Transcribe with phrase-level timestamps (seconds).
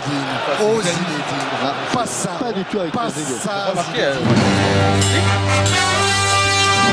[0.00, 0.60] Zinedine.
[0.62, 1.72] Oh Zinedine.
[1.92, 2.30] Pas ça.
[2.38, 3.38] Pas du tout avec Pas les égaux.
[3.42, 3.66] ça.
[3.70, 4.14] Remarquez, euh,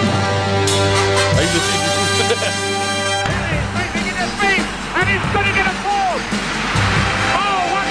[0.09, 2.05] Ah, il le fait, du coup.
[3.73, 4.65] Sweeping in his feet,
[4.97, 6.23] and he's going to get a fourth.
[7.35, 7.87] Oh, what,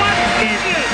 [0.00, 0.88] what idiot!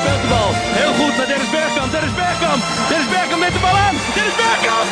[0.00, 0.50] Speelt de bal.
[0.80, 1.92] Heel goed naar Dennis Bergkamp.
[1.92, 2.62] Dennis Bergkamp.
[2.88, 3.96] Dennis Bergkamp met de bal aan.
[4.14, 4.88] Dennis Bergkamp.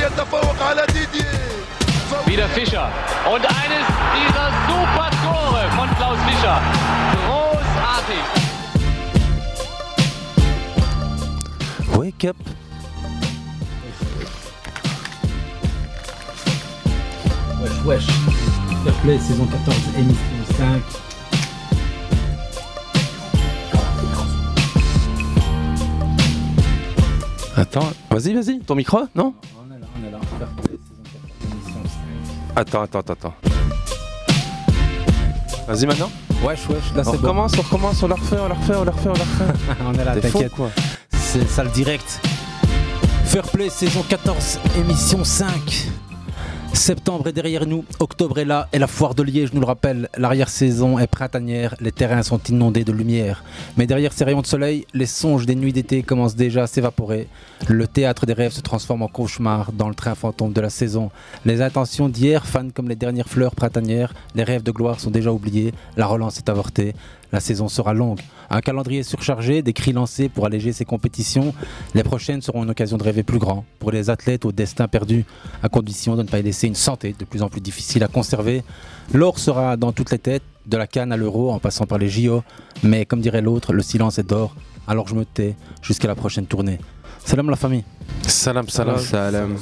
[0.00, 1.56] يتفوق على ديدييه
[2.26, 2.88] Wieder Fischer.
[3.32, 6.60] Und eines dieser super Tore von Klaus Fischer.
[7.26, 8.24] Großartig.
[11.96, 12.36] Wake up.
[17.60, 18.06] Wesh, wesh.
[18.84, 20.82] Fair Play, saison 14, émission 5.
[27.56, 29.34] Attends, vas-y, vas-y, ton micro, non
[32.55, 33.33] Attends, attends, attends, attends.
[35.67, 36.11] Vas-y maintenant.
[36.43, 37.11] Wesh, wesh, là On bon.
[37.11, 39.53] recommence, on recommence, on la refait, on la refait, on la refait, on la refait.
[39.87, 40.51] on est là, T'es fou, t'inquiète.
[40.53, 40.69] quoi.
[41.13, 42.19] C'est ça le direct.
[43.25, 45.47] Fair Play, saison 14, émission 5.
[46.73, 50.09] Septembre est derrière nous, octobre est là et la foire de Liège nous le rappelle.
[50.17, 53.43] L'arrière-saison est printanière, les terrains sont inondés de lumière.
[53.77, 57.27] Mais derrière ces rayons de soleil, les songes des nuits d'été commencent déjà à s'évaporer.
[57.67, 61.11] Le théâtre des rêves se transforme en cauchemar dans le train fantôme de la saison.
[61.45, 65.31] Les intentions d'hier, fans comme les dernières fleurs printanières, les rêves de gloire sont déjà
[65.31, 66.95] oubliés, la relance est avortée.
[67.31, 68.19] La saison sera longue.
[68.49, 71.53] Un calendrier surchargé, des cris lancés pour alléger ces compétitions.
[71.93, 75.25] Les prochaines seront une occasion de rêver plus grand pour les athlètes au destin perdu,
[75.63, 78.07] à condition de ne pas y laisser une santé de plus en plus difficile à
[78.07, 78.63] conserver.
[79.13, 82.09] L'or sera dans toutes les têtes, de la canne à l'euro en passant par les
[82.09, 82.43] JO.
[82.83, 84.55] Mais comme dirait l'autre, le silence est d'or.
[84.87, 86.79] Alors je me tais jusqu'à la prochaine tournée.
[87.23, 87.83] Salam la famille.
[88.27, 88.97] Salam, salam.
[88.99, 89.57] Salam.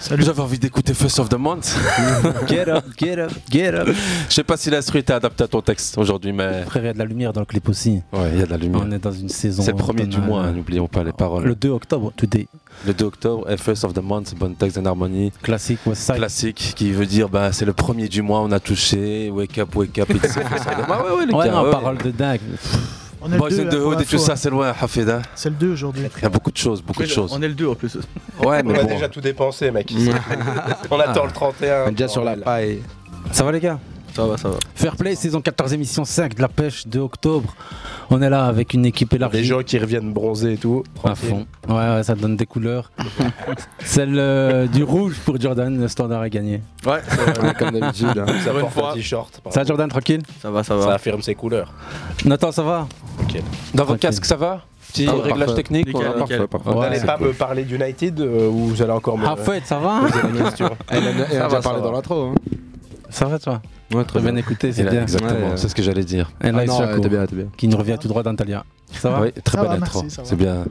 [0.00, 0.22] Salut.
[0.24, 1.76] J'avais envie d'écouter First of the Month.
[2.48, 3.88] Get up, get up, get up.
[4.28, 6.62] Je sais pas si l'instru était adapté à ton texte aujourd'hui, mais.
[6.64, 8.00] Frère, il y a de la lumière dans le clip aussi.
[8.12, 8.80] Ouais, il y a de la lumière.
[8.84, 9.62] On est dans une saison.
[9.62, 11.44] C'est le premier du mois, n'oublions pas les paroles.
[11.44, 12.48] Le 2 octobre, today.
[12.86, 15.32] Le 2 octobre, First of the Month, bonne texte en harmonie.
[15.42, 16.16] Classique, West Side.
[16.16, 19.76] Classique, qui veut dire bah, c'est le premier du mois, on a touché, wake up,
[19.76, 20.08] wake up.
[20.10, 21.70] it's First of the- Ah ouais, ouais, les Ouais, gars, non, ouais.
[21.70, 22.40] parole de dingue.
[23.22, 25.22] On est Boys le 2 in the Hood et tout ça, c'est loin, Hafida.
[25.34, 26.04] C'est le 2 aujourd'hui.
[26.16, 27.32] Il y a beaucoup de choses, beaucoup de choses.
[27.34, 27.98] On est le 2 en plus.
[28.42, 29.92] Ouais, mais On a déjà tout dépensé, mec.
[30.90, 31.84] on attend le 31.
[31.84, 32.82] On est déjà sur la paille.
[33.32, 33.78] Ça va les gars?
[34.14, 34.56] Ça va, ça va.
[34.74, 37.54] Fair Play, saison 14, émission 5 de la pêche 2 octobre.
[38.10, 39.36] On est là avec une équipe élargie.
[39.38, 40.82] Les gens qui reviennent bronzer et tout.
[41.04, 41.46] à fond.
[41.68, 42.90] Ouais, ouais, ça donne des couleurs.
[43.78, 46.60] Celle euh, du rouge pour Jordan, le standard est gagné.
[46.86, 47.00] Ouais,
[47.58, 48.08] Comme d'habitude.
[48.18, 48.26] hein.
[48.44, 48.90] Ça porte fois.
[48.90, 49.40] un t-shirt.
[49.50, 50.94] Ça va Jordan, tranquille ça va, ça Ça va.
[50.94, 51.72] affirme ses couleurs.
[52.24, 52.88] Nathan, ça va
[53.74, 53.98] Dans vos Tranquille.
[54.00, 55.54] casques, ça va Petit Ah, réglage parfait.
[55.54, 56.48] technique Nickel, on a- nickel.
[56.48, 56.68] parfait.
[56.68, 57.28] Vous Ouais, n'allez c'est pas cool.
[57.28, 60.70] me parler d'United euh, ou vous allez encore me Hafouet, ça va poser des questions
[60.88, 61.86] Elle a, elle a Ça va, déjà ça parlé va.
[61.86, 62.24] dans l'intro.
[62.24, 62.34] Hein.
[63.08, 63.62] Ça va toi
[63.92, 65.02] Ouais, Très bien écouté, c'est bien.
[65.02, 66.30] Exactement, Ouais, c'est ce que j'allais dire.
[66.42, 67.46] Et là, Ah non, bien, bien.
[67.56, 68.64] qui nous revient tout droit d'Antalya.
[68.92, 70.04] Ça va Oui, très Ça belle intro.
[70.08, 70.64] C'est bien.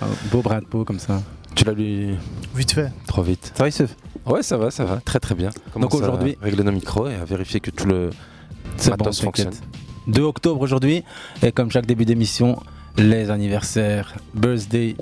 [0.00, 1.20] Ah, Beau brin de peau comme ça.
[1.54, 2.14] Tu l'as lu
[2.54, 2.90] Vite fait.
[3.06, 3.52] trop vite.
[3.54, 3.96] Ça va, Youssef
[4.26, 4.96] Ouais, ça va, ça va.
[5.04, 5.50] Très très bien.
[5.72, 9.50] Commence à aujourd'hui- régler nos micros et à vérifier que tout le bon, matos fonctionne.
[9.50, 9.62] t'inquiète.
[10.08, 11.02] 2 octobre aujourd'hui,
[11.42, 12.58] et comme chaque début d'émission,
[12.96, 14.96] les anniversaires, birthday.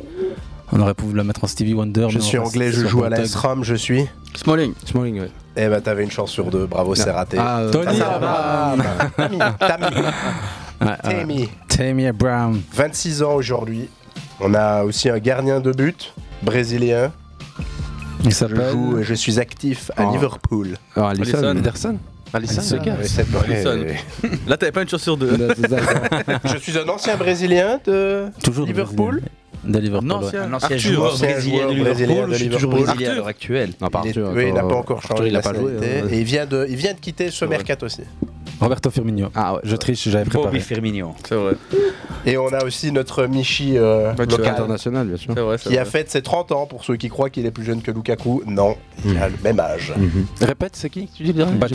[0.76, 2.08] On aurait pu la mettre en Stevie Wonder.
[2.10, 3.24] Je suis anglais, je joue à la.
[3.24, 4.06] SRAM, je suis.
[4.34, 4.72] Smalling.
[4.84, 5.30] Smalling, ouais.
[5.56, 6.66] Eh ben, t'avais une chance sur deux.
[6.66, 7.36] Bravo, c'est raté.
[7.40, 8.82] Ah, euh, Tony Abraham.
[9.16, 10.98] Tammy, Tammy.
[11.02, 11.48] Tammy.
[11.68, 12.60] Tammy Abraham.
[12.72, 13.88] 26 ans aujourd'hui.
[14.40, 16.12] On a aussi un gardien de but
[16.42, 17.12] brésilien.
[18.24, 18.70] Il Je s'appelle.
[18.72, 20.12] joue, je suis actif à Oh.
[20.12, 20.77] Liverpool.
[20.97, 21.34] alors, Alisson.
[21.36, 21.47] Alisson.
[21.47, 21.98] Anderson
[22.32, 22.77] Alisson, Alisson.
[22.77, 22.94] le gars.
[22.97, 23.78] Ouais, c'est- Alisson.
[24.24, 24.30] ouais.
[24.48, 25.36] Là, t'avais pas une chance sur deux.
[26.53, 29.22] Je suis un ancien brésilien de Toujours Liverpool.
[29.66, 30.09] De Liverpool.
[30.09, 30.28] Non, ouais.
[30.31, 30.93] c'est Un ancien Arthur.
[30.95, 33.71] joueur brésilien de Liverpool, de toujours à l'heure actuelle.
[33.81, 35.72] Non, pas Il est- Arthur, oui, il n'a pas encore changé la pas joué.
[35.72, 36.01] nationalité.
[36.05, 36.09] hein.
[36.13, 38.03] Et il vient de, il vient de quitter ce mercato aussi.
[38.61, 39.31] Roberto Firmino.
[39.34, 39.61] Ah ouais.
[39.65, 40.61] Je triche, j'avais Bobby préparé.
[40.61, 41.15] Firmino.
[41.28, 41.55] C'est vrai.
[42.25, 45.33] Et on a aussi notre Michi euh, local International, bien sûr.
[45.34, 47.51] C'est vrai, c'est qui a fait ses 30 ans pour ceux qui croient qu'il est
[47.51, 48.43] plus jeune que Lukaku.
[48.47, 49.93] Non, il a le même âge.
[49.97, 50.27] Mhm.
[50.41, 51.33] Répète, c'est qui Tu dis.
[51.33, 51.66] Bah, Bah,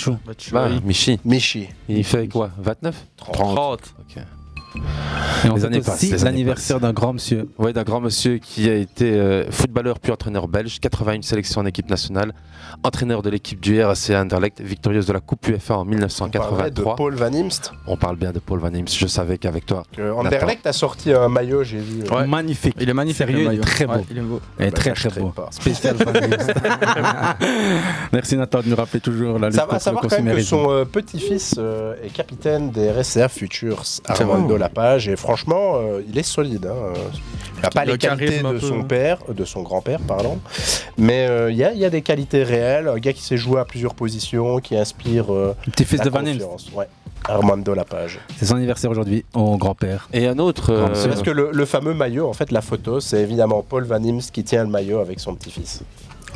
[0.51, 1.19] vois, Michi.
[1.25, 1.67] Michi.
[1.89, 3.33] Il fait quoi 29 30.
[3.55, 3.79] 30.
[3.99, 4.23] Ok.
[5.45, 7.49] Et on Les années aussi l'anniversaire d'un grand monsieur.
[7.57, 11.65] Oui, d'un grand monsieur qui a été euh, footballeur puis entraîneur belge, 81 sélections en
[11.65, 12.33] équipe nationale,
[12.83, 16.81] entraîneur de l'équipe du RAC Anderlecht, victorieuse de la Coupe UEFA en On parlerait de
[16.81, 16.95] 1983.
[16.95, 17.71] Paul Van Imst.
[17.87, 19.83] On parle bien de Paul Van Imst, je savais qu'avec toi.
[19.95, 22.03] Que Anderlecht a sorti un maillot, j'ai vu.
[22.03, 22.27] euh, Ouais.
[22.27, 22.75] Magnifique.
[22.79, 23.17] Il est magnifique.
[23.27, 23.93] Sérieux, le il est très beau.
[23.93, 24.41] Ouais, il est beau.
[24.59, 25.29] Bah, très très beau.
[25.29, 25.47] pas.
[25.51, 26.53] Spécial Van Imst.
[28.13, 30.69] Merci Nathan de nous rappeler toujours la lutte Ça va savoir quand même que son
[30.71, 34.69] euh, petit-fils euh, est capitaine des RSA Futures, Armando vrai.
[34.69, 36.65] Lapage, et franchement, euh, il est solide.
[36.67, 36.93] hein, euh.
[37.57, 38.83] Il n'a pas Le les qualités de son hein.
[38.87, 40.39] père, euh, de son grand-père, pardon,
[40.97, 42.87] mais euh, il y, a, il y a des qualités réelles.
[42.87, 46.19] Un gars qui sait jouer à plusieurs positions, qui inspire euh, Petit-fils la de Van
[46.25, 46.39] Imst.
[46.39, 46.71] confiance.
[46.73, 46.87] Ouais.
[47.27, 48.19] Armando Lapage.
[48.37, 50.07] C'est son anniversaire aujourd'hui, au grand-père.
[50.13, 50.71] Et un autre.
[50.71, 51.09] Euh, monsieur.
[51.09, 54.31] Parce que le, le fameux maillot, en fait, la photo, c'est évidemment Paul Van Imst
[54.31, 55.81] qui tient le maillot avec son petit-fils.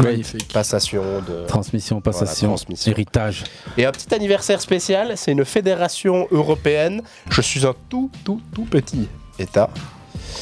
[0.02, 0.52] Magnifique.
[0.52, 1.46] Passation de.
[1.48, 2.92] Transmission, passation, Voilà, transmission.
[2.92, 3.44] héritage.
[3.78, 7.02] Et un petit anniversaire spécial, c'est une fédération européenne.
[7.30, 9.08] Je suis un tout, tout, tout petit
[9.40, 9.70] État,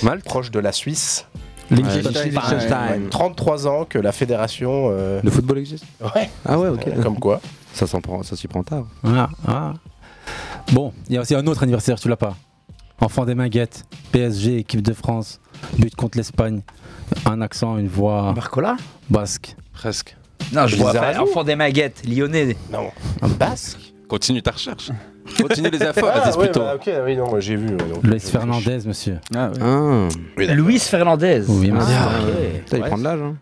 [0.03, 1.25] Malte proche de la Suisse.
[1.69, 3.07] Liechtenstein.
[3.09, 4.89] 33 ans que la fédération.
[4.91, 5.85] euh, Le football existe?
[6.15, 7.01] Ouais, Ah ouais, ok.
[7.01, 7.39] comme quoi.
[7.73, 8.85] Ça s'en prend, ça s'y prend tard.
[9.03, 9.73] Ah, ah.
[10.73, 12.35] Bon, il y a aussi un autre anniversaire, tu l'as pas?
[12.99, 15.39] Enfant des Maguettes, PSG, équipe de France,
[15.79, 16.61] but contre l'Espagne.
[17.25, 18.77] Un accent, une voix Barcola
[19.09, 19.55] basque.
[19.73, 20.15] Presque.
[20.53, 21.19] Non, je vois pas.
[21.19, 22.55] Enfant des maguettes, lyonnais.
[22.71, 22.89] Non,
[23.21, 23.77] un basque.
[24.07, 24.89] Continue ta recherche.
[25.39, 26.59] Continue les infos, Ah, vas-y ouais, plutôt.
[26.61, 27.67] bah, ok, oui, non, j'ai vu.
[27.77, 29.19] donc, Luis Fernandez, monsieur.
[29.35, 29.51] Ah.
[29.61, 30.47] Ah, Oui.
[30.47, 31.43] Luis Fernandez.
[31.47, 31.95] Oui, monsieur.
[31.97, 32.09] Ah.
[32.65, 33.19] Putain, il prend de l'âge.
[33.21, 33.35] Hein.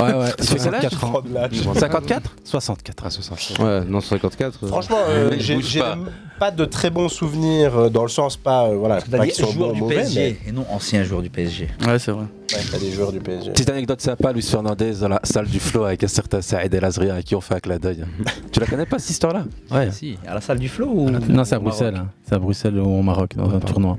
[0.00, 1.10] Ouais, ouais, fait quel âge 64 ans.
[1.10, 1.50] Prendre l'âge.
[1.76, 3.02] 54 64.
[3.06, 3.58] Ah, 60.
[3.58, 4.58] Ouais, non, 54.
[4.62, 5.98] euh, Franchement, euh, j'ai pas.
[6.38, 9.52] pas de très bons souvenirs euh, dans le sens pas euh, voilà pas qu'ils joueur
[9.54, 11.68] bons ou du mauvais PSG et non ancien joueur du PSG.
[11.86, 12.24] Ouais, c'est vrai.
[12.52, 13.50] ouais, des joueurs du PSG.
[13.50, 16.84] Petite anecdote sympa, Luis Fernandez dans la salle du flow avec un certain Saïd El
[16.84, 18.04] Azria à qui on fait un clin d'œil.
[18.50, 19.44] tu la connais pas cette histoire-là?
[19.70, 19.90] Ouais.
[19.90, 21.96] Si, à la salle du Flow ou Non, c'est à au Maroc Bruxelles.
[21.96, 22.08] hein.
[22.26, 23.96] C'est à Bruxelles ou au Maroc, dans un tournoi.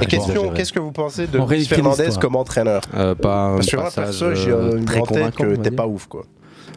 [0.00, 3.54] Et bon, question, qu'est-ce que vous pensez de Luis Fernandez comme entraîneur euh, pas un
[3.56, 6.06] Parce que moi perso j'ai euh, une très en tête convaincant, que t'es pas ouf
[6.06, 6.24] quoi.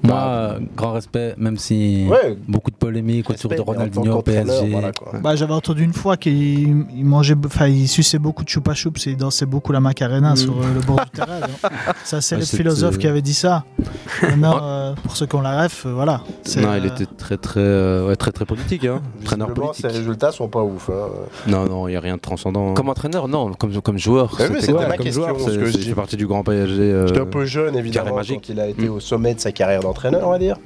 [0.03, 2.37] Moi, euh, grand respect, même si Ouais.
[2.47, 4.69] beaucoup de polémiques autour de Ronaldinho au PSG.
[4.71, 4.91] voilà.
[5.21, 9.07] Bah, j'avais entendu une fois qu'il il mangeait, enfin, il suçait beaucoup de choupa choups
[9.07, 11.39] et il dansait beaucoup la macarena sur euh, le bord du terrain.
[11.39, 11.71] donc.
[12.03, 13.63] Ça, c'est Ouais, le philosophe qui avait dit ça.
[14.21, 16.21] Maintenant, euh, pour ceux qui ont la ref, euh, voilà.
[16.57, 19.01] Non, il était très très, euh, ouais, très très politique, hein.
[19.21, 19.85] Entraîneur politique.
[19.89, 20.89] ses résultats sont pas ouf.
[20.89, 21.07] hein.
[21.47, 22.71] Non, non, il y a rien de transcendant.
[22.71, 22.73] hein.
[22.75, 23.51] Comme entraîneur, non.
[23.53, 24.35] Comme, comme joueur.
[24.39, 27.03] Ouais, mais c'était- Ouais, ma comme question, joueur, parce que partie du grand PSG.
[27.07, 28.91] J'étais un peu jeune évidemment quand il a été Mm.
[28.91, 30.57] au sommet de sa carrière d'entraîneur, on va dire.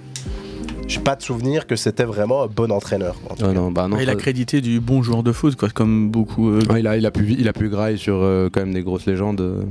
[0.89, 3.15] J'ai pas de souvenir que c'était vraiment un bon entraîneur.
[3.29, 3.53] en tout ah cas.
[3.53, 3.97] non, bah non.
[3.99, 6.49] il a crédité du bon joueur de foot, quoi, comme beaucoup.
[6.49, 8.73] euh, Ouais, il, a, il, a pu, il a pu grailler sur euh, quand même
[8.73, 9.39] des grosses légendes.
[9.39, 9.61] euh.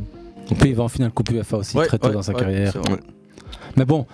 [0.61, 2.39] Puis il va en finale Coupe UEFA aussi Ouais, très tôt ouais, dans sa ouais,
[2.41, 2.73] carrière.
[3.77, 4.07] Mais bon,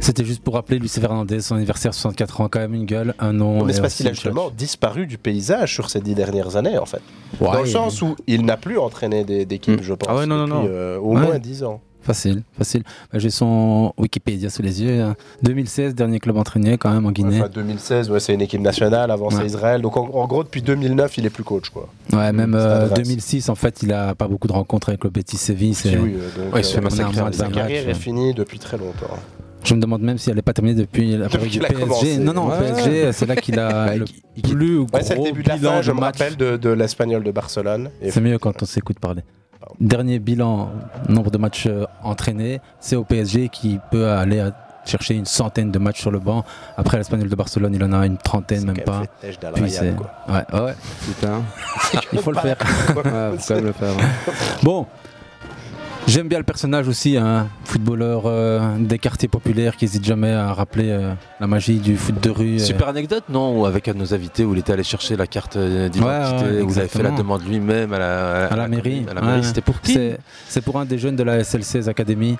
[0.00, 3.32] c'était juste pour rappeler Luis Fernandez, son anniversaire 64 ans, quand même une gueule, un
[3.32, 3.64] nom.
[3.64, 6.56] Mais et c'est parce aussi qu'il a justement disparu du paysage sur ces dix dernières
[6.56, 7.00] années, en fait.
[7.40, 9.82] Ouais, Dans le il- sens où il n'a plus entraîné d'équipe, Mm.
[9.82, 10.08] je pense.
[10.10, 10.74] Ah ouais, non, non, depuis, non.
[10.76, 11.22] euh, au Ouais.
[11.22, 11.80] moins 10 ans.
[12.02, 12.82] Facile, facile.
[13.12, 15.02] Bah, J'ai son Wikipédia sous les yeux.
[15.02, 15.16] hein.
[15.42, 17.40] 2016, dernier club entraîné quand même en Guinée.
[17.40, 19.44] Enfin, 2016, ouais, c'est une équipe nationale, avant c'est.
[19.44, 19.82] Israël.
[19.82, 21.88] Donc en, en gros, depuis 2009, il est plus coach, quoi.
[22.12, 22.98] Ouais, même Stade euh, Reims.
[23.08, 25.76] 2006, en fait, il a pas beaucoup de rencontres avec le Betis Séville.
[25.84, 28.78] Oui, euh, donc, Ouais, il se fait euh, massacrer Sa carrière est finie depuis très
[28.78, 29.16] longtemps.
[29.62, 32.06] Je me demande même si elle n'est pas terminée depuis la période du commencé.
[32.06, 32.18] PSG.
[32.20, 32.72] Non, non, Ouais.
[32.72, 34.06] PSG, c'est là qu'il a le
[34.42, 37.30] plus gros Ouais, le début de la fin, je me rappelle de, de l'Espagnol de
[37.30, 37.90] Barcelone.
[38.08, 39.20] C'est mieux quand on s'écoute parler.
[39.78, 40.70] Dernier bilan,
[41.08, 44.52] nombre de matchs euh, entraînés, c'est au PSG qui peut aller à
[44.86, 46.44] chercher une centaine de matchs sur le banc.
[46.76, 49.02] Après l'Espagnol de Barcelone, il en a une trentaine, même pas.
[49.20, 50.10] Puis c'est- quoi.
[50.28, 50.74] Ouais, ouais,
[51.06, 51.42] Putain.
[52.12, 52.56] il faut le faire.
[52.88, 53.90] Ouais, faut quand même le faire.
[53.90, 54.32] hein.
[54.62, 54.86] Bon,
[56.10, 60.52] j'aime bien le personnage aussi, un footballeur euh, des quartiers populaires qui n'hésite jamais à
[60.52, 62.56] rappeler euh, la magie du foot de rue.
[62.56, 62.58] euh.
[62.58, 63.58] Super anecdote, non?
[63.60, 66.42] Ou avec un de nos invités où il était allé chercher la carte d'identité, Ouais,
[66.56, 69.06] ouais, vous avez fait la demande lui-même à la, à la mairie.
[69.10, 69.46] À la mairie, Ouais.
[69.46, 69.98] c'était pour qui?
[70.48, 72.36] C'est- pour un des jeunes de la SL16 Academy.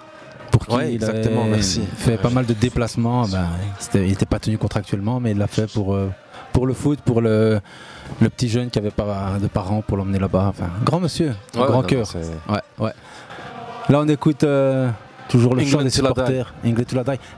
[0.50, 1.80] Pour qui Ouais, il exactement, merci.
[1.96, 3.22] fait pas mal de déplacements.
[3.28, 3.46] Ben,
[3.94, 6.10] il n'était pas tenu contractuellement, mais il l'a fait pour, euh,
[6.52, 7.60] pour le foot, pour le,
[8.20, 10.46] le petit jeune qui avait pas de parents pour l'emmener là-bas.
[10.48, 12.04] Enfin, grand monsieur, Ouais, grand cœur.
[12.48, 12.90] Ouais, ouais.
[13.90, 14.88] Là, on écoute euh,
[15.28, 16.54] toujours le chant des supporters.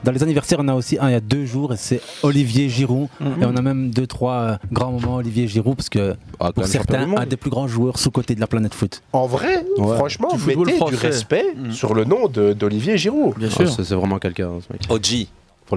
[0.03, 2.69] Dans les anniversaires, on a aussi un il y a deux jours, et c'est Olivier
[2.69, 3.07] Giroud.
[3.41, 6.65] Et on a même deux, trois euh, grands moments Olivier Giroud, parce que Ah, pour
[6.67, 9.01] certains, un des plus grands joueurs sous-côté de la planète foot.
[9.13, 9.95] En vrai, Ouais.
[9.95, 11.71] franchement, Du mettez du respect Mm.
[11.71, 13.35] sur le nom de- d'Olivier Giroud.
[13.37, 13.69] Bien Ah, sûr.
[13.69, 14.81] c'est c'est vraiment quelqu'un, ce mec.
[14.89, 15.27] OG.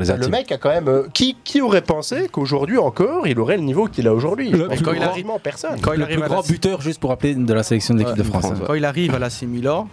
[0.04, 0.88] Pour les Le mec a quand même.
[0.88, 4.50] euh, qui, qui aurait pensé qu'aujourd'hui encore, il aurait le niveau qu'il a aujourd'hui?
[4.50, 5.80] Que grand- quasiment personne.
[5.80, 7.94] Quand il Le arrive plus à grand la- buteur, juste pour rappeler, de la sélection
[7.94, 8.46] de l'équipe de France.
[8.66, 9.88] Quand il arrive à l'AC Milan,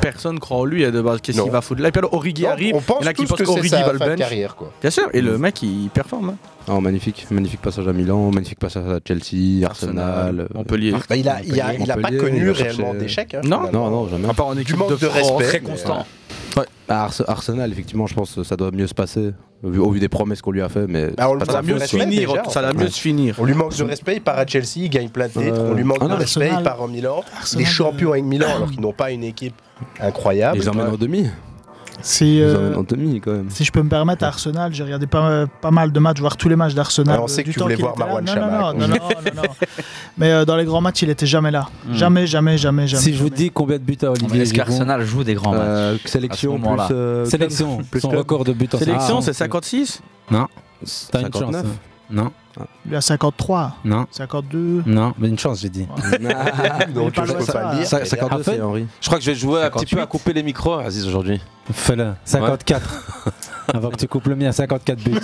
[0.00, 1.20] personne croit en lui hein, de base.
[1.20, 3.08] Qu'est-ce qu'il va foutre là Et puis alors, Origi Non, arrive, on pense il y
[3.08, 4.18] en a qui tous pensent que c'est qu'Origi sa va le fin de bench.
[4.20, 4.70] carrière, quoi.
[4.80, 6.36] Bien sûr, et le mec il performe.
[6.70, 10.92] Oh, magnifique, magnifique passage à Milan, magnifique passage à Chelsea, Arsenal, euh, Montpellier.
[11.08, 13.34] Bah, il a, il a, il a pas connu il réellement d'échec.
[13.34, 13.70] hein, Non.
[13.72, 14.28] Non, non, jamais.
[14.28, 15.16] À part en Du équipe manque de, de France.
[15.42, 15.44] respect.
[15.44, 15.76] Très mais,
[16.56, 19.90] Bah, Ars- Arsenal, effectivement, je pense que ça doit mieux se passer, au vu, au
[19.90, 20.86] vu des promesses qu'on lui a fait.
[20.86, 22.32] Mais Bah, on Ça va mieux se finir.
[22.32, 22.76] déjà, Ça va fait.
[22.78, 23.36] mieux se finir.
[23.38, 25.44] On lui manque de respect, il part à Chelsea, il gagne plein de titres.
[25.58, 27.22] Euh, on lui manque ah de respect, Arsenal- il part en Milan.
[27.36, 29.54] Arsenal, les champions euh, avec Milan, alors qu'ils n'ont pas une équipe
[30.00, 30.58] incroyable.
[30.60, 31.26] Ils emmènent en demi.
[32.02, 33.50] Euh, emmènent en demi quand même.
[33.50, 36.36] si je peux me permettre, à Arsenal, j'ai regardé pas, pas mal de matchs, voir
[36.36, 37.18] tous les matchs d'Arsenal.
[37.20, 37.98] On euh, sait que du tu temps voulais qu'il voir.
[37.98, 38.50] Marwan Chamakh.
[38.50, 39.42] non, non, non, non, non, non.
[40.16, 41.68] Mais euh, dans les grands matchs, il était jamais là.
[41.86, 41.94] Hmm.
[41.94, 43.02] Jamais, jamais, jamais, jamais.
[43.02, 45.62] Si je vous dis combien de buts à Olivier Est-ce qu'Arsenal joue des grands matchs
[45.62, 46.94] Euh, à sélection ce plus.
[46.94, 50.00] euh, Sélection, plus son record de buts en Sélection, c'est 56
[50.30, 50.46] Non,
[51.10, 51.40] t'as une chance.
[51.54, 51.64] 59.
[51.66, 51.68] hein.
[52.10, 52.32] Non,
[52.86, 54.82] Il a 53, non, 52.
[54.86, 55.86] non, mais une chance, j'ai dit.
[56.94, 57.70] Donc je peux pas ça.
[57.72, 57.86] le dire.
[57.86, 58.86] Ça- mais 52, Après- c'est Henri.
[59.00, 59.96] Je crois que je vais jouer un petit 58.
[59.96, 61.40] peu à couper les micros, Aziz, aujourd'hui.
[61.72, 62.14] Fais-le.
[62.24, 63.32] 54.
[63.74, 65.18] Avant que tu coupes le mien, 54 buts.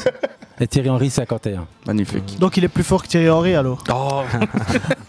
[0.61, 1.67] Et Thierry Henry, 51.
[1.87, 2.39] Magnifique.
[2.39, 4.23] Donc il est plus fort que Thierry Henry alors Oh,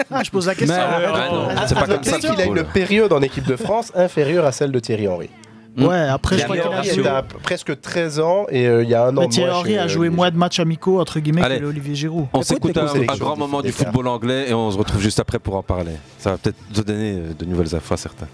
[0.10, 0.76] Ah, je pose la question.
[0.80, 4.52] Ah c'est pas comme ça qu'il a une période en équipe de France inférieure à
[4.52, 5.30] celle de Thierry Henry.
[5.78, 9.06] Ouais, après, je crois qu'il a à presque 13 ans et euh, il y a
[9.06, 11.42] un an Mais Thierry Henry a euh, joué les- moins de matchs amicaux, entre guillemets,
[11.42, 11.60] Allez.
[11.60, 12.28] que Olivier Giroud.
[12.34, 15.20] On Écoute, s'écoute un, un grand moment du football anglais et on se retrouve juste
[15.20, 15.92] après pour en parler.
[16.18, 18.28] Ça va peut-être te donner euh, de nouvelles infos à certains.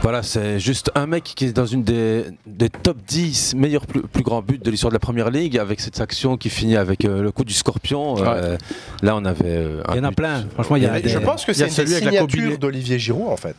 [0.00, 4.00] Voilà, c'est juste un mec qui est dans une des, des top 10 meilleurs plus,
[4.02, 7.04] plus grands buts de l'histoire de la première ligue avec cette action qui finit avec
[7.04, 8.16] euh, le coup du scorpion.
[8.24, 8.56] Euh,
[9.02, 9.44] là, on avait.
[9.44, 10.14] euh, un Il y en a but.
[10.16, 10.44] plein.
[10.54, 13.28] Franchement, il y a des- Je pense que c'est une celui des signatures d'Olivier Giroud
[13.28, 13.56] en fait.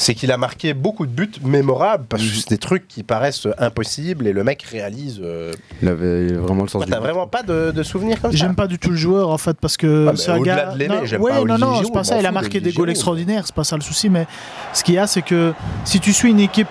[0.00, 3.48] C'est qu'il a marqué beaucoup de buts mémorables parce que c'est des trucs qui paraissent
[3.58, 5.20] impossibles et le mec réalise.
[5.20, 5.50] euh,
[5.82, 8.36] Il avait vraiment le sens bah, du T'as vraiment pas de, de souvenirs comme ça
[8.36, 10.74] J'aime pas du tout le joueur en fait parce que Ah, c'est un au-delà gars.
[10.76, 12.20] de non, j'aime ouais, pas non, non, Giroud, c'est pas ça.
[12.20, 14.08] Il a marqué des goals extraordinaires, c'est pas ça le souci.
[14.08, 14.28] Mais
[14.72, 15.52] ce qu'il y a, c'est que
[15.84, 16.68] si tu suis une équipe,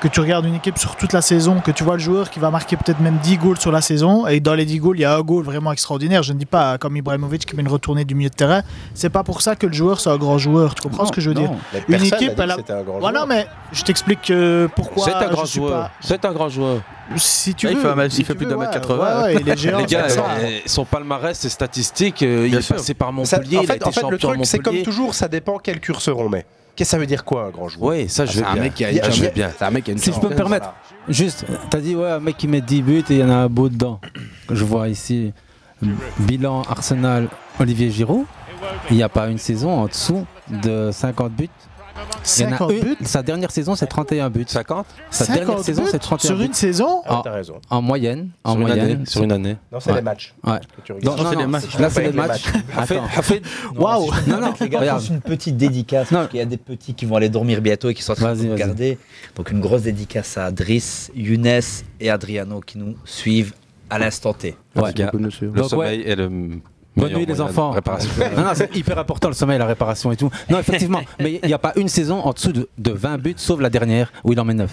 [0.00, 2.38] que tu regardes une équipe sur toute la saison, que tu vois le joueur qui
[2.38, 5.02] va marquer peut-être même 10 goals sur la saison, et dans les 10 goals, il
[5.02, 6.22] y a un goal vraiment extraordinaire.
[6.22, 8.62] Je ne dis pas comme Ibrahimovic qui met une retournée du milieu de terrain.
[8.94, 10.74] C'est pas pour ça que le joueur c'est un grand joueur.
[10.76, 11.50] Tu comprends ce que je veux dire?
[11.88, 12.56] Mais Une équipe, dit elle a.
[12.56, 13.28] c'était un grand Voilà, joueur.
[13.28, 15.04] mais je t'explique euh, pourquoi.
[15.04, 15.70] C'est un grand joueur.
[15.72, 16.80] pas- C'est un grand joueur.
[17.16, 17.82] Si tu il veux.
[17.82, 18.98] fait un mètre- si il fait plus mètre ouais, 80.
[18.98, 19.78] ouais, ouais, il est géant.
[19.78, 23.62] Les gars, euh, son palmarès, ses statistiques, euh, il est passé par Ça- Montpellier, en
[23.62, 25.80] il a fait, été en fait, champion le truc, c'est comme toujours, ça dépend quel
[25.80, 26.44] curseur on met.
[26.78, 28.52] Qu'est-ce que ça veut dire quoi un grand joueur Oui, ça, je C'est vais un
[28.54, 28.62] bien.
[28.62, 29.34] mec qui a Il y a- une je chance.
[29.34, 29.50] bien.
[29.58, 30.72] C'est un mec qui a une Si je peux me permettre,
[31.08, 33.34] juste, t'as dit, ouais, un mec qui met 10 buts et il y en a
[33.34, 34.00] un beau dedans.
[34.48, 35.32] Je vois ici,
[36.20, 38.26] bilan Arsenal, Olivier Giroud.
[38.90, 41.48] Il n'y a pas une saison en dessous de 50 buts.
[42.38, 44.44] Il y en a 50 une- buts Sa dernière saison, c'est 31 buts.
[44.46, 46.44] 50 Sa 50 dernière saison, buts c'est 31 Sur buts.
[46.44, 47.20] une saison Ah, Ah.
[47.24, 47.54] t'as raison.
[47.70, 48.30] En moyenne.
[48.44, 48.84] En sur une, moyenne.
[48.96, 49.56] année, sur une année.
[49.72, 49.96] Non, c'est Ouais.
[49.96, 50.34] les matchs.
[50.44, 50.60] Ouais.
[51.02, 51.78] Non, c'est les matchs.
[51.78, 52.44] Là, c'est les matchs.
[53.76, 57.04] Waouh Non, non, Les gars, une petite dédicace, parce qu'il y a des petits qui
[57.06, 58.98] vont aller dormir bientôt et qui sont en train de regarder.
[59.36, 61.60] Donc une grosse dédicace à Driss, Younes
[62.00, 63.54] et Adriano qui nous suivent
[63.90, 64.56] à l'instant T.
[64.76, 64.92] Ouais.
[64.96, 66.30] Le Donc, sommeil est le.
[66.98, 67.70] Bonne nuit les enfants.
[67.70, 68.10] Réparation.
[68.36, 70.30] non, non, c'est hyper important le sommeil, la réparation et tout.
[70.50, 73.34] Non, effectivement, mais il n'y a pas une saison en dessous de, de 20 buts,
[73.36, 74.70] sauf la dernière où il en met 9.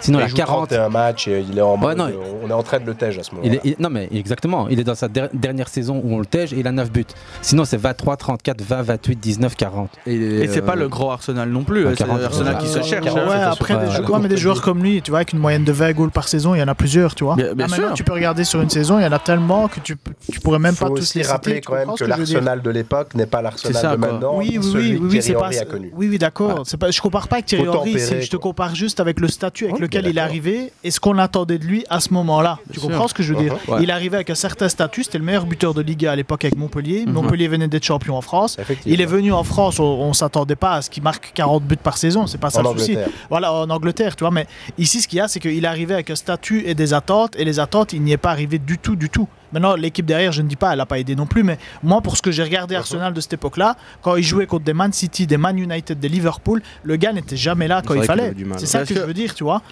[0.00, 0.68] Sinon, Il la joue 40.
[0.68, 2.06] 31 matchs et il est en Ouais, mode, non.
[2.08, 2.12] euh,
[2.44, 3.58] on est en train de le tège à ce moment-là.
[3.78, 6.58] Non mais exactement, il est dans sa der- dernière saison où on le tège et
[6.58, 7.06] il a 9 buts.
[7.40, 9.88] Sinon c'est 23, 34, 20, 28, 19, 40.
[10.06, 11.86] Et c'est pas le gros Arsenal non plus.
[11.86, 13.06] Ah, hein, C'est 40, Arsenal qui se Euh, cherche.
[13.06, 13.50] ouais, hein.
[13.52, 14.10] après, des, Ouais, jou- ouais.
[14.10, 16.28] ouais, mais des joueurs comme lui, tu vois, avec une moyenne de 20 goals par
[16.28, 17.36] saison, il y en a plusieurs, tu vois.
[17.36, 17.94] Bien- bien Ah, maintenant, sûr.
[17.94, 19.96] tu peux regarder sur une saison, il y en a tellement que tu,
[20.30, 23.14] tu pourrais même faut pas tous les citer, rappeler quand même que l'Arsenal de l'époque
[23.14, 24.38] n'est pas l'Arsenal de maintenant.
[24.38, 25.46] Oui, oui, celui oui, Thierry c'est pas.
[25.46, 25.92] Henry a connu.
[25.94, 26.64] Oui, oui, d'accord.
[26.64, 27.98] Je compare pas avec Thierry Henry.
[27.98, 31.18] Je te compare juste avec le statut avec lequel il est arrivé et ce qu'on
[31.18, 32.58] attendait de lui à ce moment-là.
[32.72, 33.56] Tu comprends ce que je veux dire?
[33.68, 33.82] Uh-huh.
[33.82, 35.04] Il arrivait avec un certain statut.
[35.04, 37.04] C'était le meilleur buteur de Liga à l'époque avec Montpellier.
[37.06, 37.12] Mhm.
[37.12, 38.56] Montpellier venait d'être champion en France.
[38.86, 39.78] Il est venu en France.
[39.80, 42.26] On, s'attendait pas à ce qu'il marque 40 buts par saison.
[42.26, 42.92] C'est pas ça le souci.
[42.92, 43.08] Angleterre.
[43.30, 44.30] Voilà, en Angleterre, tu vois.
[44.30, 46.92] Mais ici, ce qu'il y a, c'est qu'il est arrivé avec un statut et des
[46.92, 47.34] attentes.
[47.36, 49.28] Et les attentes, il n'y est pas arrivé du tout, du tout.
[49.52, 52.00] Maintenant, l'équipe derrière, je ne dis pas, elle n'a pas aidé non plus, mais moi,
[52.00, 54.92] pour ce que j'ai regardé Arsenal de cette époque-là, quand ils jouaient contre des Man
[54.92, 58.32] City, des Man United, des Liverpool, le gars n'était jamais là quand il fallait.
[58.56, 59.62] C'est ça que, je veux dire, tu vois.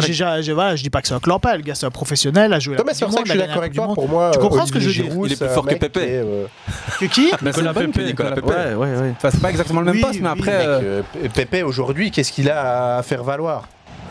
[0.00, 2.58] J'ai- voilà, je dis pas que c'est un clampin, le gars c'est un professionnel, a
[2.58, 4.38] joué la Coupe c'est du pour ça Monde, je a gagné la Pour moi, tu
[4.38, 6.46] comprends Olivier ce que je veux dire Il est plus fort que est, euh,
[7.00, 7.30] Que qui?
[7.42, 8.44] Nicolas Pepe, que Nicolas Pepe.
[8.44, 9.12] Ouais, ouais, ouais.
[9.16, 10.58] Enfin, c'est pas exactement le même Oui, poste, mais oui, après.
[10.58, 13.66] mec, euh, euh, P- Pépé aujourd'hui, qu'est-ce qu'il a à faire valoir?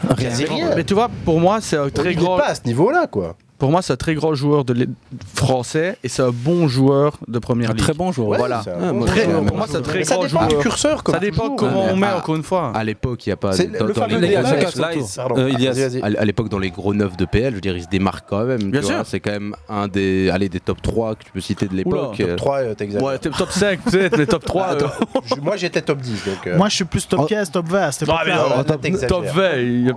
[0.09, 0.31] Rien.
[0.75, 2.37] Mais tu vois, pour moi, c'est un très grand.
[2.37, 3.35] pas à ce niveau-là, quoi.
[3.57, 4.87] Pour moi, c'est un très grand joueur de
[5.33, 7.81] français et c'est un bon joueur de première Un ligue.
[7.83, 8.29] très bon joueur.
[8.29, 8.59] Ouais, Voilà.
[8.59, 9.43] un Ah, bon Très- joueur.
[9.45, 10.61] pour moi, c'est un très Mais ça grand dépend du joueur.
[10.61, 11.55] curseur, comme Ça dépend toujours.
[11.57, 12.71] comment on met, à- encore une fois.
[12.75, 13.51] À l'époque, il n'y a pas.
[13.57, 14.23] Le fameux.
[14.23, 16.03] Euh.
[16.17, 18.43] À l'époque, dans les gros neufs de PL, je veux dire, il se démarque quand
[18.43, 18.69] même.
[18.71, 19.01] Bien sûr.
[19.05, 22.17] C'est quand même un des, allez, des top 3 que tu peux citer de l'époque.
[22.17, 23.07] Top 3, euh, t'exagères.
[23.07, 24.65] Ouais, t'es top 5 peut-être, mais top 3.
[24.67, 24.91] Attends,
[25.25, 26.45] je- moi j'étais top 10, donc.
[26.47, 27.25] euh, Moi je suis plus top Oh.
[27.25, 28.49] 15, top 20 à cette Ah, mais époque-là.
[28.49, 29.09] non, là, top- t'exagères.
[29.09, 29.55] top 20.
[29.57, 29.95] il y a-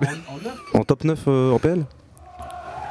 [0.78, 1.84] En top 9 euh, en PL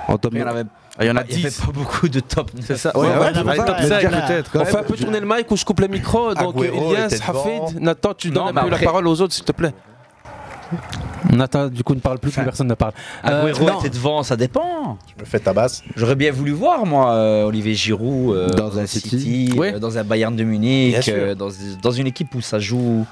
[0.09, 1.49] En top Il y en 9 avait, Ah, il y en a il y avait
[1.49, 1.61] 10.
[1.61, 2.51] pas beaucoup de top.
[2.61, 2.97] C'est ça.
[2.97, 3.65] Ouais, Ouais, ouais, ouais, c'est pour allez, ça.
[3.65, 4.51] top Mais 5 déjà, peut-être.
[4.51, 6.33] quand On fait un peu tourner le mic ou je coupe les micros.
[6.33, 6.93] Donc Agüero.
[6.95, 9.73] Hafid, Nathan, tu donnes un mais peu la parole aux autres, s'il te plaît.
[11.31, 12.93] Nathan, du coup, ne parle plus, plus personne ne parle.
[13.25, 13.79] Euh, Agüero non.
[13.79, 14.97] était devant, ça dépend.
[15.17, 15.83] Je me fais tabasse.
[15.95, 19.53] J'aurais bien voulu voir, moi, euh, Olivier Giroud euh, Dans un City.
[19.57, 21.49] Euh, dans un Bayern de Munich, euh, dans,
[21.81, 23.05] dans une équipe où ça joue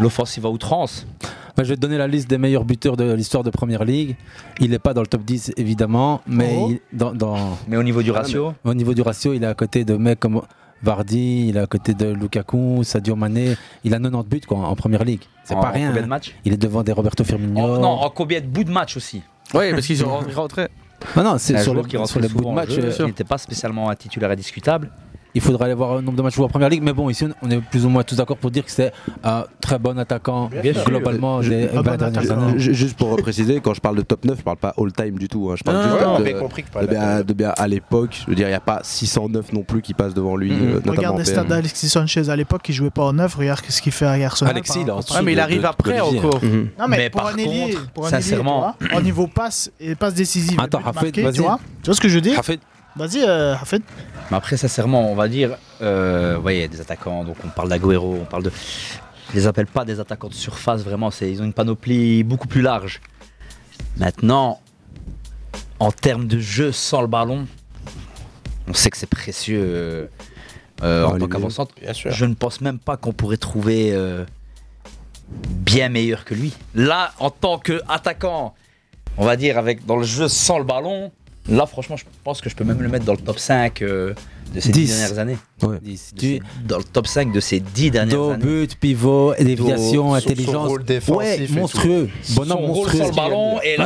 [0.00, 1.06] l'offensive à outrance.
[1.56, 4.16] Bah, je vais te donner la liste des meilleurs buteurs de l'histoire de Première Ligue.
[4.60, 6.70] Il n'est pas dans le top 10, évidemment, mais Oh.
[6.70, 9.54] il- dans, dans- Mais au niveau du ratio, au niveau du ratio, il est à
[9.54, 10.40] côté de mecs comme
[10.82, 13.56] Vardy, il est à côté de Lukaku, Sadio Mané.
[13.84, 15.22] Il a 90 buts quoi, en Première Ligue.
[15.44, 15.88] C'est pas rien.
[15.88, 16.08] combien de hein.
[16.08, 17.78] matchs Il est devant des Roberto En- Firmino.
[17.78, 20.68] Non, en combien de bouts de match aussi Oui, parce qu'ils sont rentrés.
[21.16, 22.70] Ah non, c'est sur, le- qui rentre sur les bouts de match.
[22.70, 24.90] jeu, euh, qui n'était pas spécialement un titulaire indiscutable.
[25.34, 27.24] Il faudra aller voir le nombre de matchs joués en première ligue, mais bon, ici
[27.42, 30.50] on est plus ou moins tous d'accord pour dire que c'est un très bon attaquant
[30.62, 30.84] Bien sûr.
[30.84, 32.42] globalement Je- des un 20 bon dernières attaquant.
[32.48, 32.58] années.
[32.58, 35.28] Ju- Juste pour préciser, quand je parle de top 9, je parle pas all-time du
[35.28, 35.50] tout.
[35.50, 35.54] hein.
[35.56, 37.68] Je parle Non, juste Ouais, on de, compris que je de bien, de bien à
[37.68, 38.18] l'époque.
[38.24, 40.60] Je veux dire, il n'y a pas 609 non plus qui passent devant lui, Mhm.
[40.62, 43.34] euh, notamment Regarde les stats d'Alexis Sanchez à l'époque, il jouait pas en neuf.
[43.36, 44.52] Regarde ce qu'il fait à Arsenal.
[44.52, 46.42] Alexis, là, en rapport- dessous Ouais, mais il arrive de- après encore.
[46.42, 46.68] Mhm.
[46.78, 49.94] Non, mais, Mais pour par un ailier, contre, pour un sincèrement- au niveau passe et
[49.94, 51.32] passe décisive, Attends, but marqué, vas-y.
[51.34, 52.58] tu vois, tu vois ce que je veux dire Hafid,
[52.96, 53.82] Vas-y, euh, Hafid.
[54.30, 58.18] Mais après, sincèrement, on va dire, euh, vous voyez, des attaquants, donc on parle d'Agüero,
[58.20, 58.52] on parle de.
[59.30, 62.48] Je les appelle pas des attaquants de surface, vraiment, c'est, ils ont une panoplie beaucoup
[62.48, 63.00] plus large.
[63.96, 64.60] Maintenant,
[65.78, 67.46] en termes de jeu sans le ballon,
[68.68, 70.06] on sait que c'est précieux euh,
[70.82, 71.72] euh, en tant qu'avancante.
[71.80, 72.12] Bien sûr.
[72.12, 74.24] Je ne pense même pas qu'on pourrait trouver euh,
[75.48, 76.52] bien meilleur que lui.
[76.74, 78.54] Là, en tant qu'attaquant,
[79.16, 81.12] on va dire, avec dans le jeu sans le ballon,
[81.48, 84.14] là, franchement, je pense que je peux même le mettre dans le top 5 euh,
[84.54, 84.98] de ces 10 Dix.
[84.98, 85.38] dernières années.
[85.82, 86.12] Dix.
[86.14, 88.44] De ces- dans le top 5 de ces 10 dernières Dos, années.
[88.44, 90.68] but, pivot, déviation, Son- son intelligence.
[90.68, 92.08] rôle défensif ouais, monstrueux.
[92.30, 92.98] Bonhomme Son rôle monstrueux.
[93.02, 93.76] sans le ballon et,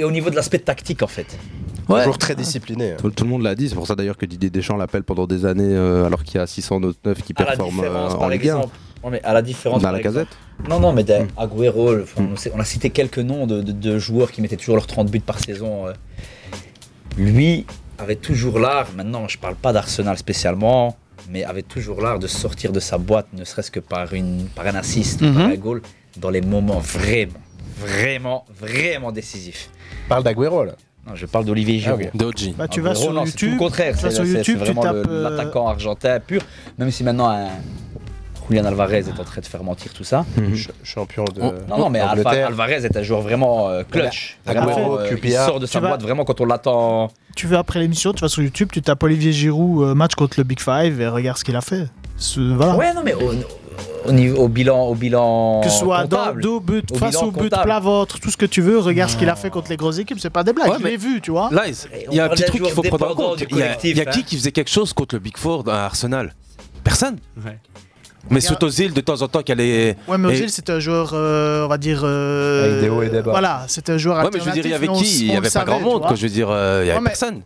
[0.00, 1.36] et au niveau de l'aspect tactique, en fait.
[1.88, 2.00] Ouais.
[2.00, 2.92] Toujours très discipliné.
[2.92, 2.96] hein.
[2.98, 5.26] Tout, tout le monde l'a dit, c'est pour ça d'ailleurs que Didier Deschamps l'appelle pendant
[5.26, 8.56] des années, euh, alors qu'il y a 609 qui performent euh, en Ligue 1.
[8.56, 8.76] exemple.
[9.02, 9.80] Ouais, mais à la différence.
[9.80, 10.28] Dans la casette
[10.68, 14.30] Non, non, mais des Agüero, enfin, on, a cité quelques noms de, de- de joueurs
[14.32, 15.86] qui mettaient toujours leurs 30 buts par saison.
[15.86, 15.92] euh.
[17.18, 17.66] Lui
[17.98, 20.96] avait toujours l'art, maintenant je parle pas d'Arsenal spécialement,
[21.30, 24.66] mais avait toujours l'art de sortir de sa boîte, ne serait-ce que par, une, par
[24.66, 25.34] un assist, Mhm.
[25.34, 25.82] par un goal,
[26.16, 27.32] dans les moments vraiment,
[27.78, 29.68] vraiment, vraiment décisifs.
[30.08, 30.72] Parle d'Agüero là.
[31.06, 32.00] Non, je parle d'Olivier Giroud.
[32.04, 32.16] Ah, ok.
[32.16, 32.54] Doji.
[32.56, 33.52] Bah, tu Ah, vas sur non, c'est tout YouTube.
[33.54, 34.94] le contraire, sur YouTube, tu tapes.
[35.08, 36.42] euh, l'attaquant argentin pur,
[36.76, 37.48] même si maintenant un
[38.48, 40.24] Julian Alvarez est en train de faire mentir tout ça.
[40.36, 41.40] Ch- Champion de.
[41.42, 42.46] Oh, non, non, mais Alva-.
[42.46, 44.38] Alvarez est un joueur vraiment euh, clutch.
[44.46, 47.10] Vraiment, euh, il sort de sa tu vas- boîte vraiment quand on l'attend.
[47.36, 50.34] Tu vas après l'émission, tu vas sur YouTube, tu tapes Olivier Giroud euh, match contre
[50.38, 51.86] le Big Five et regarde ce qu'il a fait.
[52.16, 52.74] Ce- voilà.
[52.76, 53.32] Ouais, non, mais au,
[54.06, 57.30] au niveau, au bilan, au bilan que ce soit dans, dos, but, Au face au
[57.30, 57.62] but, comptable.
[57.64, 59.98] plat ventre, tout ce que tu veux, regarde ce qu'il a fait contre les grosses
[59.98, 61.48] équipes, c'est pas des blagues, Ouais, je l'ai vu, tu vois.
[61.52, 61.64] Là,
[62.10, 63.44] il y a un petit truc qu'il faut prendre en compte.
[63.50, 63.72] Il y a, a
[64.08, 64.10] hein.
[64.10, 66.34] qui qui faisait quelque chose contre le Big Four à Arsenal?
[66.82, 67.18] Personne.
[68.30, 69.96] Mais c'est Ozil de temps en temps qui allait.
[70.06, 72.00] Ouais, mais Ozil, c'était un joueur, euh, on va dire.
[72.04, 73.30] euh, Avec des hauts et des bas.
[73.32, 75.34] Voilà, c'était un joueur Ouais, mais je veux dire, il y avait qui Il y
[75.34, 76.14] on avait pas grand monde, quoi.
[76.14, 77.42] Je veux dire, euh, il y avait Ouais, mais- personne.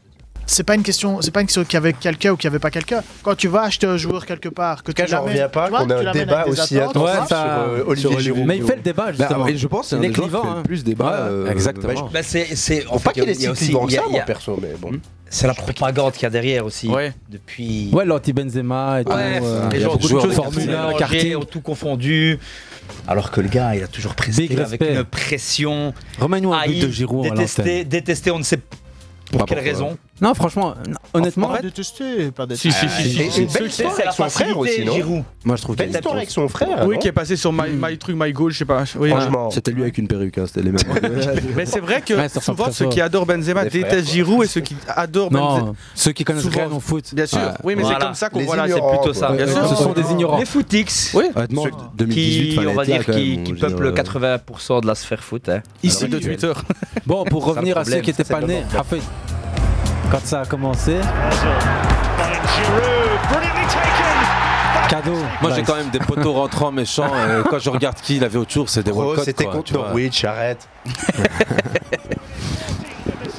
[0.52, 2.48] C'est pas une question, c'est pas une question qu'il y avait quelqu'un ou qu'il y
[2.48, 3.02] avait pas quelqu'un.
[3.22, 5.88] Quand tu vas acheter un joueur quelque part, que tu j'en l'amènes- reviens pas qu'on
[5.88, 8.44] a un débat aussi attentes, intensif tu sur euh, Olivier Giroud.
[8.46, 9.46] Mais il fait le débat, Bah, justement.
[9.46, 10.56] et je pense c'est un Il est des joueurs qui clivant, fait hein.
[10.58, 11.04] le plus débat.
[11.06, 11.94] Ouais, euh, exactement.
[11.94, 14.02] bah, Bah, c'est, c'est, en Faut pas fait, qu'il est si aussi- clivant que ça,
[14.06, 14.90] il y a- moi perso, mais bon.
[15.30, 16.88] C'est la propagande qu'il y a derrière aussi.
[16.90, 17.14] Ouais.
[17.30, 17.88] Depuis.
[17.90, 19.12] Ouais, l'anti-Benzema et tout.
[19.12, 20.30] Ouais, euh, les il y a gens beaucoup de joueurs choses.
[20.32, 21.36] de Formule Formule 1, 1, karting.
[21.36, 22.38] ont tout confondu.
[23.08, 25.94] Alors que le gars, il a toujours presté avec une pression.
[26.20, 28.58] Remets-nous un but de Giroud à détesté, détesté, on ne sait
[29.30, 29.72] pour Pas quelle pourquoi.
[29.72, 29.96] raison.
[30.20, 31.48] Non, franchement, non, honnêtement.
[31.48, 33.40] Pas détesté, pas Si, si, si, si, Et si.
[33.42, 35.96] une belle Ceux qui- histoire avec son frère aussi, non Moi, je trouve Belle qu'il
[35.96, 36.86] histoire avec son frère.
[36.86, 38.84] Oui, non qui est passé sur My, My Truc, My Goal, je sais pas.
[38.96, 39.50] Oui, Franchement.
[39.50, 40.82] C'était lui avec une perruque, hein, c'était les mêmes.
[41.56, 44.12] Mais c'est vrai que Ouais, souvent ceux qui adorent Benzema détestent.
[44.12, 45.60] Giroud et ceux qui adorent Benzema.
[45.66, 47.14] Non, ceux qui connaissent rien au foot.
[47.14, 48.66] Bien sûr, oui, mais c'est comme ça qu'on voit là.
[48.68, 49.32] C'est plutôt ça.
[49.32, 49.66] Bien sûr.
[49.68, 50.38] Ce sont des ignorants.
[50.38, 54.02] Les footix Oui, Honnêtement, Ceux- 2018, qui, on va dire, qui, peuplent dirait.
[54.04, 55.48] 80% de la sphère foot.
[55.48, 55.62] Hein.
[55.82, 56.52] ici de Twitter.
[57.06, 58.62] Bon, pour revenir à ceux qui n'étaient pas nés.
[58.74, 59.02] Raphaël,
[60.12, 61.00] quand ça a commencé,
[64.90, 65.16] cadeau.
[65.40, 67.08] Moi j'ai quand même des poteaux rentrants méchants.
[67.08, 69.24] et quand je regarde qui il avait autour, c'est des Walcott.
[69.24, 69.72] c'était contre.
[69.72, 70.68] Norwich, arrête.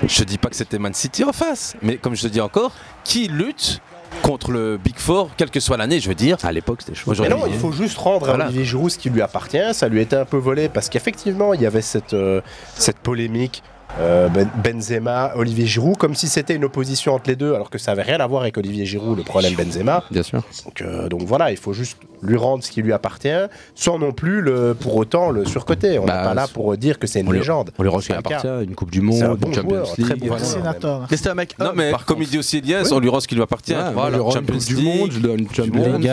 [0.05, 2.73] Je dis pas que c'était Man City en face, mais comme je te dis encore,
[3.05, 3.79] qui lutte
[4.21, 6.37] contre le Big Four, quelle que soit l'année, je veux dire.
[6.43, 7.13] À l'époque, c'était chaud.
[7.19, 8.45] Mais non, il faut juste rendre à Voilà.
[8.45, 9.73] Olivier Giroud ce qui lui appartient.
[9.73, 12.41] Ça lui était un peu volé parce qu'effectivement, il y avait cette, euh,
[12.75, 13.63] cette polémique.
[13.99, 17.77] Euh, Ben- Benzema, Olivier Giroud, comme si c'était une opposition entre les deux, alors que
[17.77, 20.03] ça avait rien à voir avec Olivier Giroud, le problème Benzema.
[20.11, 20.41] Bien sûr.
[20.65, 23.27] Donc, euh, donc voilà, il faut juste lui rendre ce qui lui appartient,
[23.75, 25.99] sans non plus le, pour autant le surcoter.
[25.99, 27.71] On n'est Bah, pas là c'est- pour dire que c'est une On lui- légende.
[27.77, 29.53] On lui rend ce C'est qui appartient, une Coupe du C'est un Monde, bon une
[29.53, 30.19] Champions joueur, très League.
[30.21, 30.43] bon voilà.
[30.43, 30.53] joueur.
[30.55, 31.07] Sénateur.
[31.11, 31.55] Mais c'était un mec.
[31.59, 33.73] Non, mais par comme il dit aussi Elias, on lui rend ce qui lui appartient.
[33.73, 34.75] Ouais, Voilà, lui Champions du.
[34.77, 36.11] Monde, je lui donne une Champions League.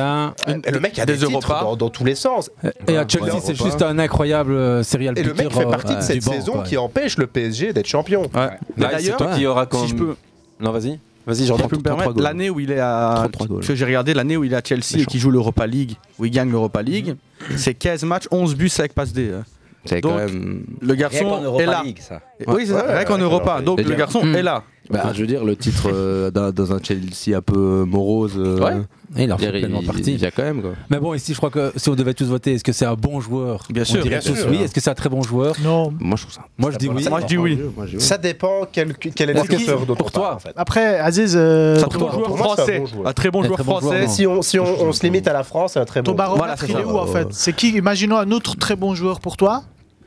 [0.66, 1.60] Et le mec a Des des, titres Europa.
[1.62, 2.50] dans, dans tous les sens.
[2.88, 6.00] Et à Chelsea, c'est juste un incroyable euh, serial Et le mec fait partie de
[6.02, 8.22] cette saison qui empêche le PSG d'être champion.
[8.22, 8.48] Ouais.
[8.76, 10.16] C'est D'ailleurs, toi qui aura quand si je même- peux,
[10.60, 10.98] Non, vas-y.
[11.26, 12.22] Vas-y, je j'entends peux me 33 permettre, goals.
[12.24, 13.12] l'année où il est à.
[13.16, 13.56] 33 goals.
[13.58, 15.92] Parce que j'ai regardé l'année où il est à Chelsea et qu'il joue l'Europa League,
[16.18, 17.14] où il gagne l'Europa League,
[17.56, 19.30] c'est 15 matchs, 11 buts avec passe D.
[19.34, 19.44] hein.
[19.84, 20.64] C'est quand même.
[20.80, 21.82] Le garçon est là.
[21.84, 22.20] League, ça.
[22.46, 23.60] Oui, c'est rien qu'en Europa.
[23.62, 24.34] Donc le garçon Hmm.
[24.34, 24.62] est là.
[24.90, 28.34] Bah, je veux dire, le titre euh, dans un Chelsea un peu morose.
[28.36, 28.82] euh, Ouais.
[29.16, 30.14] Et il en fait pleinement partie.
[30.14, 30.70] il y a quand même quoi.
[30.88, 32.94] Mais bon, ici, je crois que si on devait tous voter, est-ce que c'est un
[32.94, 33.64] bon joueur?
[33.70, 34.48] Bien On sûr, dirait bien tous sûr.
[34.50, 34.58] oui.
[34.62, 35.56] Est-ce que c'est un très bon joueur?
[35.64, 35.92] Non.
[35.98, 36.42] Moi, je trouve ça.
[36.58, 37.08] Moi, je dis oui.
[37.08, 37.58] Moi, je dis oui.
[37.98, 40.34] Ça dépend quel, quel est Pour le curseur dont Pour toi.
[40.36, 40.52] en fait?
[40.54, 42.78] Après, Aziz, euh, un pour très toi, bon joueur français.
[42.78, 43.06] bon joueur.
[43.08, 44.06] Un très bon Un joueur très bon joueur, français.
[44.08, 46.16] Si on, si on, on se limite à la France, c'est un très ton bon
[46.18, 47.26] baromètre, Voilà, c'est il est où en fait?
[47.32, 49.64] C'est qui Imaginons un autre très bon joueur pour toi?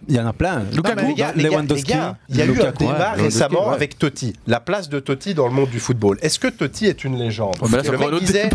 [0.08, 0.64] Il y en a plein.
[0.74, 3.24] Lukaku, les gars, les gars, les Lewandowski, gars, il y a eu un débat ouais.
[3.24, 3.76] récemment ouais.
[3.76, 4.34] avec Totti.
[4.48, 6.18] La place de Totti dans le monde du football.
[6.22, 7.56] Est-ce que Totti est une légende?
[7.62, 8.50] Oh, c'est Le encore mec un autre disait,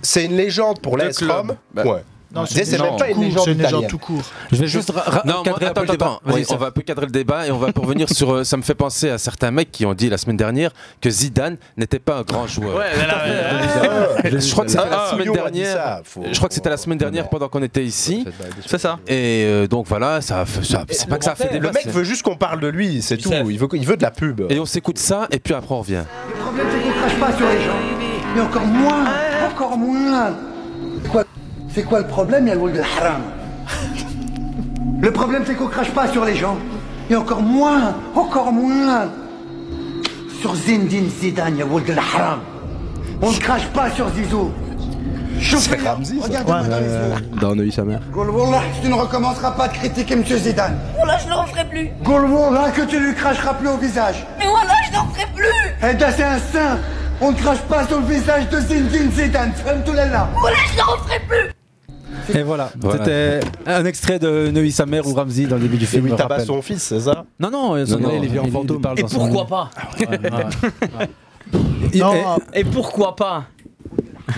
[0.00, 1.12] c'est une légende pour club.
[1.22, 1.56] Rome.
[1.72, 2.02] Bah, Ouais.
[2.34, 3.90] Non, c'est même pas une tout court, légende C'est une légende italienne.
[3.90, 4.22] tout court.
[4.50, 4.92] Je vais juste
[5.24, 6.06] Non, moi, cadrer un peu attends, le débat.
[6.06, 8.32] attends, Vas-y, oui, on va un peu cadrer le débat et on va revenir sur.
[8.32, 11.10] euh, ça me fait penser à certains mecs qui ont dit la semaine dernière que
[11.10, 12.80] Zidane n'était pas un grand joueur.
[14.24, 16.00] Je crois que c'était la Ah, semaine dernière.
[16.30, 18.24] Je crois que c'était la semaine dernière pendant qu'on était ici.
[18.66, 18.98] C'est ça.
[19.06, 20.44] Et euh, donc voilà, ça,
[20.90, 21.72] c'est pas que ça a fait Le débat.
[21.72, 23.30] mec veut juste qu'on parle de lui, c'est tout.
[23.48, 24.42] Il veut, il veut de la pub.
[24.50, 26.02] Et on s'écoute ça et puis après on revient.
[26.34, 27.76] Le problème, c'est qu'on crache pas sur les gens.
[28.34, 29.04] Mais encore moins,
[29.50, 30.34] encore moins.
[31.10, 31.24] Quoi
[31.74, 33.22] C'est quoi le problème, ya Ould haram?
[35.00, 36.58] Le problème, c'est qu'on crache pas sur les gens.
[37.08, 39.10] Et encore moins, encore moins.
[40.40, 42.40] Sur Zindine Zidane, ya Ould haram
[43.22, 44.50] On ne crache pas sur Zizou.
[45.40, 46.26] C'est Ramsey, ça.
[46.26, 46.62] Regarde-moi
[47.40, 48.00] dans Neuilly, sa mère.
[48.12, 50.24] Goul Wallah, tu ne recommenceras pas de critiquer M.
[50.24, 50.78] Zidane.
[50.96, 51.90] Voilà, je ne le referai plus.
[52.04, 54.26] Goul Wallah, que tu lui cracheras plus au visage.
[54.38, 55.88] Mais voilà, je n'en ferai plus.
[55.90, 56.78] Eh bien, c'est un saint.
[57.20, 59.52] On ne crache pas sur le visage de Zindine Zidane.
[59.54, 60.28] Femme tout là.
[60.38, 61.50] Voilà, je n'en referai plus.
[62.34, 63.04] Et voilà, Voilà.
[63.04, 66.04] c'était un extrait de Neuilly sa mère ou Ramsey dans le début du Et film.
[66.08, 67.24] me tabasse son fils, c'est ça?
[67.40, 68.82] Non, non, Non, non, il est en fantôme.
[68.96, 69.70] Et son- pourquoi pas?
[71.92, 72.14] Et- Non,
[72.54, 73.44] et- Et pourquoi pas?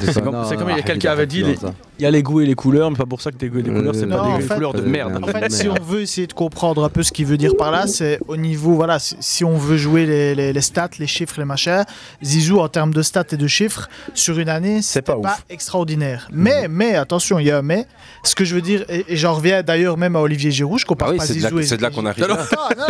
[0.01, 0.35] C'est comme,
[0.70, 1.57] il y a quelqu'un avait dit, les-
[1.98, 3.59] il y a les goûts et les couleurs, mais pas pour ça que tes goûts
[3.59, 5.20] et les couleurs, c'est Euh, pas des couleurs de euh, merde.
[5.22, 7.70] En fait, si on veut essayer de comprendre un peu ce qu'il veut dire par
[7.70, 11.35] là, c'est au niveau, voilà, si- on veut jouer les, les- les stats, les chiffres,
[11.38, 11.85] les machins,
[12.22, 16.28] Zizou en termes de stats et de chiffres, sur une année, c'est pas pas, extraordinaire.
[16.33, 17.87] Mais, mais, attention, il y a un mais.
[18.22, 20.87] Ce que je veux dire, et, et j'en reviens d'ailleurs même à Olivier Giroud, je
[20.87, 22.26] compare Ah oui, pas Zizou et c'est de là qu'on arrive.
[22.26, 22.37] Non, non,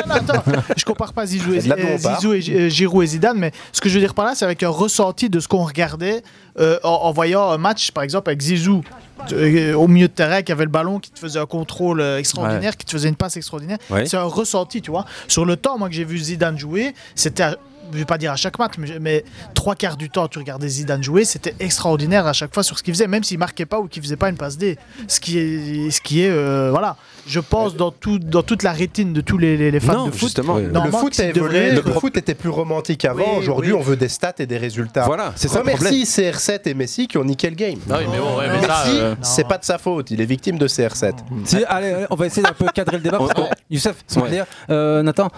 [0.07, 0.43] non, attends,
[0.77, 2.21] je compare pas Zizou et, euh, part.
[2.21, 4.45] Zizou et euh, Giroud et Zidane, mais ce que je veux dire par là, c'est
[4.45, 6.23] avec un ressenti de ce qu'on regardait
[6.59, 8.94] euh, en, en voyant un match, par exemple, avec Zizou euh,
[9.75, 12.77] au milieu de terrain qui avait le ballon, qui te faisait un contrôle euh, extraordinaire,
[12.77, 13.79] qui te faisait une passe extraordinaire.
[13.91, 14.07] Ouais.
[14.07, 15.05] C'est un ressenti, tu vois.
[15.29, 17.45] Sur le temps, moi que j'ai vu Zidane jouer, c'était,
[17.93, 20.69] je vais pas dire à chaque match, mais, mais trois quarts du temps, tu regardais
[20.69, 23.81] Zidane jouer, c'était extraordinaire à chaque fois sur ce qu'il faisait, même s'il marquait pas
[23.81, 24.79] ou qu'il faisait pas une passe D.
[25.09, 26.97] Ce qui est, ce qui est, euh, voilà.
[27.27, 30.07] Je pense dans tout, dans toute la rétine de tous les, les- les fans Non,
[30.07, 30.21] de foot.
[30.21, 30.57] justement.
[30.59, 33.25] Le foot a qu'il devrait évolué, être- le foot était plus romantique avant.
[33.33, 33.79] Oui, Aujourd'hui, oui.
[33.79, 35.05] on veut des stats et des résultats.
[35.07, 37.79] Voilà, c'est ça le Remercie CR7 et Messi qui ont niqué le game.
[37.91, 40.11] Ah oui, mais bon, ouais, mais Messi, euh, c'est pas de sa faute.
[40.11, 41.13] Il est victime de CR7.
[41.45, 43.19] Si, allez, allez, on va essayer d'un peu cadrer le débat.
[43.19, 44.31] Parce que, Youssef, c'est Ouais.
[44.31, 45.29] dire, euh, Nathan,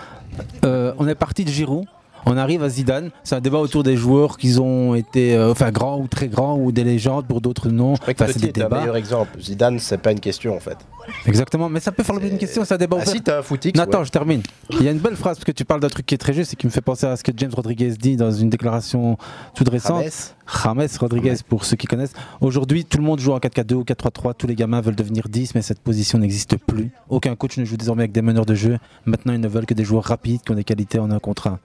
[0.64, 1.84] euh, on est parti de Giroud.
[2.28, 3.10] On arrive à Zidane.
[3.22, 6.58] C'est un débat autour des joueurs qui ont été, euh, enfin, grands ou très grands
[6.58, 7.92] ou des légendes pour d'autres non.
[7.92, 8.80] Enfin, c'est des est un débats.
[8.80, 9.40] meilleur exemple.
[9.40, 10.76] Zidane, c'est pas une question en fait.
[11.24, 13.42] Exactement, mais ça peut faire l'objet d'une question, c'est un débat Ah si, t'as un
[13.42, 13.72] footix.
[13.76, 14.04] Nathan, ouais.
[14.04, 14.42] je termine.
[14.70, 16.32] Il y a une belle phrase, parce que tu parles d'un truc qui est très
[16.32, 19.16] juste et qui me fait penser à ce que James Rodriguez dit dans une déclaration
[19.54, 20.02] toute récente.
[20.02, 20.74] James.
[20.76, 22.14] James Rodriguez, pour ceux qui connaissent.
[22.40, 24.34] Aujourd'hui, tout le monde joue en 4-4-2 ou 4-3-3.
[24.36, 26.90] Tous les gamins veulent devenir 10, mais cette position n'existe plus.
[27.08, 28.78] Aucun coach ne joue désormais avec des meneurs de jeu.
[29.04, 31.46] Maintenant, ils ne veulent que des joueurs rapides qui ont des qualités en un contre
[31.46, 31.60] un.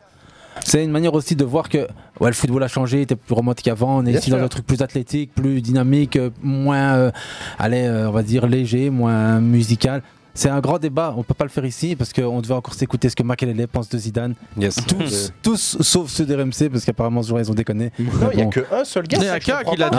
[0.63, 1.88] C'est une manière aussi de voir que
[2.19, 4.38] ouais, le football a changé, il était plus romantique avant, on est Bien ici dans
[4.38, 7.12] un truc plus athlétique, plus dynamique, euh, moins, euh,
[7.58, 10.02] allez, euh, on va dire léger, moins musical.
[10.33, 13.09] C'est un grand débat, on peut pas le faire ici parce qu'on devait encore s'écouter
[13.09, 14.33] ce que Makelele pense de Zidane.
[14.57, 14.75] Yes.
[14.87, 17.91] Tous, tous sauf ceux des RMC parce qu'apparemment ce jour ils ont déconné.
[17.99, 19.17] Non, il n'y a qu'un seul gars.
[19.19, 19.97] Il y a qu'un qui l'a dit.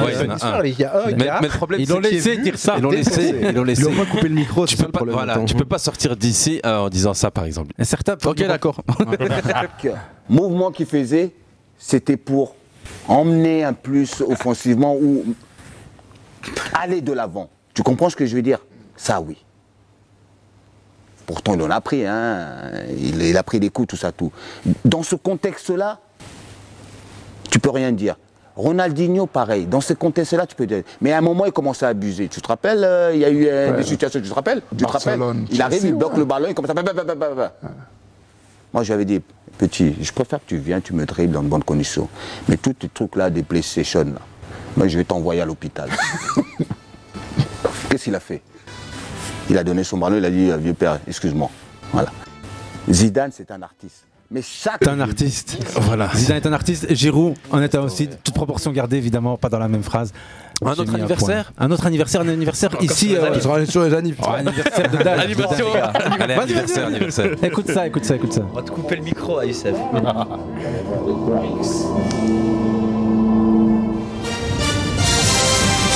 [0.65, 1.07] Il y a un.
[1.13, 1.39] Mais, gars.
[1.43, 2.77] mais le problème, Ils l'ont laissé dire ça.
[2.79, 3.35] Ils l'ont laissé.
[3.43, 3.83] Ils l'ont laissé.
[3.83, 6.17] Ils ont pas coupé le micro, Tu peux le pas, voilà, tu peux pas sortir
[6.17, 7.73] d'ici euh, en disant ça, par exemple.
[7.79, 8.81] Et certains Ok, d'accord.
[8.99, 9.87] Chaque
[10.29, 11.33] mouvement qu'il faisait,
[11.79, 12.55] c'était pour
[13.09, 15.35] emmener un plus offensivement ou
[16.73, 17.51] aller de l'avant.
[17.75, 18.59] Tu comprends ce que je veux dire?
[18.97, 19.37] Ça, oui.
[21.33, 22.73] Pourtant, il en a pris, hein.
[22.91, 24.31] il, il a pris des coups, tout ça, tout.
[24.85, 25.99] Dans ce contexte-là,
[27.51, 28.17] tu peux rien dire.
[28.55, 29.65] Ronaldinho, pareil.
[29.65, 30.83] Dans ce contexte-là, tu peux dire.
[31.01, 32.29] Mais à un moment, il commence à abuser.
[32.29, 34.61] Tu te rappelles euh, Il y a eu euh, des situations, tu te rappelles?
[34.77, 35.19] Tu te rappelles?
[35.51, 36.19] Il arrive, il bloque ouais.
[36.19, 37.53] le ballon, il commence à.
[38.75, 39.23] Moi, j'avais dit,
[39.57, 42.11] petit, je préfère que tu viennes, tu me dribbles dans de bonnes conditions.
[42.47, 44.21] Mais tous tes trucs-là, des PlayStation, là,
[44.77, 45.89] moi, je vais t'envoyer à l'hôpital.
[47.89, 48.43] Qu'est-ce qu'il a fait?
[49.51, 51.51] Il a donné son ballon, il a dit, vieux père, excuse-moi.
[51.93, 52.11] Voilà.
[52.91, 54.05] Zidane, c'est un artiste.
[54.31, 54.79] Mais chaque.
[54.83, 55.59] C'est un artiste.
[55.83, 56.09] Voilà.
[56.15, 56.93] Zidane est un artiste.
[56.95, 58.09] Giroud en est un aussi.
[58.25, 60.13] Toute proportion gardée, évidemment, pas dans la même phrase.
[60.65, 61.53] Un autre anniversaire.
[61.59, 63.17] Un autre anniversaire, un anniversaire ici.
[63.17, 64.17] euh, sur les annives.
[64.23, 65.19] oh, anniversaire de Dan.
[65.19, 65.35] Allez,
[66.35, 67.33] anniversaire, anniversaire.
[67.43, 68.43] Écoute ça, écoute ça, écoute ça.
[68.51, 69.75] On va te couper le micro à Youssef.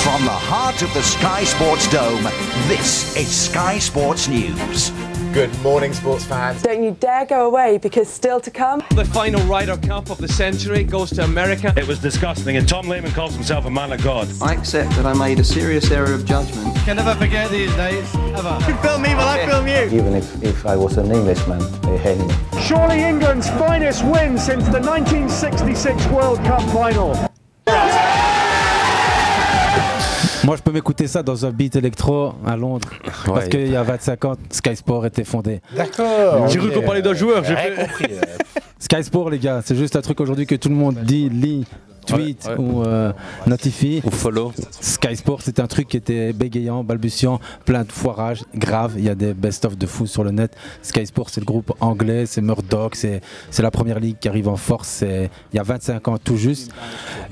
[0.07, 2.23] From the heart of the Sky Sports Dome,
[2.69, 4.89] this is Sky Sports News.
[5.33, 6.63] Good morning, sports fans.
[6.63, 8.81] Don't you dare go away because still to come.
[8.91, 11.73] The final Ryder Cup of the century goes to America.
[11.75, 14.29] It was disgusting, and Tom Lehman calls himself a man of God.
[14.41, 16.73] I accept that I made a serious error of judgment.
[16.77, 18.57] Can never forget these days, ever.
[18.65, 19.99] You film me while I film you.
[19.99, 22.33] Even if, if I was an Englishman, they hate me.
[22.61, 27.13] Surely England's finest win since the 1966 World Cup final.
[30.47, 32.87] Moi, je peux m'écouter ça dans un beat électro à Londres.
[33.25, 35.59] Parce qu'il y a 25 ans, Sky Sport était fondé.
[35.75, 36.47] D'accord.
[36.47, 37.43] J'ai cru qu'on parlait d'un joueur.
[37.43, 38.05] J'ai compris.
[38.13, 38.21] euh.
[38.79, 41.65] Sky Sport, les gars, c'est juste un truc aujourd'hui que tout le monde dit, lit,
[42.07, 42.57] tweet Ouais, ouais.
[42.59, 43.11] ou euh,
[43.45, 44.01] notifie.
[44.05, 44.51] Ou follow.
[44.81, 48.93] Sky Sport, c'était un truc qui était bégayant, balbutiant, plein de foirage, grave.
[48.97, 50.55] Il y a des best-of de fou sur le net.
[50.81, 54.47] Sky Sport, c'est le groupe anglais, c'est Murdoch, c'est c'est la première ligue qui arrive
[54.47, 54.87] en force.
[54.87, 56.71] c'est- Il y a 25 ans tout juste.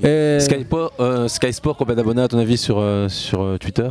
[0.02, 3.58] Et- Sky Sport, euh, Sky Sport, combien d'abonnés à ton avis sur, euh, sur euh,
[3.58, 3.90] Twitter?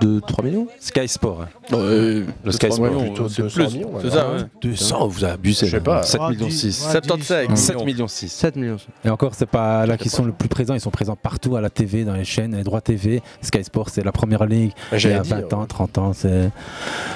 [0.00, 1.46] 2-3 millions Sky Sport.
[1.72, 2.86] Euh, Le Sky Sport.
[2.90, 3.74] millions, plutôt c'est 200 plus.
[3.74, 4.36] millions, C'est ça, ouais.
[4.60, 5.66] 200, vous avez abusé.
[5.66, 6.02] Je sais pas.
[6.02, 6.84] 7 Ah, millions dix, 6.
[6.86, 7.86] ouais, 75 7 millions.
[7.86, 8.28] millions 6.
[8.28, 8.76] 7 millions.
[9.04, 11.60] Et encore, c'est pas là qu'ils sont le plus présents, ils sont présents partout à
[11.60, 13.22] la TV, dans les chaînes, les droits TV.
[13.40, 14.72] Sky Sport, c'est la première ligue.
[14.92, 16.50] Il y a dire, 20 ans, 30 ans, c'est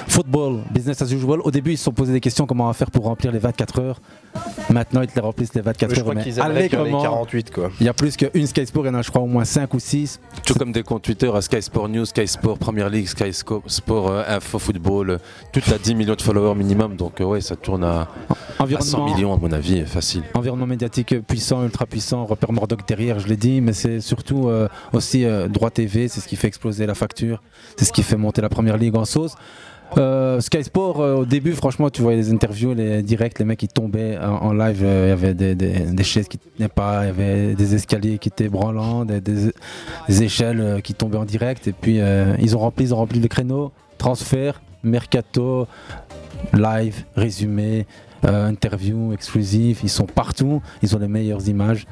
[0.07, 1.41] football, business as usual.
[1.41, 3.39] Au début, ils se sont posé des questions comment on va faire pour remplir les
[3.39, 4.01] 24 heures.
[4.69, 6.03] Maintenant, ils te les remplissent les 24 Je heures.
[6.03, 7.71] crois mais ait allègrement, 48, quoi.
[7.79, 9.45] Il y a plus qu'une Sky Sport, il y en a, je crois, au moins
[9.45, 10.19] 5 ou 6.
[10.45, 14.09] Tout comme des comptes Twitter à Sky Sport News, Sky Sport Premier League, Sky Sport
[14.09, 15.17] euh, Info Football, euh,
[15.51, 16.95] tout à 10 millions de followers minimum.
[16.95, 18.07] Donc euh, ouais, ça tourne à,
[18.59, 20.23] à 100 millions à mon avis, facile.
[20.33, 22.51] Environnement médiatique puissant, ultra puissant, repère
[22.85, 26.35] Derrière, je l'ai dit, mais c'est surtout euh, aussi euh, droit TV, c'est ce qui
[26.35, 27.41] fait exploser la facture,
[27.77, 29.35] c'est ce qui fait monter la première ligue en sauce.
[29.97, 33.69] Euh, Sky Sport, au début, franchement, tu voyais les interviews, les directs, les mecs qui
[33.69, 37.73] tombaient en, live, il y avait des, chaises qui tenaient pas, il y avait des
[37.73, 39.53] escaliers qui étaient branlants, des, des-
[40.09, 42.01] échelles qui tombaient en direct, et puis
[42.39, 45.67] ils ont rempli, ils ont rempli le créneau, transfert, mercato,
[46.53, 47.85] live, résumé,
[48.23, 51.87] interview exclusif, ils sont partout, ils ont les meilleures images.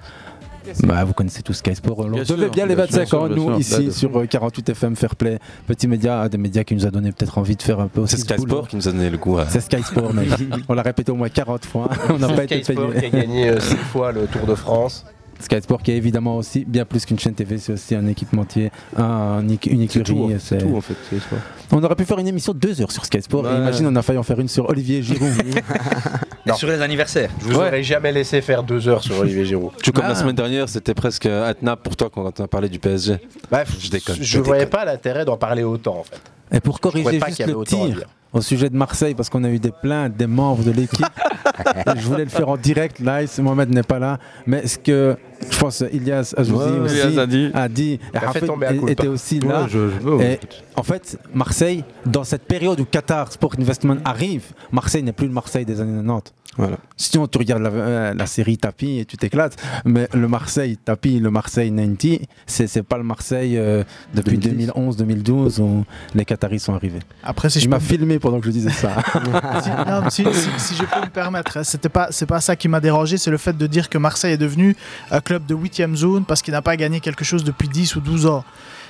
[0.84, 2.00] Bah, vous connaissez tous Sky Sport.
[2.00, 3.80] On Bien devait bien les bien 25 sûr, ans, bien nous, sûr.
[3.82, 7.12] ici, sur euh, 48 FM Fair Play, petit média, des médias qui nous a donné
[7.12, 8.52] peut-être envie de faire un peu aussi C'est ce Sky boulot.
[8.56, 9.38] Sport qui nous a donné le goût.
[9.50, 10.30] C'est Sky Sport, mec.
[10.70, 11.90] On l'a répété au moins 40 fois.
[12.10, 13.10] On n'a pas été Sky Sport payé.
[13.10, 15.06] qui a gagné 6 fois le Tour de France.
[15.40, 18.72] Sky Sport qui est évidemment aussi bien plus qu'une chaîne TV, c'est aussi un équipementier,
[18.98, 20.04] un, un- une écurie.
[20.04, 21.40] tout, c'est- tout, en fait, Sky Sport.
[21.72, 23.46] On aurait pu faire une émission de deux heures sur Sky Sport.
[23.48, 23.58] et Ouais.
[23.58, 25.30] imagine, on a failli en faire une sur Olivier Giroud.
[26.48, 27.32] Et sur les anniversaires.
[27.42, 29.72] Je vous aurais jamais laissé faire 2 heures sur Olivier Giroud.
[29.84, 30.16] Tout comme la Ah.
[30.16, 33.18] semaine dernière, c'était presque intenable pour toi quand on a parlé du PSG.
[33.50, 34.18] Bref, Je déconne.
[34.22, 36.22] je voyais pas l'intérêt d'en parler autant en fait.
[36.56, 38.02] Et pour corriger pas juste qu'il y avait le tir.
[38.36, 41.06] Au sujet de Marseille parce qu'on a eu des plaintes des membres de l'équipe.
[41.96, 43.30] Je voulais le faire en direct, live.
[43.40, 44.20] Mohamed n'est pas là.
[44.46, 45.16] Mais ce que
[45.52, 47.52] je pense Ilias Azouzi Ouais, aussi Ilias a dit.
[47.54, 48.00] a dit.
[48.14, 48.92] A fait Hafid tomber à culpa.
[48.92, 49.62] était aussi là.
[49.64, 50.40] Ouais, je- je veux, Et ouais.
[50.76, 55.34] en fait, Marseille, dans cette période où Qatar Sport Investment arrive, Marseille n'est plus le
[55.34, 56.34] Marseille des années 90.
[56.58, 56.78] Voilà.
[56.96, 59.58] Sinon, tu regardes la, euh, la série Tapi et tu t'éclates.
[59.84, 65.86] Mais le Marseille Tapi, le Marseille 90, c'est pas le Marseille euh, depuis 2011-2012 où
[66.14, 67.00] les Qataris sont arrivés.
[67.24, 68.96] Après, si il je m'a filmé pendant que je disais ça.
[69.64, 72.56] si, non, si, si- si je peux me permettre, hein, c'était pas, c'est pas ça
[72.56, 74.76] qui m'a dérangé, c'est le fait de dire que Marseille est devenu
[75.12, 78.00] un club de 8 zone parce qu'il n'a pas gagné quelque chose depuis 10 ou
[78.02, 78.44] 12 ans.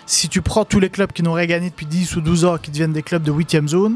[0.06, 2.70] Si tu prends tous les clubs qui n'auraient gagné depuis 10 ou 12 ans, qui
[2.70, 3.96] deviennent des clubs de 8 zone,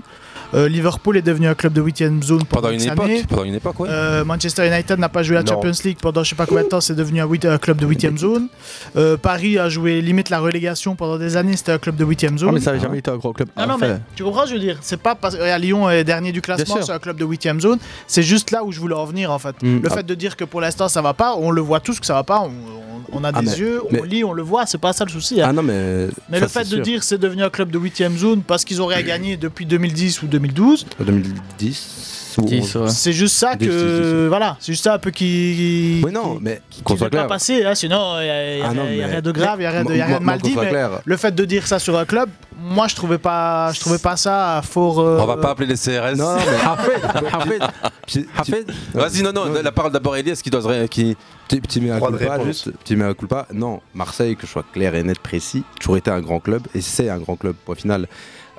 [0.54, 3.24] euh, Liverpool est devenu un club de 8 zone pendant, une époque, années.
[3.28, 3.90] pendant une époque, ouais.
[3.92, 5.54] Euh, Manchester United n'a pas joué la Non.
[5.54, 8.18] Champions League pendant je sais pas combien de temps, c'est devenu un, club de 8
[8.18, 8.48] zone.
[8.96, 12.38] Euh, Paris a joué limite la relégation pendant des années, c'était un club de 8
[12.38, 12.50] zone.
[12.50, 13.50] Ah, mais ça n'a jamais été un gros club.
[13.56, 15.60] Ah non, Enfin, mais tu comprends, ce que je veux dire, c'est pas parce que
[15.60, 18.72] Lyon est dernier du classement, c'est un club de 8 zone, c'est juste là où
[18.72, 19.56] je voulais en venir en fait.
[19.62, 19.80] Mm.
[19.82, 19.96] Le Ah.
[19.96, 22.14] fait de dire que pour l'instant ça va pas, on le voit tous que ça
[22.14, 24.68] va pas, on, on- on a Ah, des mais- yeux, on lit, on le voit,
[24.68, 25.42] c'est pas ça le souci.
[25.42, 25.48] hein.
[25.50, 26.08] Ah non, mais.
[26.30, 26.82] mais ça, le fait de sûr.
[26.82, 30.28] dire c'est devenu un club de 8 zone parce qu'ils auraient gagné depuis 2010 ou
[30.30, 32.90] 2012, 2010 ou 10, ouais.
[32.90, 34.28] c'est juste ça 10, que 10, 10.
[34.30, 37.12] voilà, c'est juste ça un peu qui Oui, non, mais qui qu'on ne soit veut
[37.12, 37.28] pas clair.
[37.28, 39.66] passer, hein, sinon il n'y a, y a- Ah a rien de grave, il n'y
[39.66, 41.02] a rien de, y a Moi- rien de mal dit, mais clair.
[41.04, 42.30] le fait de dire ça sur un club,
[42.62, 45.00] moi je trouvais pas, je trouvais pas ça fort.
[45.02, 46.16] euh, On va pas appeler les CRS.
[46.18, 47.64] Non, non, mais Hafid, Hafid,
[48.08, 51.18] tu- Hafid, Vas-y, non, non, la parole d'abord Elias qui doit se ré- qui.
[51.50, 52.70] Petit, mea culpa, juste.
[52.84, 53.48] Petit mea culpa.
[53.52, 56.82] Non, Marseille, que je sois clair et net, précis, toujours été un grand club et
[56.82, 58.08] c'est un grand club, point final.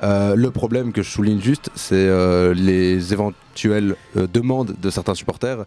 [0.03, 5.15] Euh, le problème que je souligne juste, c'est euh, les éventuelles euh, demandes de certains
[5.15, 5.65] supporters,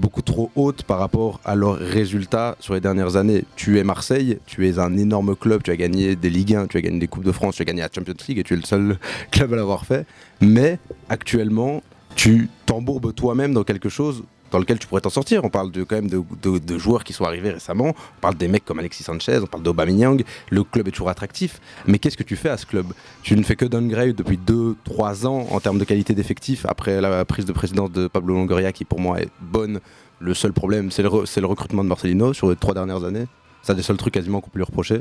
[0.00, 3.44] beaucoup trop hautes par rapport à leurs résultats sur les dernières années.
[3.56, 6.76] Tu es Marseille, tu es un énorme club, tu as gagné des Ligue 1, tu
[6.76, 8.56] as gagné des Coupes de France, tu as gagné la Champions League et tu es
[8.56, 8.98] le seul
[9.30, 10.06] club à l'avoir fait.
[10.40, 10.78] Mais
[11.08, 11.82] actuellement,
[12.16, 15.44] tu t'embourbes toi-même dans quelque chose dans lequel tu pourrais t'en sortir.
[15.44, 17.88] On parle de, quand même de, joueurs qui sont arrivés récemment.
[17.88, 20.22] On parle des mecs comme Alexis Sanchez, on parle d'Aubameyang.
[20.50, 21.60] Le club est toujours attractif.
[21.86, 22.86] Mais qu'est-ce que tu fais à ce club?
[23.22, 27.24] Tu ne fais que downgrade depuis 2-3 ans en termes de qualité d'effectif après la
[27.24, 29.80] prise de présidence de Pablo Longoria qui pour moi est bonne.
[30.20, 33.26] Le seul problème, c'est le, recrutement de Marcelino sur les trois dernières années.
[33.62, 35.00] C'est un des seuls trucs quasiment qu'on peut lui reprocher.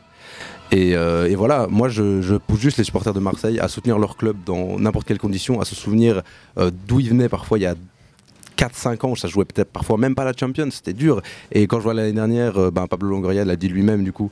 [0.71, 4.17] Et, euh, voilà, moi je, je pousse juste les supporters de Marseille à soutenir leur
[4.17, 6.21] club dans n'importe quelle condition, à se souvenir
[6.57, 7.75] euh, d'où ils venaient parfois il y a
[8.57, 11.21] 4-5 ans, ça jouait peut-être parfois même pas la Champions, c'était dur.
[11.51, 14.31] Et quand je vois l'année dernière, euh, ben, Pablo Longoria l'a dit lui-même du coup,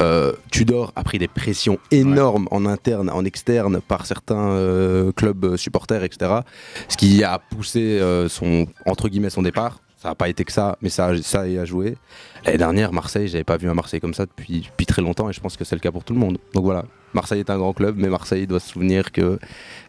[0.00, 5.56] euh, Tudor a pris des pressions énormes en interne, en externe par certains euh, clubs
[5.56, 6.40] supporters, etc.
[6.88, 9.80] Ce qui a poussé son, entre guillemets, son départ.
[10.04, 11.96] Ça n'a pas été que ça, mais ça, a- ça y a joué.
[12.44, 15.32] L'année dernière, Marseille, j'avais pas vu un Marseille comme ça depuis, depuis très longtemps et
[15.32, 16.36] je pense que c'est le cas pour tout le monde.
[16.52, 19.38] Donc voilà, Marseille est un grand club, mais Marseille doit se souvenir que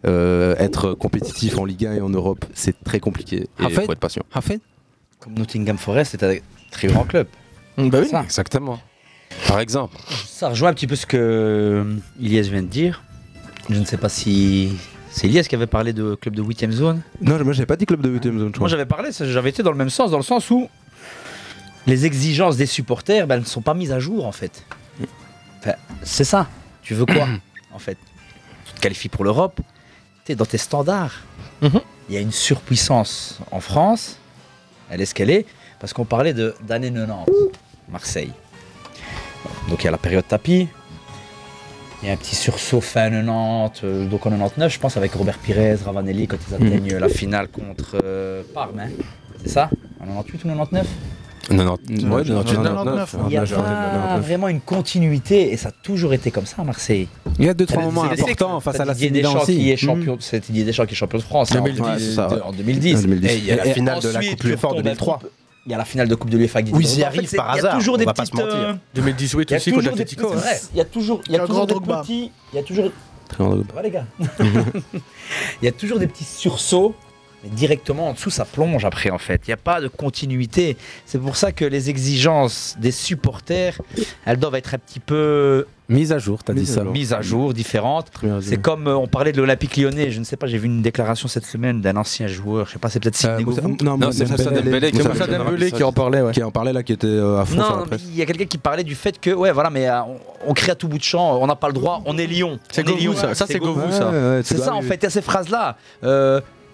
[0.07, 3.91] euh, être compétitif en Ligue 1 et en Europe, c'est très compliqué et il faut
[3.91, 4.23] être patient.
[4.33, 4.61] Hafid
[5.19, 6.37] Comme Nottingham Forest, c'est un
[6.71, 7.27] très grand club.
[7.77, 8.07] Bah oui.
[8.07, 8.23] Ça.
[8.23, 8.79] Exactement.
[9.49, 9.97] Par exemple.
[10.27, 13.03] Ça rejoint un petit peu ce que euh, Ilias vient de dire.
[13.69, 14.77] Je ne sais pas si
[15.17, 17.01] c'est Ilias qui avait parlé de club de 8ème zone.
[17.21, 19.49] Non, moi j'avais pas dit club de 8 zone, je Moi j'avais parlé, ça, j'avais
[19.49, 20.67] été dans le même sens, dans le sens où
[21.87, 24.65] les exigences des supporters ben, ne sont pas mises à jour en fait.
[25.61, 25.73] Enfin,
[26.03, 26.47] c'est ça.
[26.81, 27.27] Tu veux quoi
[27.73, 27.97] en fait?
[28.65, 29.61] Tu te qualifies pour l'Europe,
[30.25, 31.13] tu es dans tes standards.
[31.61, 31.79] Mhm.
[32.09, 34.17] Il y a une surpuissance en France,
[34.89, 35.45] elle est ce qu'elle est,
[35.79, 37.31] parce qu'on parlait de- d'années 90,
[37.89, 38.33] Marseille.
[39.69, 40.67] Donc il y a la période tapis,
[42.05, 45.13] il y a un petit sursaut fin 90, euh, donc en 99, je pense, avec
[45.13, 48.79] Robert Pires, Ravanelli, quand ils atteignent euh, la finale contre euh, Parme.
[48.79, 48.89] hein.
[49.41, 49.71] C'est ça?
[49.99, 50.87] En 98 ou 99
[51.49, 54.25] Non, non, ouais, 98, 99, Il y a Ouais, j'aurais dit pas 99.
[54.25, 57.07] vraiment une continuité, et ça a toujours été comme ça à Marseille.
[57.39, 59.55] Il y a deux, trois moments importants face à la Didier Deschamps aussi.
[59.57, 62.05] qui est champion, c'est Didier Deschamps qui est champion de France hein, en, 2010, 2010,
[62.05, 62.41] c'est ça, ouais.
[62.43, 62.97] en 2010.
[62.97, 63.31] En 2010.
[63.31, 65.19] Et il y a la Et finale de la Coupe UEFA en retombes un 2003.
[65.67, 66.59] Il y a la finale de Coupe de l'UEFA.
[66.71, 68.25] Où ils y arrivent c'est- par il y a hasard, toujours on des va pas
[68.25, 68.59] se petites, mentir.
[68.69, 70.27] euh, 2018 Il y a aussi contre toujours des l'Atletico.
[70.29, 72.01] petites- c'est vrai, Il y a toujours, il y a Un toujours grand des Drogba.
[72.01, 72.91] petits, il y a toujours,
[73.27, 73.55] Très grand.
[73.57, 74.05] ça va, les gars.
[75.61, 76.93] il y a toujours des petits sursauts,
[77.45, 79.41] mais directement en dessous, ça plonge après en fait.
[79.45, 80.75] Il n'y a pas de continuité.
[81.05, 83.79] C'est pour ça que les exigences des supporters,
[84.25, 86.83] elles doivent être un petit peu Mise à jour, t'as dit Mise ça.
[86.83, 90.09] mises à jour, bien C'est comme euh, on parlait de l'Olympique lyonnais.
[90.09, 92.65] Je ne sais pas, j'ai vu une déclaration cette semaine d'un ancien joueur.
[92.65, 93.77] Je sais pas, c'est peut-être Euh, Sidney Govou.
[93.83, 95.85] non, Non, c'est Moussa Dembélé qui qui ça.
[95.85, 96.31] en parlait, ouais.
[96.31, 98.01] Qui en parlait là, qui était euh, à fond sur Non, la mais presse.
[98.09, 100.53] il y a quelqu'un qui parlait du fait que, ouais, voilà, mais euh, on, on
[100.55, 102.57] crie à tout bout de champ, on n'a pas le droit, on est Lyon.
[102.71, 103.13] C'est Lyon.
[103.15, 103.35] ça.
[103.35, 104.11] Ça, c'est Govou, ça.
[104.43, 105.77] C'est ça, en fait, il y a ces phrases-là.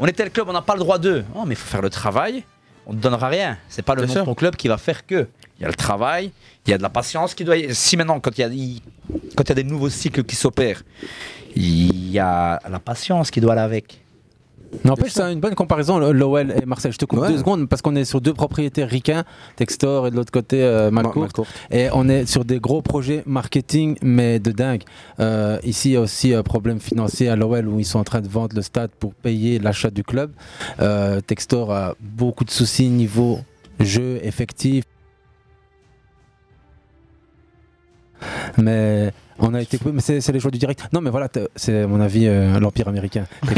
[0.03, 1.23] On est tel club, on n'a pas le droit d'eux.
[1.35, 2.43] Non, mais il faut faire le travail,
[2.87, 3.57] on ne donnera rien.
[3.69, 5.27] C'est pas le nom de ton club qui va faire que.
[5.59, 6.31] Il y a le travail,
[6.65, 7.55] il y a de la patience qui doit.
[7.55, 8.81] y- Si maintenant, quand il y a, il-
[9.35, 10.81] quand il y a des nouveaux cycles qui s'opèrent,
[11.55, 14.01] il y a la patience qui doit aller avec.
[14.85, 16.91] N'empêche, c'est une bonne comparaison, l'OL et Marseille.
[16.91, 17.27] Je te coupe Ouais.
[17.29, 19.23] deux secondes parce qu'on est sur deux propriétaires ricains,
[19.55, 21.23] Textor et de l'autre côté euh, Malcourt.
[21.23, 21.47] Malcourt.
[21.71, 24.83] Et on est sur des gros projets marketing, mais de dingue.
[25.19, 28.03] Euh, ici, il y a aussi un problème financier à l'OL où ils sont en
[28.03, 30.31] train de vendre le stade pour payer l'achat du club.
[30.79, 33.39] Euh, Textor a beaucoup de soucis niveau
[33.79, 34.83] jeu effectif.
[38.57, 40.87] Mais on a été coupé, mais c'est les choix du direct.
[40.93, 43.25] Non, mais voilà, c'est à mon avis euh, l'empire américain.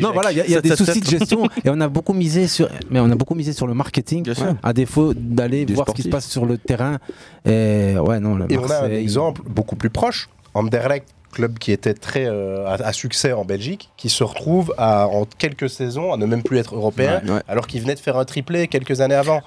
[0.00, 1.88] Non, voilà, il y a, il y a des soucis de gestion et on a
[1.88, 4.28] beaucoup misé sur, mais on a beaucoup misé sur le marketing,
[4.62, 6.98] à défaut d'aller voir ce qui se passe sur le terrain.
[7.44, 10.28] Et ouais, non, le Et on a un exemple beaucoup plus proche.
[10.54, 11.06] Anderlecht,
[11.36, 15.24] club qui était très euh, à, à succès en Belgique, qui se retrouve à, en
[15.38, 17.40] quelques saisons à ne même plus être européen, Ouais, ouais.
[17.46, 19.40] alors qu'il venait de faire un triplé quelques années avant.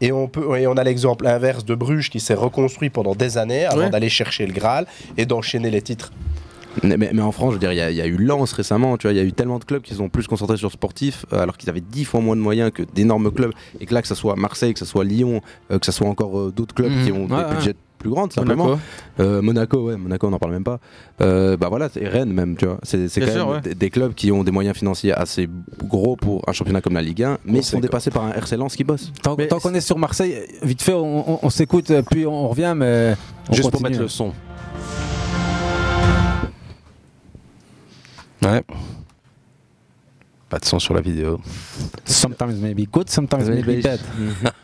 [0.00, 3.38] et, on peut, et on a l'exemple inverse de Bruges qui s'est reconstruit pendant des
[3.38, 3.90] années avant Ouais.
[3.90, 6.10] d'aller chercher le Graal et d'enchaîner les titres.
[6.82, 8.98] Mais, en France, je veux dire, il y, a- il y a eu Lens récemment,
[8.98, 10.72] tu vois, il y a eu tellement de clubs qui sont plus concentrés sur le
[10.72, 13.94] sportif, euh, alors qu'ils avaient dix fois moins de moyens que d'énormes clubs, et que
[13.94, 16.52] là, que ce soit Marseille, que ce soit Lyon, euh, que ce soit encore euh,
[16.54, 17.04] d'autres clubs Mhm.
[17.06, 17.54] qui ont Ouais, des ouais.
[17.54, 17.74] budgets
[18.06, 18.64] plus grands, tout simplement.
[18.66, 18.80] Monaco.
[19.20, 20.78] Euh, Monaco, ouais, Monaco, on n'en parle même pas.
[21.20, 22.78] Euh, bah voilà, et Rennes même, tu vois.
[22.82, 23.60] C'est quand sûr, même ouais.
[23.62, 25.48] des, des clubs qui ont des moyens financiers assez
[25.84, 28.56] gros pour un championnat comme la Ligue 1, mais ils sont dépassés par un RC
[28.56, 29.12] Lens qui bosse.
[29.22, 32.48] Tant, tant qu'on est sur Marseille, vite fait, on, on- on s'écoute, euh, puis on
[32.48, 33.14] revient, mais
[33.48, 34.32] on Juste pour mettre le son.
[38.42, 38.62] Ouais.
[40.48, 41.40] Pas de son sur la vidéo.
[42.04, 43.98] Sometimes maybe good, sometimes maybe bad.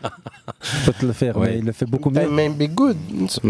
[0.85, 1.51] Peux te le faire, Ouais.
[1.51, 2.21] mais il le fait beaucoup mieux.
[2.21, 2.95] That may be good,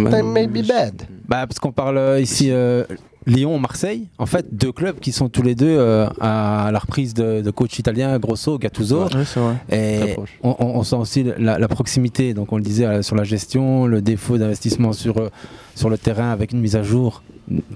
[0.09, 1.03] that may be bad.
[1.27, 2.85] Bah, parce qu'on parle euh, ici euh,
[3.27, 4.07] Lyon, Marseille.
[4.17, 7.51] En fait, deux clubs qui sont tous les deux euh, à la reprise de, de
[7.51, 9.03] coach italien Grosso, Gattuso.
[9.05, 9.55] Ouais, vrai.
[9.71, 12.33] Et on, on- on sent aussi la, la proximité.
[12.33, 15.29] Donc, on le disait euh, sur la gestion, le défaut d'investissement sur, euh,
[15.75, 17.21] sur le terrain avec une mise à jour,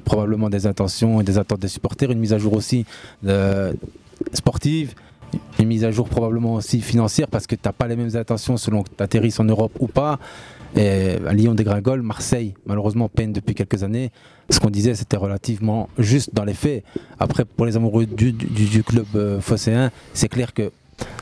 [0.03, 2.85] probablement des intentions et des attentes des supporters, une mise à jour aussi
[3.27, 3.71] euh,
[4.33, 4.93] sportive.
[5.59, 8.55] Une mise à jour probablement aussi financière parce que tu n'as pas les mêmes intentions
[8.55, 10.19] selon que tu atterrisses en Europe ou pas.
[10.75, 14.11] À Lyon dégringole, Marseille malheureusement peine depuis quelques années.
[14.49, 16.83] Ce qu'on disait c'était relativement juste dans les faits.
[17.19, 20.71] Après pour les amoureux du, du- club euh, phocéen, c'est clair que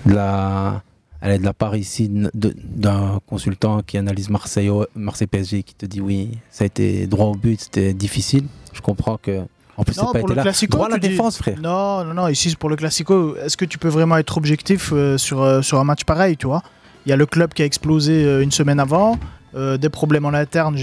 [0.06, 0.84] de la,
[1.22, 6.02] est de la part ici d'un consultant qui analyse Marseille, Marseille PSG qui te dit
[6.02, 8.46] oui ça a été droit au but, c'était difficile.
[8.74, 9.42] Je comprends que
[9.78, 10.42] en plus c'est Non, pas pour été le là.
[10.44, 11.58] classico, Droit à la tu dis- défense frère.
[11.62, 12.28] Non, non, non.
[12.28, 13.36] Ici, pour le classico.
[13.38, 16.48] Est-ce que tu peux vraiment être objectif euh, sur, euh, sur un match pareil, tu
[16.48, 16.62] vois?
[17.06, 19.20] Il y a le club qui a explosé euh, une semaine avant,
[19.56, 20.76] euh, des problèmes en interne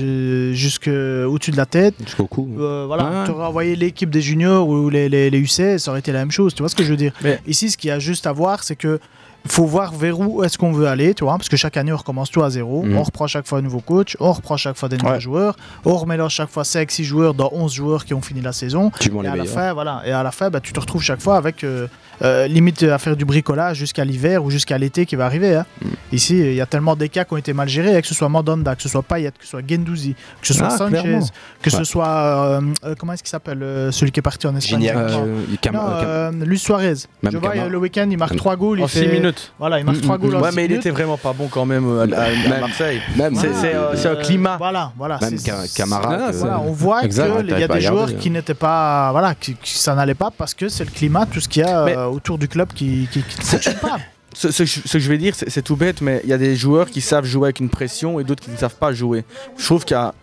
[0.52, 1.94] jusqu'au-dessus de la tête.
[2.04, 2.48] Jusqu'au cou.
[2.58, 6.00] Euh, voilà, tu aurais envoyé l'équipe des juniors ou les, les, les U16, ça aurait
[6.00, 7.12] été la même chose, tu vois ce que je veux dire?
[7.46, 9.00] Ici, ce qu'il y a juste à voir, c'est que
[9.46, 11.96] faut voir vers où est-ce qu'on veut aller, tu vois, parce que chaque année on
[11.96, 12.96] recommence tout à zéro, Mhm.
[12.96, 15.20] on reprend chaque fois un nouveau coach, on reprend chaque fois des nouveaux Ouais.
[15.20, 18.90] joueurs, on remélange chaque fois 5-6 joueurs dans 11 joueurs qui ont fini la saison.
[19.00, 21.20] Tu et à la fin, voilà, et à la fin, bah, tu te retrouves chaque
[21.20, 21.86] fois avec euh,
[22.22, 25.56] euh, limite à faire du bricolage jusqu'à l'hiver ou jusqu'à l'été qui va arriver.
[25.56, 25.66] hein.
[25.82, 25.88] Mm.
[26.12, 28.14] Ici, il y a tellement des cas qui ont été mal gérés, hein, que ce
[28.14, 31.00] soit Mandanda, que ce soit Payet, que ce soit Gendouzi, que ce soit Ah, Sanchez,
[31.00, 31.26] clairement.
[31.60, 34.54] que ce soit euh, euh, comment est-ce qu'il s'appelle euh, celui qui est parti en
[34.54, 34.92] Espagne.
[34.94, 36.94] Euh, euh, euh, Luis Suarez.
[37.22, 38.78] Même Je vois le week-end, il marque Même- 3 goals.
[38.80, 39.00] il En fait...
[39.00, 39.52] 6 minutes.
[39.58, 41.86] Voilà, il marque 3 goals en Ouais, mais il était vraiment pas bon quand même
[41.88, 43.00] euh, à, à- à Même- Marseille.
[43.16, 44.56] même- C'est- c'est euh, c'est un Euh, climat.
[44.58, 45.18] Voilà, voilà.
[45.20, 47.12] Même c'est- Ca- Camara, Voilà, que- voilà, on voit qu'il
[47.58, 48.32] y a des joueurs qui hein.
[48.32, 51.48] n'étaient pas, voilà, qui, qui- ça n'allait pas parce que c'est le climat, tout ce
[51.48, 53.98] qu'il y a Mais- euh, autour du club qui, ne fonctionne pas.
[54.34, 56.30] Ce, ce que je- ce que je vais dire, c'est c'est tout bête, mais il
[56.30, 58.76] y a des joueurs qui savent jouer avec une pression et d'autres qui ne savent
[58.76, 59.26] pas jouer.
[59.58, 60.14] Je trouve qu'il y a.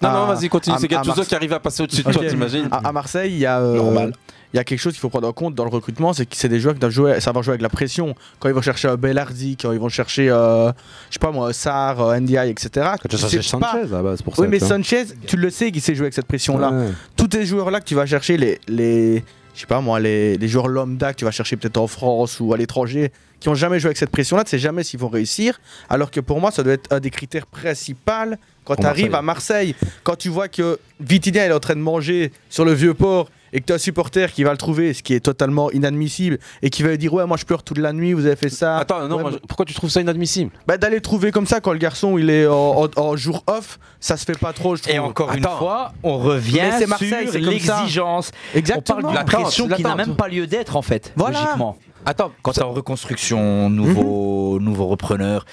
[0.00, 0.76] Non, à- non, vas-y, continue.
[0.76, 3.32] à- C'est Gattuso Mars- qui arrive à passer au-dessus de toi, t'imagines à, à Marseille,
[3.32, 3.58] il y a.
[3.58, 4.12] euh, Normal.
[4.54, 6.34] Il y a quelque chose qu'il faut prendre en compte dans le recrutement, c'est que
[6.34, 8.14] c'est des joueurs qui doivent jouer, savoir jouer avec la pression.
[8.40, 10.68] Quand ils vont chercher un Bellardi, quand ils vont chercher, euh,
[11.10, 12.70] je sais pas moi, Sarr, euh, NDI, etc.
[13.02, 14.42] Quand tu cherches pas- Sanchez, ah bah, c'est pour ça.
[14.42, 14.58] Oui, mais.
[14.58, 16.70] Sanchez, tu le sais qu'il sait jouer avec cette pression-là.
[16.70, 16.88] Ouais.
[17.16, 19.22] Tous ces joueurs-là que tu vas chercher, les, les,
[19.54, 22.40] je sais pas moi, les, les joueurs lambda que tu vas chercher peut-être en France
[22.40, 25.08] ou à l'étranger, qui ont jamais joué avec cette pression-là, tu sais jamais s'ils vont
[25.08, 25.60] réussir.
[25.90, 28.34] Alors que pour moi, ça doit être un des critères principaux
[28.64, 29.18] quand tu arrives Marseille.
[29.18, 29.74] à Marseille.
[30.04, 33.30] Quand tu vois que Vitinha il est en train de manger sur le vieux port
[33.52, 36.38] et que tu as un supporter qui va le trouver, ce qui est totalement inadmissible,
[36.62, 38.48] et qui va lui dire Ouais, moi je pleure toute la nuit, vous avez fait
[38.48, 38.78] ça.
[38.78, 40.50] Attends, non, Ouais, moi, je- pourquoi tu trouves ça inadmissible?
[40.66, 43.42] Bah, D'aller le trouver comme ça quand le garçon il est en, en- en jour
[43.46, 44.94] off, ça se fait pas trop, je trouve.
[44.94, 48.30] Et encore une fois, on revient Mais c'est Marseille, sur c'est l'exigence.
[48.54, 48.98] Exactement.
[48.98, 51.40] On parle de la pression qui n'a même pas lieu d'être en fait, Voilà.
[51.40, 51.76] logiquement.
[52.06, 55.44] Attends, Quand tu es en reconstruction, nouveau, nouveau repreneur,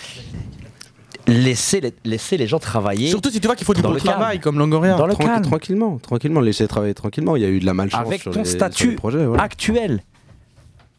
[1.28, 3.09] laissez les, laissez les gens travailler.
[3.09, 4.15] Surtout si tu vois qu'il faut du bon le calme.
[4.17, 4.95] travail comme Longoria.
[4.95, 5.41] Dans le calme.
[5.43, 7.36] Tranquillement, tranquillement, laisser travailler tranquillement.
[7.36, 9.43] Il y a eu de la malchance avec sur ton les- statut projets, voilà.
[9.43, 10.01] actuel.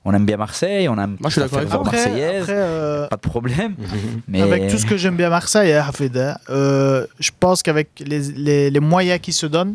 [0.09, 3.09] On aime bien Marseille, on aime Moi, je suis la d'accord avec marseillaise, après, euh,
[3.09, 3.75] pas de problème.
[4.29, 5.73] mais Avec tout ce que j'aime bien Marseille,
[6.51, 9.75] euh, je pense qu'avec les, les- les moyens qu'ils se donnent,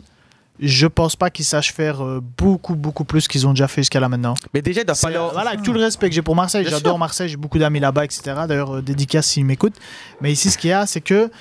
[0.62, 4.00] je pense pas qu'ils sachent faire euh, beaucoup, beaucoup plus qu'ils ont déjà fait jusqu'à
[4.00, 4.36] là maintenant.
[4.54, 6.66] Mais déjà, il doit C'est- falloir- Voilà, avec tout le respect que j'ai pour Marseille,
[6.70, 7.00] j'adore.
[7.00, 8.22] Marseille, j'ai beaucoup d'amis là-bas, etc.
[8.48, 9.76] D'ailleurs, euh, dédicace s'ils m'écoutent.
[10.22, 11.32] Mais ici, ce qu'il y a, c'est que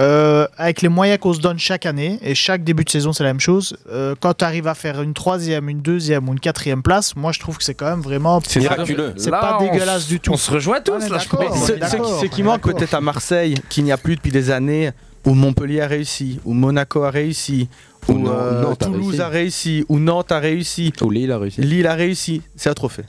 [0.00, 3.22] euh, avec les moyens qu'on se donne chaque année, et chaque début de saison, c'est
[3.22, 6.40] la même chose, euh, quand tu arrives à faire une troisième, une deuxième ou une
[6.40, 8.40] quatrième place, moi, je trouve que c'est quand même vraiment.
[8.46, 9.14] C'est miraculeux.
[9.16, 10.32] C'est pas on dégueulasse du tout.
[10.32, 11.96] on se rejoint tous, est là, je on Ce- ce
[12.26, 14.90] qui- ce manque peut-être à Marseille, qu'il n'y a plus depuis des années,
[15.24, 17.68] où Montpellier a réussi, où Monaco a réussi,
[18.08, 19.22] Ou Nan- euh, Nantes a Toulouse réussi.
[19.22, 21.60] a réussi, où Nantes a réussi, Ou Lille a réussi.
[21.60, 23.04] Lille a réussi, c'est un trophée.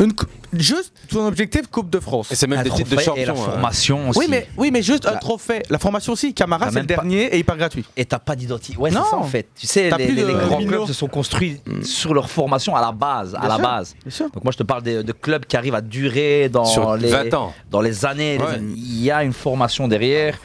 [0.00, 0.12] Une
[0.52, 2.30] Juste ton objectif Coupe de France.
[2.30, 3.34] Et c'est même Un des titres de trophée et champion.
[3.44, 3.52] la hein.
[3.52, 4.18] formation aussi.
[4.18, 5.62] Oui mais, oui, mais juste un trophée.
[5.70, 7.84] La formation aussi, Camara, c'est le même pas- dernier et il part gratuit.
[7.96, 8.76] Et t'as pas d'identité.
[8.78, 9.04] Ouais, c'est Non.
[9.10, 9.46] ça en fait.
[9.58, 10.70] Tu sais, les, plus les- de les grands Milo.
[10.70, 13.34] clubs se sont construits sur leur formation à la base.
[13.34, 13.94] à Bien la sûr, base.
[14.02, 14.30] bien sûr.
[14.30, 17.08] Donc moi, je te parle de, de clubs qui arrivent à durer dans Sur les
[17.08, 17.54] 20 ans.
[17.70, 18.38] Dans les années.
[18.38, 18.58] Ouais.
[18.60, 20.38] Il y a une formation derrière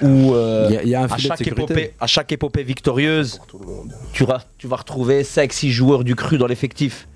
[0.00, 1.62] où euh, Il y a- il y a un à, filet de chaque sécurité.
[1.74, 3.40] épopée, à chaque épopée victorieuse,
[4.14, 7.06] tu, vas- tu vas retrouver 5-6 joueurs du cru dans l'effectif.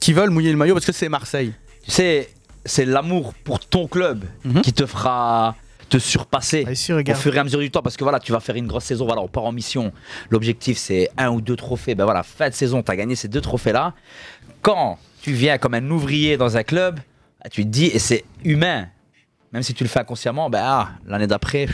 [0.00, 1.52] Qui veulent mouiller le maillot parce que c'est Marseille.
[1.84, 2.30] Tu sais,
[2.64, 4.24] c'est l'amour pour ton club
[4.62, 5.56] qui te fera
[5.88, 7.20] te surpasser au regarde.
[7.20, 7.82] fur et à mesure du temps.
[7.82, 9.04] Parce que voilà tu vas faire une grosse saison.
[9.04, 9.92] Voilà on part en mission.
[10.30, 11.94] L'objectif c'est un ou deux trophées.
[11.94, 13.94] Ben voilà fin de saison tu as gagné ces deux trophées là
[14.62, 16.98] quand tu viens comme un ouvrier dans un club
[17.44, 18.88] ah, tu te dis et c'est humain.
[19.52, 21.66] Même si tu le fais inconsciemment ben ah, l'année d'après.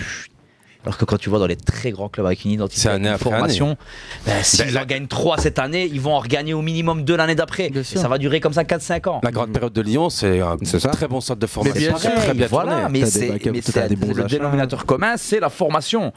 [0.85, 3.77] Alors que quand tu vois dans les très grands clubs avec une identité, une formation,
[4.25, 7.35] ben, s'ils en gagnent 3 cette année, ils vont en regagner au minimum 2 l'année
[7.35, 7.71] d'après.
[7.83, 9.21] Ça va durer comme ça 4-5 ans.
[9.23, 10.57] La grande période de Lyon, c'est un
[10.93, 11.79] très bon centre de formation.
[11.79, 13.01] bien sûr, très bien voilà, tourné.
[13.01, 16.13] mais c'est le dénominateur commun, c'est la formation.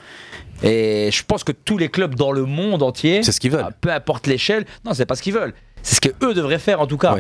[0.63, 3.65] Et je pense que tous les clubs dans le monde entier, c'est ce qu'ils veulent.
[3.81, 5.53] Peu importe l'échelle, non, c'est pas ce qu'ils veulent.
[5.81, 7.15] C'est ce que eux devraient faire en tout cas.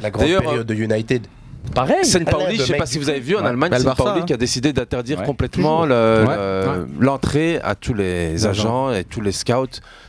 [0.00, 1.26] La grande période de United.
[1.74, 1.96] Pareil.
[2.30, 3.44] Pauli, je sais mec pas si vous avez vu en.
[3.44, 4.24] Allemagne, Barça, Pauli hein.
[4.26, 5.24] qui a décidé d'interdire Ouais.
[5.26, 5.86] complètement Toujours.
[5.86, 6.36] le- Ouais.
[6.36, 6.86] le- Ouais.
[7.00, 9.66] l'entrée à tous les agents et tous les scouts,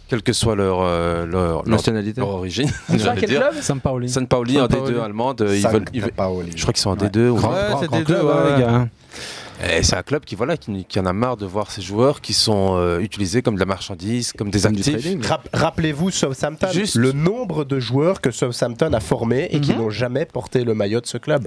[0.07, 2.21] quelle que soit leur, euh, leur, Nationalité.
[2.21, 2.69] leur origine.
[2.89, 4.09] C'est ça, quel club Saint Pauli.
[4.09, 4.93] Saint Pauli Saint en Pauli.
[4.93, 5.45] D2 allemande.
[5.47, 6.51] Ils veulent, ils veulent- Pauli.
[6.55, 8.33] je crois qu'ils sont en D2 ou Grand- grand- grand- grand grand club, club, ouais,
[8.33, 8.55] ouais.
[8.57, 8.87] les gars.
[9.61, 12.21] Et c'est un club qui, voilà, qui, qui en a marre de voir ses joueurs
[12.21, 15.25] qui sont euh, utilisés comme de la marchandise, comme des actifs.
[15.27, 16.95] Rap- Rappelez-vous Southampton, Juste.
[16.95, 21.01] le nombre de joueurs que Southampton a formés et qui n'ont jamais porté le maillot
[21.01, 21.45] de ce club.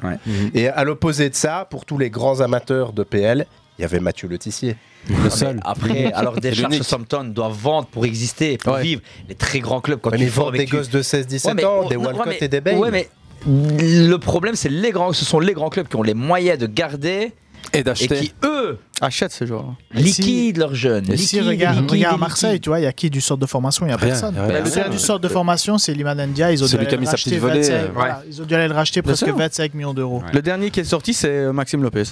[0.54, 3.46] Et à l'opposé de ça, pour tous les grands amateurs de PL,
[3.78, 4.76] il y avait Mathieu Letissier.
[5.24, 5.58] Le seul.
[5.64, 9.00] Après, alors des charges Southampton doivent vendre pour exister, pour vivre.
[9.28, 11.64] Les très grands clubs, quand tu mais formes vendent des tu- gosses de 16-17 Ouais,
[11.64, 12.60] ans, des Walcott ouais, et des.
[12.72, 13.08] Ouais, mais
[13.46, 16.66] le problème, c'est les grands, ce sont les grands clubs qui ont les moyens de
[16.66, 17.32] garder
[17.72, 18.20] et d'acheter.
[18.20, 19.74] qui eux achètent ces joueurs.
[19.92, 21.10] liquident leurs jeunes.
[21.10, 22.18] Et si liquident, regarde, regarde liquident.
[22.18, 23.84] Marseille, tu vois, il y a qui du centre de formation?
[23.86, 24.34] Il n'y a Rien, personne.
[24.34, 24.60] y a rien.
[24.60, 26.52] le gars du centre de formation, c'est Liman Ndia.
[26.52, 28.14] Ils ont dû aller qui a mis le sa racheter petite volée, 25 euh, voilà,
[28.14, 28.20] ouais.
[28.28, 29.36] Ils ont dû aller le racheter presque sûr.
[29.36, 30.22] 25 millions d'euros.
[30.32, 32.04] Le dernier qui est sorti, c'est euh, Maxime Lopez.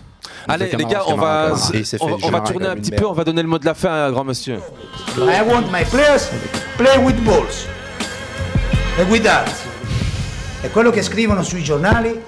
[0.49, 1.53] Allez, les gars, on va,
[2.01, 3.75] on, va- on va tourner un petit peu, on va donner le mot de la
[3.75, 4.59] fin à grand monsieur.
[5.17, 6.29] I want my players
[6.77, 7.67] play with balls
[9.05, 9.51] guidati.
[10.61, 12.21] È quello che scrivono sui giornali.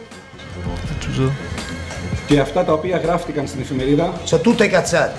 [2.33, 4.13] Και αυτά τα οποία γράφτηκαν στην εφημερίδα.
[4.31, 5.17] Sono tutte cazzate.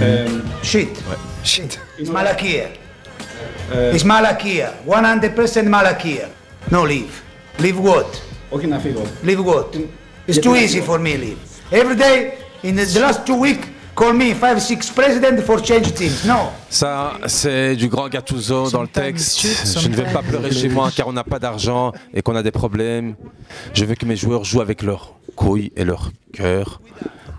[0.00, 0.24] Ε,
[0.72, 0.88] Shit.
[1.44, 1.70] Shit.
[1.98, 2.66] It's malachia.
[3.94, 4.68] It's malachia.
[4.86, 6.28] 100% malachia.
[6.70, 7.14] No leave.
[7.58, 8.06] Leave what?
[8.50, 9.02] Όχι να φύγω.
[9.24, 9.68] Leave what?
[10.28, 11.38] It's too easy for me leave.
[11.70, 13.66] Every day in the, the last two weeks
[13.96, 16.24] call me five six president for change things.
[16.26, 16.50] No.
[16.68, 19.40] Ça, c'est du grand Gattuso dans le texte.
[19.80, 22.42] Je ne vais pas pleurer chez moi car on n'a pas d'argent et qu'on a
[22.42, 23.16] des problèmes.
[23.74, 26.80] Je veux que mes joueurs jouent avec leur couilles et leur cœur.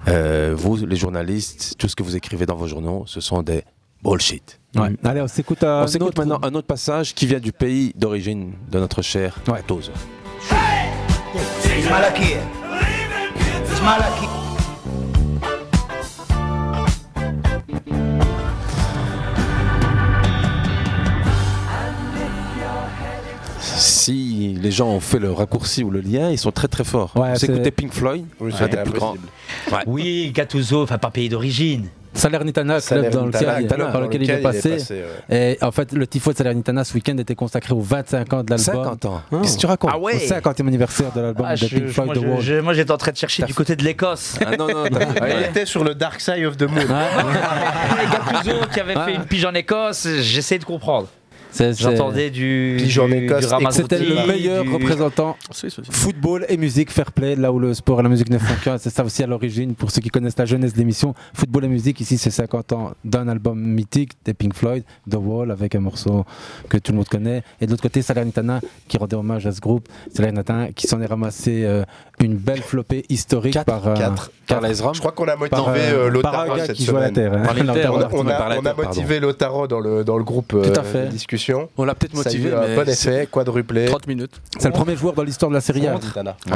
[0.08, 3.64] Euh, vous, les journalistes, tout ce que vous écrivez dans vos journaux, ce sont des
[4.04, 4.60] bullshit.
[4.76, 4.90] Ouais.
[5.04, 7.92] Allez, on s'écoute un On s'écoute autre- maintenant un autre passage qui vient du pays
[7.96, 9.92] d'origine de notre cher Gattuso.
[13.70, 13.82] It's
[24.08, 27.12] Si les gens ont fait le raccourci ou le lien, ils sont très très forts.
[27.18, 29.16] Ouais, Vous écoutez Pink Floyd, Oui, un c'est des plus grands.
[29.70, 29.80] Ouais.
[29.86, 31.88] Oui, Gattuso, enfin pas pays d'origine.
[32.14, 34.78] Salernitana, club dans lequel, Salernitana, dans lequel il est passé.
[35.30, 38.50] Et en fait, le tifo de Salernitana ce week-end était consacré aux 25 ans de
[38.50, 38.58] l'album.
[38.58, 39.22] 50 ans.
[39.42, 40.16] Qu'est-ce que tu racontes Ah ouais.
[40.16, 42.62] Au 50e anniversaire de l'album Ah, de Pink Floyd, moi, The Wall.
[42.62, 44.40] moi, j'étais en train de chercher du côté de l'Écosse.
[44.44, 44.86] Ah non, non,
[45.30, 46.80] Il était sur le Dark Side of the Moon.
[46.80, 51.08] Et Gattuso qui avait fait une pige en Écosse, j'essaie de comprendre.
[51.98, 52.76] J'entendais du.
[52.78, 53.28] Pigeon du-
[53.72, 55.36] C'était le meilleur du- représentant
[55.92, 58.78] football et musique fair play, là où le sport et la musique ne font qu'un.
[58.78, 61.14] C'est ça aussi à l'origine, pour ceux qui connaissent la jeunesse de l'émission.
[61.34, 65.52] Football et musique, ici, c'est 50 ans d'un album mythique des Pink Floyd, The Wall,
[65.52, 66.26] avec un morceau
[66.70, 67.44] que tout le monde connaît.
[67.62, 69.88] Et de l'autre côté, Salernitana, qui rendait hommage à ce groupe.
[70.14, 71.84] Salernitana, qui s'en est ramassé euh,
[72.20, 73.88] une belle flopée historique par.
[73.88, 74.32] euh, Quatre.
[74.48, 77.02] quatre- Je crois qu'on a motivé Par, euh, euh, par gars cette qui joue à
[77.02, 77.14] la semaine.
[77.32, 77.44] terre, hein.
[77.46, 77.56] Par
[78.14, 81.04] on a- motivé Lautaro dans le, dans le groupe Tout à fait.
[81.04, 81.70] de discussion.
[81.78, 83.86] On l'a peut-être Ça a eu motivé, mais bon effet, quadruplé.
[83.86, 84.42] 30 minutes.
[84.58, 85.98] C'est le premier joueur dans l'histoire de la Serie A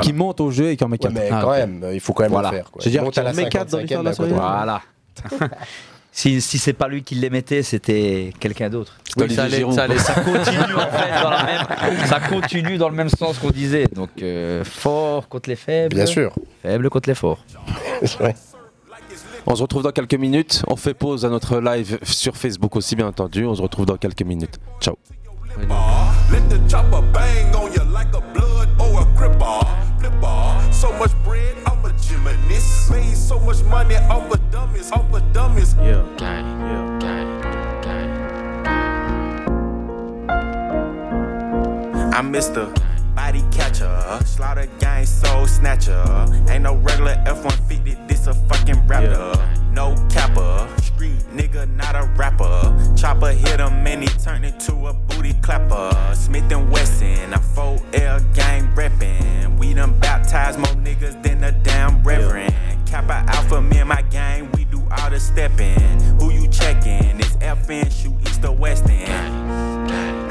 [0.01, 1.13] qui monte au jeu et qui en met Ouais, 4.
[1.13, 2.49] mais quand même, il faut quand même Voilà.
[2.49, 2.71] le faire.
[2.71, 2.79] quoi.
[2.81, 4.41] Je veux dire, Monte à la qu'il en met quatre dans 55e, l'histoire de la
[4.41, 4.81] A.
[5.29, 5.49] Voilà.
[6.11, 8.97] si si c'est pas lui qui les mettait, c'était quelqu'un d'autre.
[9.17, 12.89] Oui, ça allait- ça allait- ça continue en fait dans la même, ça continue dans
[12.89, 13.85] le même sens qu'on disait.
[13.93, 15.95] Donc euh, fort contre les faibles.
[15.95, 16.33] Bien sûr.
[16.61, 17.43] Faible contre les forts.
[19.47, 20.63] On se retrouve dans quelques minutes.
[20.67, 23.45] On fait pause à notre live sur Facebook aussi, bien entendu.
[23.45, 24.59] On se retrouve dans quelques minutes.
[24.79, 24.95] Ciao.
[26.31, 29.67] Let the chopper bang on you like a blood or a cripper.
[29.99, 30.71] Flipper.
[30.71, 31.55] So much bread,
[32.61, 32.89] dummies.
[32.91, 35.75] Made so much money off the dummies, off the dummies.
[35.75, 38.07] Yeah, gang, it, yeah, gang.
[42.09, 42.15] it.
[42.15, 46.03] I missed the Body Catcher, Slaughter Gang Soul Snatcher.
[46.49, 49.35] Ain't no regular F-150, this a fucking raptor.
[49.73, 52.95] No capper, street nigga, not a rapper.
[52.95, 56.13] Chopper hit him and he turned into a booty clapper.
[56.13, 59.57] Smith and Wesson, a 4L gang reppin'.
[59.57, 62.53] We done baptized more niggas than a damn reverend.
[62.85, 65.99] Kappa Alpha, me and my gang, we do all the steppin'.
[66.19, 67.19] Who you checkin'?
[67.19, 70.30] It's FN, shoot east or west end.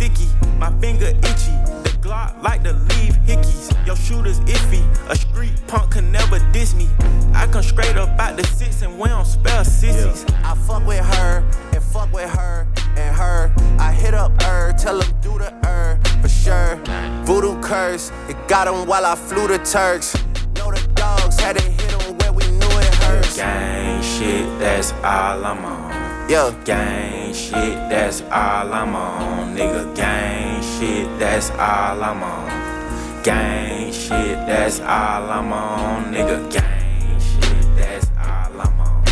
[0.00, 0.28] sticky.
[0.58, 3.68] My finger itchy, the Glock like to leave hickeys.
[3.86, 6.88] Your shooter's iffy, a street punk can never diss me.
[7.34, 10.24] I come straight up out the six and we don't spell sissies.
[10.42, 11.44] I fuck with her
[11.74, 13.52] and fuck with her and her.
[13.78, 16.76] I hit up her, tell him do the her for sure.
[17.24, 20.14] Voodoo curse, it got him while I flew the Turks.
[20.56, 23.36] Know the dogs had to hit him where we knew it hurts.
[23.36, 26.30] Gang shit, that's all I'm on.
[26.30, 26.54] Yeah.
[26.64, 29.56] Gang shit, that's all I'm on.
[29.56, 33.22] Nigga, gang shit, that's all I'm on.
[33.22, 36.12] Gang shit, that's all I'm on.
[36.12, 39.04] Nigga, gang shit, that's all I'm on.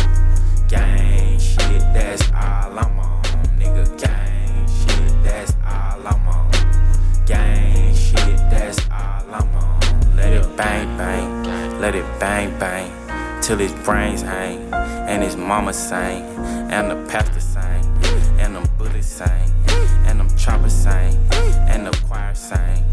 [0.67, 3.21] Gang shit, that's all I'm on.
[3.59, 6.51] Nigga, gang shit, that's all I'm on.
[7.25, 10.15] Gang shit, that's all I'm on.
[10.15, 12.91] Let it bang bang, let it bang bang,
[13.41, 16.23] till his brains hang, and his mama sang,
[16.71, 17.83] and the pastor sang,
[18.99, 19.53] and them sang,
[20.07, 21.15] and them choppers sang,
[21.69, 22.83] and the choir sang.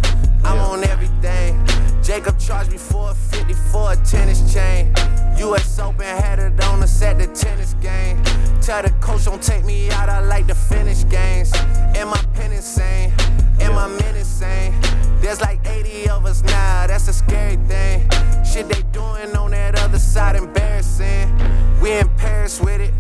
[0.44, 1.66] I'm on everything.
[2.00, 4.94] Jacob charged me for a 50 for a tennis chain.
[5.38, 8.22] US Open had it on us at the tennis game.
[8.62, 11.52] Tell the coach don't take me out, I like to finish games.
[11.96, 13.12] Am I pen insane?
[13.61, 14.74] Am I men insane?
[15.20, 18.09] There's like 80 of us now, that's a scary thing.
[18.44, 21.36] Shit they doing on that other side, embarrassing.
[21.80, 22.94] We in Paris with it,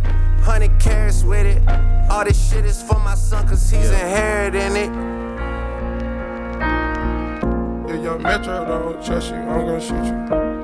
[0.46, 1.60] 100 carats with it.
[2.08, 4.90] All this shit is for my son, cause he's inheriting it.
[7.90, 10.12] If your metro don't trust you, I'm gonna shoot you.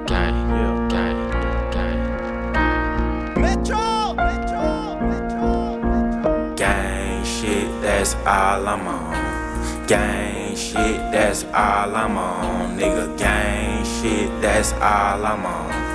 [0.06, 1.30] Gang, yeah, gang,
[1.72, 3.42] gang.
[3.42, 6.54] Metro, Metro, Metro.
[6.54, 9.86] Gang shit, that's all I'm on.
[9.88, 12.78] Gang shit, that's all I'm on.
[12.78, 15.91] Nigga, gang shit, that's all I'm on.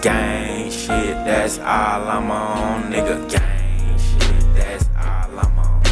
[0.00, 1.64] Gang shit, that's all
[2.08, 2.92] I'm on.
[2.92, 5.82] Nigga, gang shit, that's all I'm on.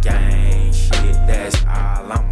[0.00, 2.31] Gang shit, that's all I'm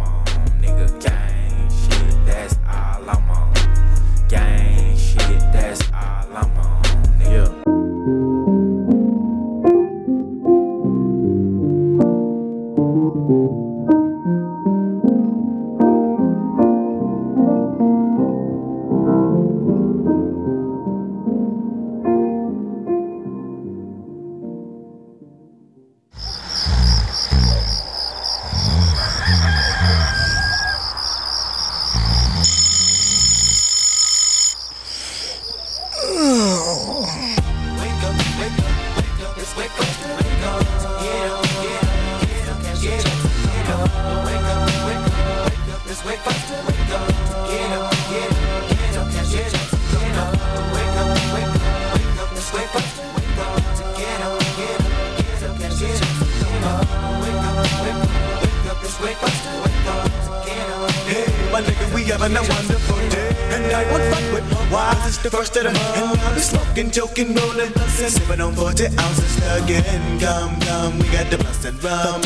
[62.21, 63.29] Having a wonderful day.
[63.51, 65.07] And I won't fuck with my wives.
[65.07, 65.97] It's the first of the month.
[65.97, 68.09] And I'll be smoking, joking, rolling, bustin'.
[68.09, 70.19] Sipping on 40 ounces again.
[70.19, 72.21] Come, come, we got the bust and rum.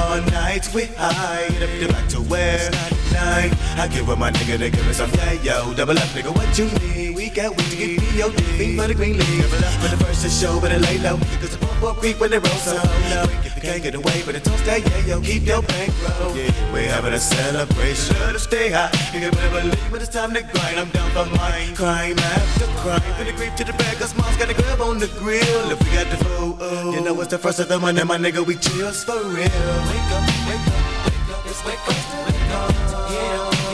[0.00, 1.48] All night we high.
[1.50, 2.70] Get up the back to where?
[3.12, 3.50] Nine.
[3.78, 5.74] I give up my nigga to give me some yeah, yo.
[5.74, 7.15] Double up, nigga, what you need?
[7.36, 8.32] Got weed to get me POD.
[8.56, 9.18] Fiend for the green.
[9.18, 11.18] Double for the first to show, better lay low.
[11.36, 13.28] Cause the pump up creep when they roll so low.
[13.44, 15.20] If you can't get away, but toast that yeah, yo.
[15.20, 16.34] Keep your bankroll.
[16.34, 18.16] Yeah, we're having a celebration.
[18.16, 18.88] To stay high.
[19.12, 20.80] You can never believe when it's time to grind.
[20.80, 21.76] I'm down for mine.
[21.76, 23.04] Crime after crime.
[23.20, 25.68] For the creep to the bag, cause mom's got a grab on the grill.
[25.68, 28.08] If we got the food, oh, you know it's the first of the month, and
[28.08, 29.44] my nigga, we chills for real.
[29.44, 33.65] Wake up, wake up, wake up, let's wake up, wake up, get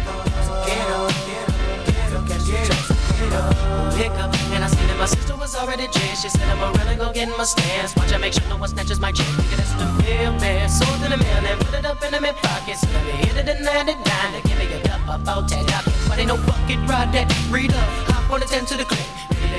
[5.09, 6.23] sister was already dressed.
[6.23, 7.97] She said I'm really gonna get in my stance.
[7.97, 9.27] Watch I make sure no one snatches my chick.
[9.27, 10.69] Nigga, that's the real man.
[10.69, 12.77] Sold in the mail and put it up in the mid pocket.
[12.77, 14.33] So let me hit it and land it down.
[14.45, 15.97] Give me a cup of out ten dollars.
[16.09, 17.89] But ain't no bucket ride that read up.
[18.13, 19.18] Hop on the ten to the click.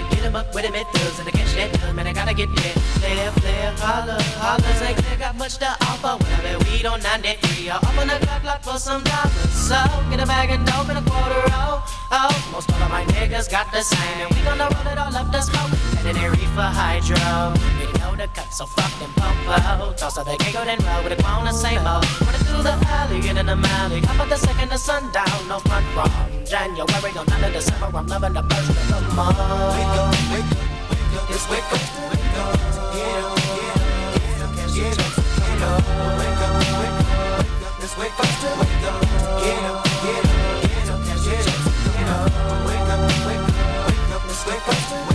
[0.09, 1.95] Get him up with at thugs and to catch that dub.
[1.95, 2.73] Man, I gotta get there.
[2.99, 4.87] Player, player, holler, holler.
[4.87, 6.17] Ain't clear, got much to offer.
[6.23, 7.69] When I weed on 93.
[7.69, 9.51] I'll up on the clock, block for some dollars.
[9.51, 9.79] So
[10.09, 11.83] get a bag of dope and a quarter oh.
[12.11, 14.25] Oh, most all of my niggas got the same.
[14.25, 15.71] And we gonna roll it all up the smoke.
[16.05, 17.98] And then reefer hydro.
[18.19, 19.93] The cut, so fuck them popo.
[19.93, 22.03] Toss up the giggle, then roll with a clone the same old.
[22.19, 24.03] Running through the alley, get in the alley.
[24.11, 26.11] Up at the second, the sundown, no front from
[26.43, 27.87] January, no none of December.
[27.95, 29.39] I'm loving the first of the month.
[29.39, 31.79] Wake up, wake up, wake up, it's wake up,
[32.11, 32.59] wake up.
[32.91, 35.79] Get up, get up, get up, get up, get up.
[36.19, 36.99] Wake up, wake up, wake
[37.39, 38.99] up, it's wake faster, wake up.
[39.39, 42.27] Get up, get up, get up, get up, get up.
[42.67, 45.08] Wake up, wake up, wake up, faster, wake up.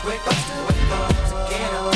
[0.00, 0.34] It's wake up.
[1.48, 1.94] Get up.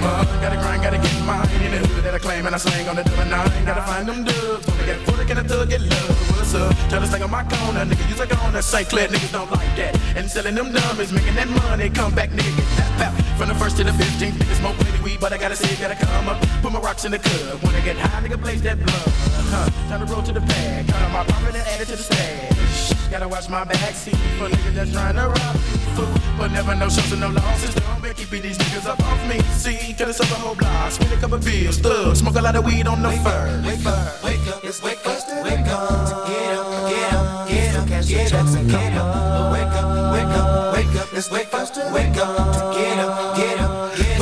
[0.00, 2.88] Uh, gotta grind, gotta get mine in the hood that I claim and I slang
[2.88, 3.64] on the double nine.
[3.66, 6.16] Gotta find them dubs, wanna get full, can a thug get love?
[6.32, 6.72] What's up?
[6.88, 8.62] Try to slang on my corner, nigga, use a corner.
[8.62, 8.88] St.
[8.88, 9.92] Clair niggas don't like that.
[10.16, 11.90] And selling them dummies, making that money.
[11.90, 13.12] Come back, nigga, get that pap.
[13.36, 15.96] From the first to the 15th, niggas smoke plenty weed, but I gotta say, gotta
[15.96, 16.40] come up.
[16.62, 17.62] Put my rocks in the club.
[17.62, 19.08] Wanna get high, nigga, blaze that blood.
[19.40, 19.68] Uh-huh.
[19.90, 20.88] Time to roll to the bag.
[20.88, 23.10] Count on my profit and add it to the stash.
[23.10, 25.87] Gotta watch my backseat for niggas that's trying to rob me.
[25.98, 26.06] Fool,
[26.38, 27.74] but never no shows and no losses.
[27.74, 29.40] Don't make keep these niggas up off me.
[29.58, 32.54] See, could have sold a whole block, spend a couple bills, thug, smoke a lot
[32.54, 33.62] of weed on the fur.
[33.66, 36.28] Wake up, wake up, it's wake faster, wake up.
[36.28, 39.52] Get up, get up, get up, get up, get up.
[39.52, 41.74] Wake up, wake up, wake up, it's wake wake up.
[41.92, 43.67] Get up, get up, get up.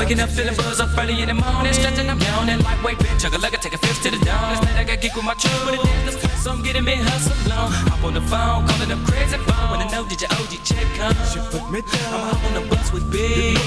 [0.07, 3.35] Waking up feeling buzz up early in the morning, stretching, I'm yawning, lightweight bitch, chug
[3.35, 4.55] a lugger, take a fifth to the dawn.
[4.55, 6.15] Last night I got geek with my truck, but it dance,
[6.47, 7.75] so I'm getting me hustle on.
[7.91, 9.67] Hop on the phone, calling up crazy phone.
[9.67, 11.11] Wanna know did your OG check come?
[11.27, 12.15] She put me down.
[12.15, 13.59] I'm hop on the bus with big,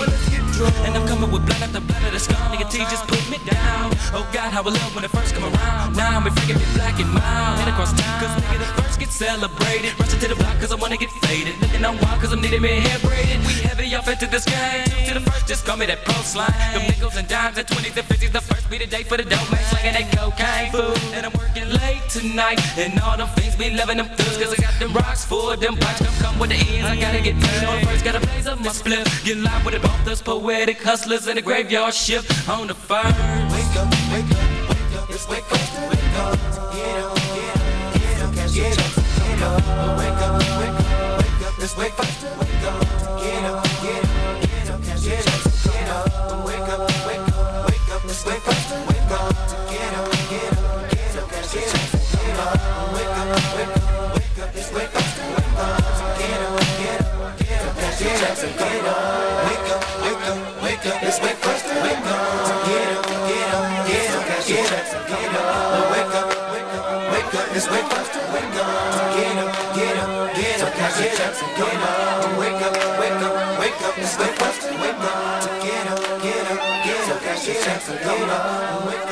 [0.88, 2.40] and I'm coming with blood after blood of the skull.
[2.56, 3.92] Nigga T just put me down.
[4.16, 6.00] Oh God, how I love when it first come around.
[6.00, 8.16] Now I'm freaking me black and mild, head across town.
[8.24, 9.92] Cause nigga the first get celebrated.
[10.00, 11.60] Rushing to the block cause I wanna get faded.
[11.60, 13.44] Looking on wild cause I'm needing me hair braided.
[13.44, 14.88] We heavy off into this game.
[15.08, 16.54] To the first, just call me that pro slime.
[16.74, 18.32] Them nickels and dimes and 20s and 50s.
[18.32, 19.64] The first be the day for the dope man.
[19.72, 20.98] Slanging that cocaine food.
[21.16, 22.62] And I'm working late tonight.
[22.78, 24.38] And all them things be loving them thugs.
[24.38, 26.00] Cause I got them rocks for them pipes.
[26.06, 26.86] Come come with the ends.
[26.86, 27.64] I gotta get paid.
[27.66, 29.08] On first, gotta blaze up my split.
[29.26, 29.82] Get live with it.
[29.82, 32.30] Both us poetic hustlers in the graveyard shift.
[32.48, 33.18] On the first.
[33.54, 36.38] Wake up, wake up, wake up, it's wake faster, wake up.
[36.74, 39.98] Get up, get up, get up, get up, get up.
[40.00, 42.80] Wake up, wake up, wake up, it's wake faster, wake up.
[43.22, 43.79] Get up, get up,
[52.50, 54.26] Wake up, wake up,
[78.86, 79.09] wake up,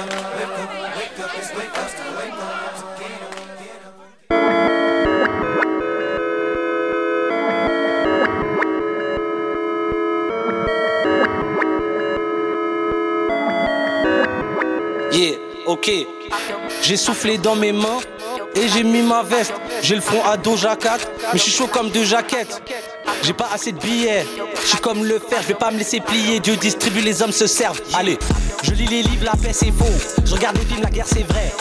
[15.67, 15.91] ok.
[16.81, 17.99] J'ai soufflé dans mes mains
[18.55, 19.53] et j'ai mis ma veste.
[19.81, 20.97] J'ai le front à Doja Cat,
[21.31, 22.61] mais je suis chaud comme deux jaquettes.
[23.23, 24.25] J'ai pas assez de billets,
[24.61, 26.39] je suis comme le fer, je vais pas me laisser plier.
[26.39, 27.81] Dieu distribue, les hommes se servent.
[27.93, 28.17] Allez,
[28.63, 29.85] je lis les livres, la paix c'est faux.
[30.25, 31.51] Je regarde les films, la guerre c'est vrai.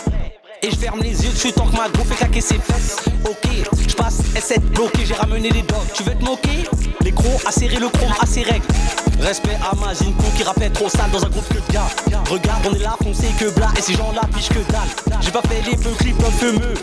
[0.66, 2.96] Et je ferme les yeux dessus tant que ma go fait claquer ses fesses.
[3.24, 3.48] Ok,
[3.86, 5.86] je passe S7 bloqué, j'ai ramené les dogs.
[5.94, 6.68] Tu veux te moquer?
[7.02, 8.66] Les crocs, serré le chrome à ses règles.
[9.20, 11.86] Respect à ma Zinko qui rappelle trop sale dans un groupe que de gars.
[12.28, 15.20] Regarde, on est là, foncé que blas, et ces gens-là pichent que dalle.
[15.20, 16.74] J'ai pas fait les peu clips comme fumeux.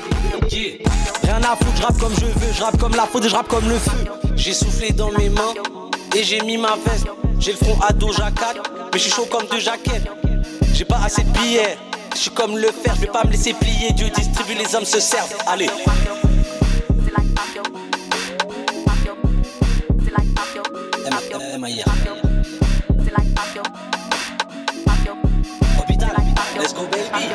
[1.23, 3.35] Rien à foutre, je rappe comme je veux, je rappe comme la faute et je
[3.35, 4.05] rappe comme le feu.
[4.37, 5.53] J'ai soufflé dans mes mains
[6.15, 7.07] et j'ai mis ma veste.
[7.37, 8.53] J'ai le front à Doja Cat,
[8.93, 10.07] mais je suis chaud comme deux jaquettes.
[10.73, 11.77] J'ai pas assez de billets,
[12.15, 13.91] je suis comme le fer, je vais pas me laisser plier.
[13.93, 15.35] Dieu distribue, les hommes se servent.
[15.47, 15.69] Allez.
[26.55, 27.25] Let's go baby.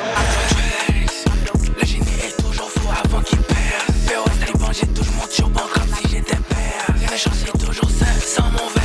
[1.78, 3.58] Le génie est toujours fou avant qu'il perde.
[4.06, 7.10] POS taliban, j'ai toujours mon turban comme si j'étais père.
[7.10, 8.77] N'a changé, toujours seul sans mon verre.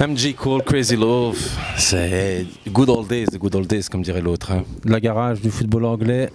[0.00, 1.36] MG Cool, Crazy Love,
[1.76, 4.52] c'est good old days, good old days, comme dirait l'autre.
[4.52, 4.62] hein.
[4.84, 6.30] La garage du football anglais.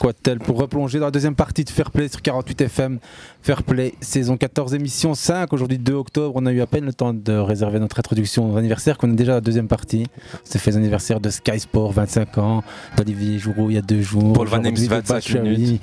[0.00, 2.98] Quoi de tel pour replonger dans la deuxième partie de Fair Play sur 48 FM.
[3.40, 5.52] Fair Play, saison 14, émission 5.
[5.52, 8.56] Aujourd'hui, 2 octobre, on a eu à peine le temps de réserver notre introduction aux
[8.56, 10.06] anniversaires, qu'on est déjà à la deuxième partie.
[10.42, 12.64] C'est fait l'anniversaire de Sky Sport, 25 ans,
[12.96, 14.32] d'Olivier Joureau il y a deux jours.
[14.32, 15.82] Paul Van de 25 Batshuayi, minutes.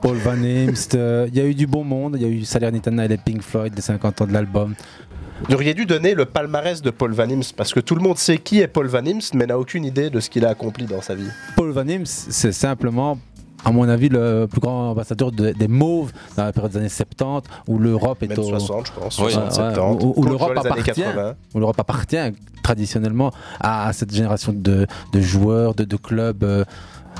[0.00, 2.14] Paul Van euh, Il y a eu du bon monde.
[2.16, 4.74] Il y a eu Salernitana et les Pink Floyd, les 50 ans de l'album.
[5.46, 8.18] Vous auriez dû donner le palmarès de Paul Van Imst parce que tout le monde
[8.18, 10.84] sait qui est Paul Van Imst mais n'a aucune idée de ce qu'il a accompli
[10.86, 11.28] dans sa vie.
[11.56, 13.18] Paul Van Imst, c'est simplement,
[13.64, 16.88] à mon avis, le plus grand ambassadeur de- des Mauves dans la période des années
[16.88, 20.04] 70, où l'Europe est Même au 60, je pense, Ouais, 60, ouais, 70.
[20.04, 21.34] où, où l'Europe appartient, 80.
[21.54, 22.16] où l'Europe appartient
[22.62, 23.30] traditionnellement
[23.60, 26.42] à, à cette génération de, de joueurs, de, de clubs.
[26.44, 26.64] euh,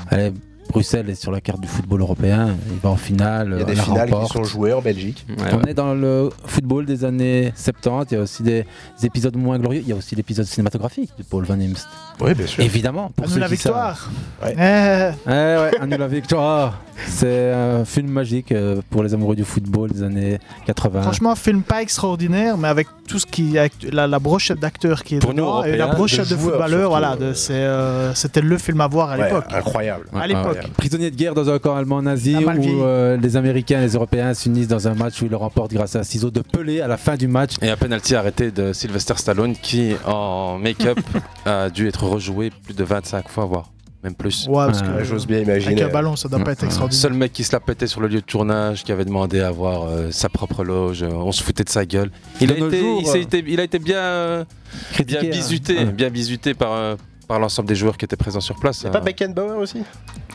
[0.09, 0.33] allez,
[0.69, 2.55] Bruxelles est sur la carte du football européen.
[2.71, 3.49] Il va en finale.
[3.53, 4.33] Il y a des la finales qui remporte.
[4.33, 5.25] sont jouées en Belgique.
[5.51, 8.11] On est dans le football des années 70.
[8.11, 8.63] Il y a aussi des,
[8.99, 9.81] des épisodes moins glorieux.
[9.83, 11.87] Il y a aussi l'épisode cinématographique de Paul Van Imst.
[12.21, 12.63] Oui, bien sûr.
[12.63, 13.11] Évidemment.
[13.15, 14.09] Pour nous la qui victoire.
[14.43, 14.53] Ouais.
[14.55, 16.79] Eh, Ouais, nous la victoire.
[17.07, 21.01] C'est un film magique euh, pour les amoureux du football des années 80.
[21.01, 25.15] Franchement, film pas extraordinaire, mais avec tout ce qui, avec la, la brochette d'acteurs qui
[25.15, 28.81] est Pour nous, dedans et la brochette de footballeurs, voilà, euh, euh, c'était le film
[28.81, 29.45] à voir à Ouais, l'époque.
[29.49, 30.05] incroyable.
[30.13, 30.58] À l'époque.
[30.77, 34.33] Prisonnier de guerre dans un camp allemand nazi où euh, les Américains et les Européens
[34.33, 36.87] s'unissent dans un match où ils le remportent grâce à un ciseau de Pelé à
[36.87, 37.53] la fin du match.
[37.61, 40.99] Et un penalty arrêté de Sylvester Stallone qui, en make-up,
[41.45, 44.47] a dû être rejoué plus de 25 fois, voire même plus.
[44.47, 45.73] Ouais, parce que Ouais, j'ose bien imaginer.
[45.81, 47.01] avec un ballon, ça doit pas être extraordinaire.
[47.01, 49.47] Seul mec qui se la pétait sur le lieu de tournage, qui avait demandé à
[49.49, 52.09] avoir euh, sa propre loge, euh, on se foutait de sa gueule.
[52.39, 54.45] Il, a été, jours, il, s'est euh, été- il a été bien, euh,
[54.93, 55.35] Critiqué, bien hein.
[55.35, 56.95] bisuté, bien bisuté par, euh,
[57.29, 58.79] par l'ensemble des joueurs qui étaient présents sur place.
[58.79, 59.83] C'est pas Euh, Beckenbauer aussi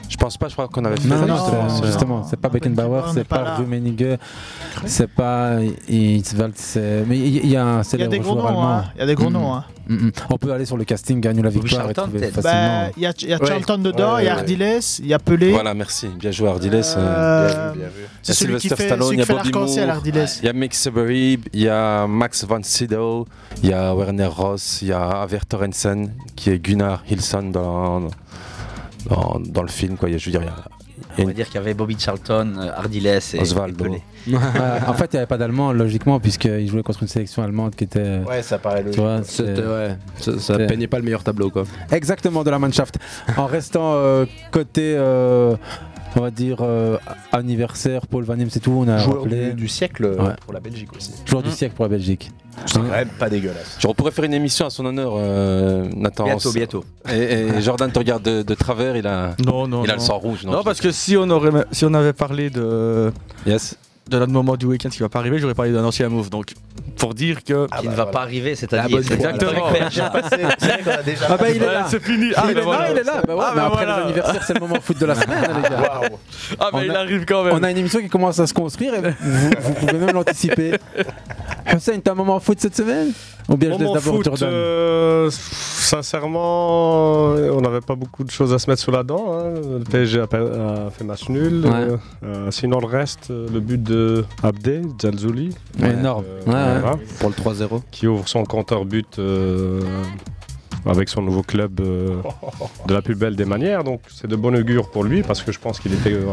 [0.08, 1.68] Je pense pas, je crois qu'on avait fait Non, ça, non, justement.
[1.68, 3.56] c'est- C'est- justement, c'est pas Beckenbauer, c'est pas.
[3.56, 4.16] Rummenigge,
[4.86, 5.56] c'est pas
[5.88, 7.04] Hitzfeld, c'est.
[7.06, 8.72] Mais il y, a un Il y a célèbre des gros joueur noms, allemand.
[8.78, 8.84] hein.
[8.94, 9.64] Il y a des gros Mm, noms, hein.
[9.88, 10.12] mm, mm.
[10.30, 12.30] On peut aller sur le casting, gagne la victoire facilement.
[12.42, 13.46] Bah, Il y a, il y a Ouais.
[13.48, 14.34] Charlton dedans, Ouais, il y a.
[14.36, 15.50] Ardiles, il y a Pelé.
[15.50, 16.06] Voilà, merci.
[16.08, 16.74] Bien joué, Ardiles.
[16.74, 17.92] euh, Euh, Bien vu, bien vu.
[18.02, 19.68] Il c'est y a celui qui Sylvester fait, Stallone, il y a Bobby Moore,
[20.40, 23.26] il y a Mick Seberib, il y a Max von Sydow,
[23.62, 28.08] il y a Werner Ross, il y a Aver Torrensen, qui est Gunnar Hilson dans,
[29.08, 29.96] dans, dans le film.
[29.96, 30.08] Quoi.
[30.08, 30.64] Il y a- Je veux dire, il y a-
[31.18, 33.84] On va une- dire qu'il y avait Bobby Charlton, euh, Ardiles et, Osvaldo.
[33.86, 34.02] et
[34.86, 37.84] en fait, il n'y avait pas d'allemand, logiquement, puisqu'il jouait contre une sélection allemande qui
[37.84, 38.20] était.
[38.28, 39.00] Ouais, ça paraît Tu logique.
[39.00, 39.16] vois,
[39.76, 41.64] ouais, ça, ça peignait pas le meilleur tableau quoi.
[41.90, 42.98] Exactement, de la Mannschaft.
[43.36, 45.56] En restant euh, côté, euh,
[46.16, 46.96] on va dire, euh,
[47.32, 48.72] anniversaire, Paul Van c'est tout.
[48.72, 49.48] On a Joueur rappelé.
[49.50, 50.34] du, du siècle euh, Ouais.
[50.44, 51.12] pour la Belgique aussi.
[51.24, 52.30] Joueur du siècle pour la Belgique.
[52.66, 53.78] C'est quand même pas dégueulasse.
[53.80, 56.24] Genre, on pourrait faire une émission à son honneur, euh, Nathan.
[56.24, 56.84] Bientôt, bientôt.
[57.12, 60.00] Et, et Jordan te regarde de, de travers, il a, Non, non, il a non.
[60.00, 60.44] le sang rouge.
[60.44, 63.12] Non, parce que si on, aurait, si on avait parlé de,
[63.46, 63.76] Yes.
[64.08, 66.30] De notre moment du week-end qui va pas arriver, j'aurais parlé d'un ancien move.
[66.30, 66.52] Donc,
[66.96, 67.66] pour dire que.
[67.66, 68.10] qui bah ne va voilà.
[68.10, 68.98] pas arriver, c'est-à-dire.
[68.98, 69.68] Exactement.
[71.28, 71.86] Ah bah il est là.
[71.88, 72.30] c'est fini.
[72.36, 73.22] Ah, il, est ben là, il est là.
[73.26, 73.96] Bah ouais, Ah, mais ben après voilà.
[73.98, 76.00] les anniversaires, c'est le moment foot de la semaine, les gars.
[76.60, 77.54] Ah, On mais il a- arrive quand même.
[77.54, 80.72] On a une émission qui commence à se construire et vous, vous pouvez même l'anticiper.
[81.74, 83.12] Hussein, t'as un moment foot cette semaine?
[83.48, 84.48] Ou bien je laisse Moment d'abord foot, Jordan?
[84.50, 89.38] euh, sincèrement, euh, on n'avait pas beaucoup de choses à se mettre sous la dent.
[89.38, 89.52] hein.
[89.78, 90.26] Le PSG a,
[90.90, 91.66] fait match nul.
[91.66, 91.70] Ouais.
[91.72, 93.93] Euh, euh, sinon, le reste, euh, le but de
[94.42, 95.50] Abdé, Zalzouli.
[95.82, 96.24] Énorme.
[96.26, 96.80] Euh, Ouais, ouais.
[96.80, 97.82] voilà, Pour le 3-0.
[97.90, 99.80] Qui ouvre son compteur but euh,
[100.86, 102.20] avec son nouveau club euh,
[102.86, 103.84] de la plus belle des manières.
[103.84, 106.24] Donc, c'est de bon augure pour lui parce que je pense qu'il était euh,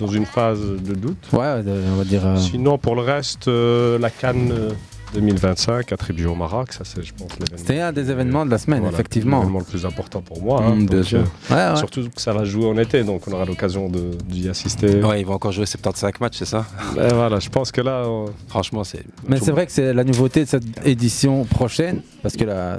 [0.00, 1.28] dans une phase de doute.
[1.32, 2.26] Ouais, de- on va dire.
[2.26, 4.70] euh, Sinon, pour le reste, euh, la Cannes euh,
[5.14, 7.56] 2025 attribuée au Maroc, ça c'est, je pense, l'événement.
[7.56, 9.38] C'était un des événements de la semaine, Voilà, effectivement.
[9.38, 10.62] L'événement le plus important pour moi.
[10.62, 10.74] hein.
[10.76, 11.18] Mm, bien Donc, sûr.
[11.50, 11.76] euh, Ouais, ouais.
[11.78, 15.02] Surtout que ça va jouer en été, donc on aura l'occasion d'y assister.
[15.02, 16.66] Ouais, ils vont encore jouer 75 matchs, c'est ça?
[16.94, 19.04] Ben voilà, je pense que là, on- Franchement, c'est.
[19.28, 22.78] Mais c'est vrai que c'est la nouveauté de cette édition prochaine, parce que la,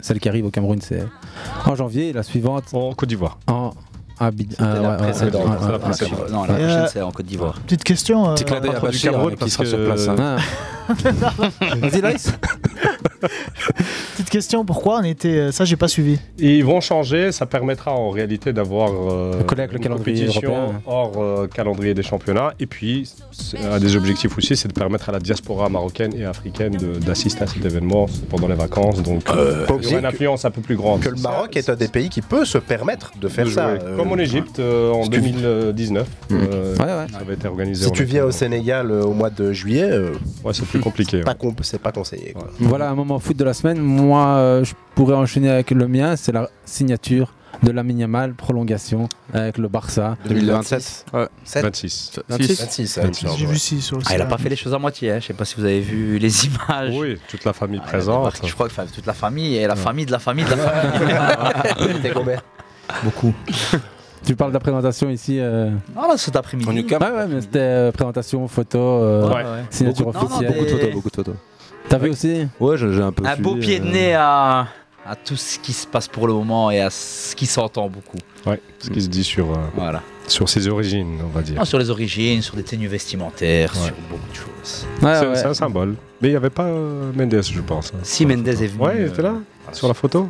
[0.00, 1.04] celle qui arrive au Cameroun, c'est
[1.66, 3.38] en janvier, et la suivante en Côte d'Ivoire.
[3.46, 3.70] en
[4.20, 5.44] Abid- C'était ah, la ouais, ouais, précédente.
[5.46, 6.18] ouais, c'est la ouais, précédente.
[6.20, 6.30] ouais.
[6.32, 7.54] Non, la prochaine, euh, c'est en Côte d'Ivoire.
[7.66, 8.30] Petite question.
[8.30, 10.08] euh, Petit clin d'œil à Bachir, Cameroun, hein, qui sera que- sur place.
[10.08, 10.16] hein.
[10.18, 10.38] Ah.
[11.82, 12.00] Vas-y.
[14.12, 15.28] Petite question, pourquoi on était.
[15.28, 16.18] euh, Ça, j'ai pas suivi.
[16.38, 20.80] Ils vont changer, ça permettra en réalité d'avoir euh, avec le une calendrier compétition européen.
[20.86, 22.52] hors euh, calendrier des championnats.
[22.58, 23.10] Et puis,
[23.70, 27.46] un des objectifs aussi, c'est de permettre à la diaspora marocaine et africaine d'assister à
[27.46, 29.02] cet événement pendant les vacances.
[29.02, 31.00] Donc, Euh, il y aura une influence un peu plus grande.
[31.00, 33.76] Que le Maroc est un des pays qui peut se permettre de faire de ça.
[33.76, 33.84] jouer.
[34.08, 36.06] Euh, Comme en Égypte euh, en si tu- 2019.
[36.32, 37.06] euh, Ouais, ouais.
[37.12, 37.84] Ça avait été organisé.
[37.84, 40.12] Si tu viens au Sénégal euh, au mois de juillet, euh,
[40.44, 41.20] Ouais, c'est plus compliqué.
[41.22, 42.32] pas c'est pas conseillé.
[42.32, 42.48] quoi.
[42.60, 43.78] Voilà un moment foot de la semaine.
[43.80, 47.32] Moi, euh, je pourrais enchaîner avec le mien, c'est la signature
[47.62, 50.16] de la Yamal, prolongation avec le Barça.
[50.28, 51.06] 2027.
[51.12, 51.26] Ouais.
[51.44, 52.12] 7 26.
[52.28, 54.28] 26, 26, hein, il me J'ai semble, vu 6 sur le Ah, il a site.
[54.30, 55.10] pas fait les choses à moitié.
[55.10, 55.18] Hein.
[55.20, 56.94] Je sais pas si vous avez vu les images.
[56.96, 58.40] Oui, toute la famille Ah, présente.
[58.46, 62.00] Je crois que toute la famille et la famille de la famille de la famille.
[62.02, 62.40] T'es combien
[63.02, 63.34] Beaucoup.
[64.24, 65.70] Tu parles de la présentation ici euh...
[65.96, 66.68] Ah là, cet après-midi.
[66.68, 67.00] En Ucam.
[67.02, 69.44] Ouais, mais c'était euh, présentation, photo, euh, Ouais.
[69.70, 70.52] signature Beaucoup- non, non, officielle.
[70.52, 71.34] des- Beaucoup de photos, beaucoup de photos.
[71.88, 72.46] T'as vu aussi?
[72.60, 73.24] Ouais, j'ai un peu.
[73.26, 74.66] Un beau pied de euh, nez à,
[75.06, 78.18] à tout ce qui se passe pour le moment et à ce qui s'entend beaucoup.
[78.46, 80.02] Ouais, ce qui se dit sur, euh, Voilà.
[80.26, 81.56] sur ses origines, on va dire.
[81.58, 83.86] Ah, sur les origines, sur des tenues vestimentaires, Ouais.
[83.86, 84.86] sur beaucoup de choses.
[85.02, 85.94] Ouais, c'est un symbole.
[86.20, 87.92] Mais il n'y avait pas euh, Mendes, je pense.
[87.94, 88.00] hein.
[88.02, 88.82] Si Mendes est venu.
[88.84, 89.34] Ouais, il était là,
[89.72, 90.28] sur la photo.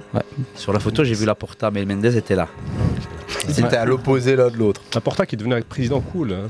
[0.55, 2.49] Sur la photo, j'ai vu la Porta, mais Mendes était là.
[3.49, 4.81] Ils étaient à l'opposé l'un de l'autre.
[4.95, 6.33] La Porta qui devenait président cool.
[6.33, 6.47] Hein.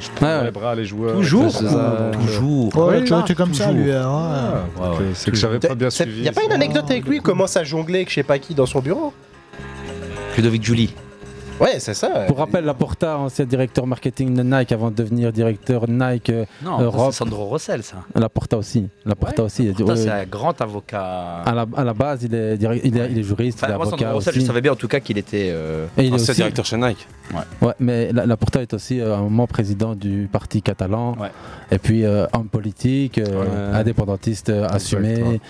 [0.00, 0.44] Je prends Ouais, dans ouais.
[0.46, 1.16] les bras les joueurs.
[1.16, 2.10] Toujours, ça.
[2.12, 2.76] toujours.
[2.76, 3.80] Ouais, Ouais, tu vois, là, t'es comme ça, toujours.
[3.84, 3.92] lui.
[3.92, 4.60] hein, ouais.
[4.78, 5.04] Ah, Ouais, ouais.
[5.14, 6.22] C'est que j'avais pas bien Il suivi.
[6.22, 8.38] n'y a pas une anecdote avec lui Il commence à jongler avec je sais pas
[8.38, 9.12] qui dans son bureau?
[10.36, 10.94] Ludovic Julie.
[11.60, 12.08] Ouais, c'est ça.
[12.26, 16.80] Pour rappel, Laporta, ancien directeur marketing de Nike avant de devenir directeur Nike euh, non,
[16.80, 17.12] Europe.
[17.12, 17.98] C'est Sandro Rossel, ça.
[18.14, 18.88] Laporta aussi.
[19.04, 19.66] Laporta ouais, aussi.
[19.66, 21.42] Laporta, c'est un grand avocat.
[21.42, 22.58] À la, base, il est,
[23.22, 23.60] juriste.
[23.62, 26.34] Il est avocat Sandro Rossel, je savais bien en tout cas qu'il était euh, ancien
[26.34, 27.06] directeur chez Nike.
[27.32, 27.68] Ouais.
[27.68, 31.12] ouais mais Laporta est aussi à un moment président du parti catalan.
[31.18, 31.28] Ouais.
[31.70, 33.20] Et puis euh, homme politique,
[33.72, 35.40] indépendantiste assumé,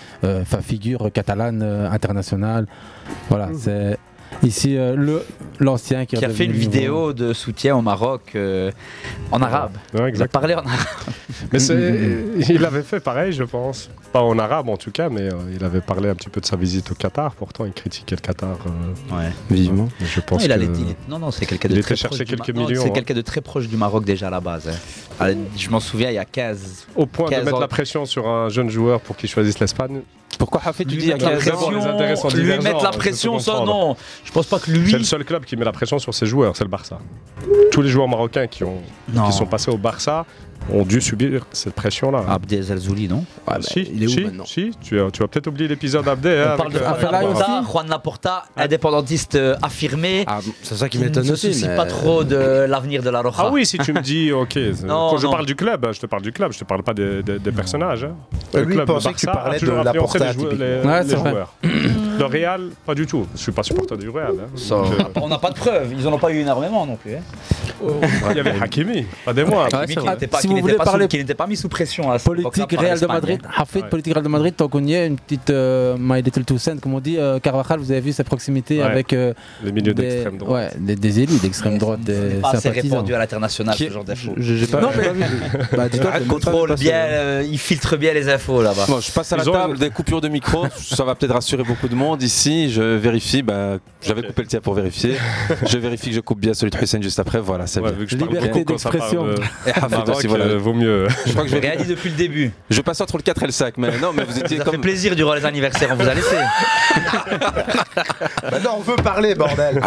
[0.61, 2.67] figure catalane internationale.
[3.29, 3.55] Voilà, mmh.
[3.57, 3.97] c'est
[4.43, 5.19] Ici, euh,
[5.59, 8.71] l'ancien qui, a fait une vidéo de soutien au Maroc euh,
[9.31, 9.77] en arabe.
[9.93, 10.77] Il a parlé en arabe.
[11.51, 13.89] Mm, mm, mm, il avait fait pareil, je pense.
[14.11, 16.45] Pas en arabe en tout cas, mais euh, il avait parlé un petit peu de
[16.45, 17.33] sa visite au Qatar.
[17.35, 18.57] Pourtant, il critiquait le Qatar
[19.49, 19.89] vivement.
[19.99, 20.65] Je pense non, il, a, que
[21.09, 21.57] non, non, c'est hein.
[21.57, 23.67] quelqu'un de, très proche.
[23.67, 24.67] du Maroc déjà à la base.
[24.67, 24.75] Hein.
[25.21, 26.87] Ah, je m'en souviens, il y a 15.
[26.95, 30.01] Au point de mettre la pression sur un jeune joueur pour qu'il choisisse l'Espagne.
[30.39, 31.69] Pourquoi Hafid tu dis il y a 15 ans
[32.33, 33.95] Lui mettre la pression, hein, ça non.
[34.23, 34.89] Je pense pas que lui.
[34.89, 36.99] C'est le seul club qui met la pression sur ses joueurs, c'est le Barça.
[37.71, 38.81] Tous les joueurs marocains qui, ont,
[39.25, 40.25] qui sont passés au Barça
[40.69, 42.23] ont dû subir cette pression-là.
[42.27, 46.05] Abdé Zalzouli, non ah bah, si, Il est si, maintenant tu, vas peut-être oublier l'épisode
[46.05, 46.43] d'Abdé.
[46.45, 50.23] On hein, parle de euh, Juan Laporta, Juan Laporta, indépendantiste euh, affirmé.
[50.27, 51.49] Ah, c'est ça qui m'étonne aussi.
[51.49, 51.75] ne se mais...
[51.75, 53.37] pas trop de l'avenir de la Roja.
[53.39, 54.55] Ah oui, si tu me dis, ok.
[54.83, 56.65] non, quand je hein, parle du club, je te parle du club, je ne te
[56.65, 58.05] parle pas des, personnages.
[58.05, 58.15] Hein.
[58.53, 60.31] Le club, pensait que tu parlais de Laporta.
[60.33, 61.53] Les, joueurs.
[61.71, 62.10] Mmh.
[62.21, 63.25] Le Real, pas du tout.
[63.35, 64.33] Je suis pas supporter du Real.
[64.39, 64.83] Hein.
[65.21, 67.15] On n'a pas de preuves, ils en ont pas eu énormément non plus.
[67.15, 67.21] Hein.
[67.83, 67.93] Oh,
[68.29, 69.63] il y avait Hakimi, pas des mois.
[69.63, 72.57] Ouais, Kimi c'est qui n'était pas, Si vous qui pas mis sous pression à Politique
[72.57, 73.39] époque-là Real de Madrid.
[73.43, 73.49] Hein.
[73.57, 76.77] Hafid, politique Real de Madrid, tant qu'on y est, une petite euh, My Little Toussaint,
[76.77, 80.37] comme on dit, euh, Carvajal, vous avez vu sa proximité avec euh, Les milieux d'extrême
[80.37, 80.73] droite.
[80.75, 82.13] ouais, des, des élus d'extrême droite, des
[82.51, 84.33] C'est assez répandu à l'international ce genre d'infos.
[84.37, 85.01] Je- J'ai pas, Non, vu.
[85.75, 88.85] Bah, bah, contrôle bien, euh, il filtre bien les infos là-bas.
[88.99, 91.95] Je passe à la table des coupures de micro, ça va peut-être rassurer beaucoup de
[91.95, 95.15] monde commande ici, je vérifie, bah, j'avais coupé le tiers pour vérifier,
[95.65, 98.17] je vérifie que je coupe bien celui de Hussein juste après, voilà, c'est ouais, bien.
[98.17, 99.27] Liberté d'expression.
[99.27, 99.35] De...
[100.23, 100.45] Et voilà.
[100.45, 101.07] Euh, vaut mieux.
[101.25, 101.77] Je crois que je vais...
[101.77, 102.51] dit depuis le début.
[102.69, 104.73] Je passe entre le 4 et le 5, mais non, mais vous étiez ça comme...
[104.73, 106.35] fait plaisir durant les anniversaires, on vous a laissé.
[108.43, 109.81] bah non, on veut parler, bordel.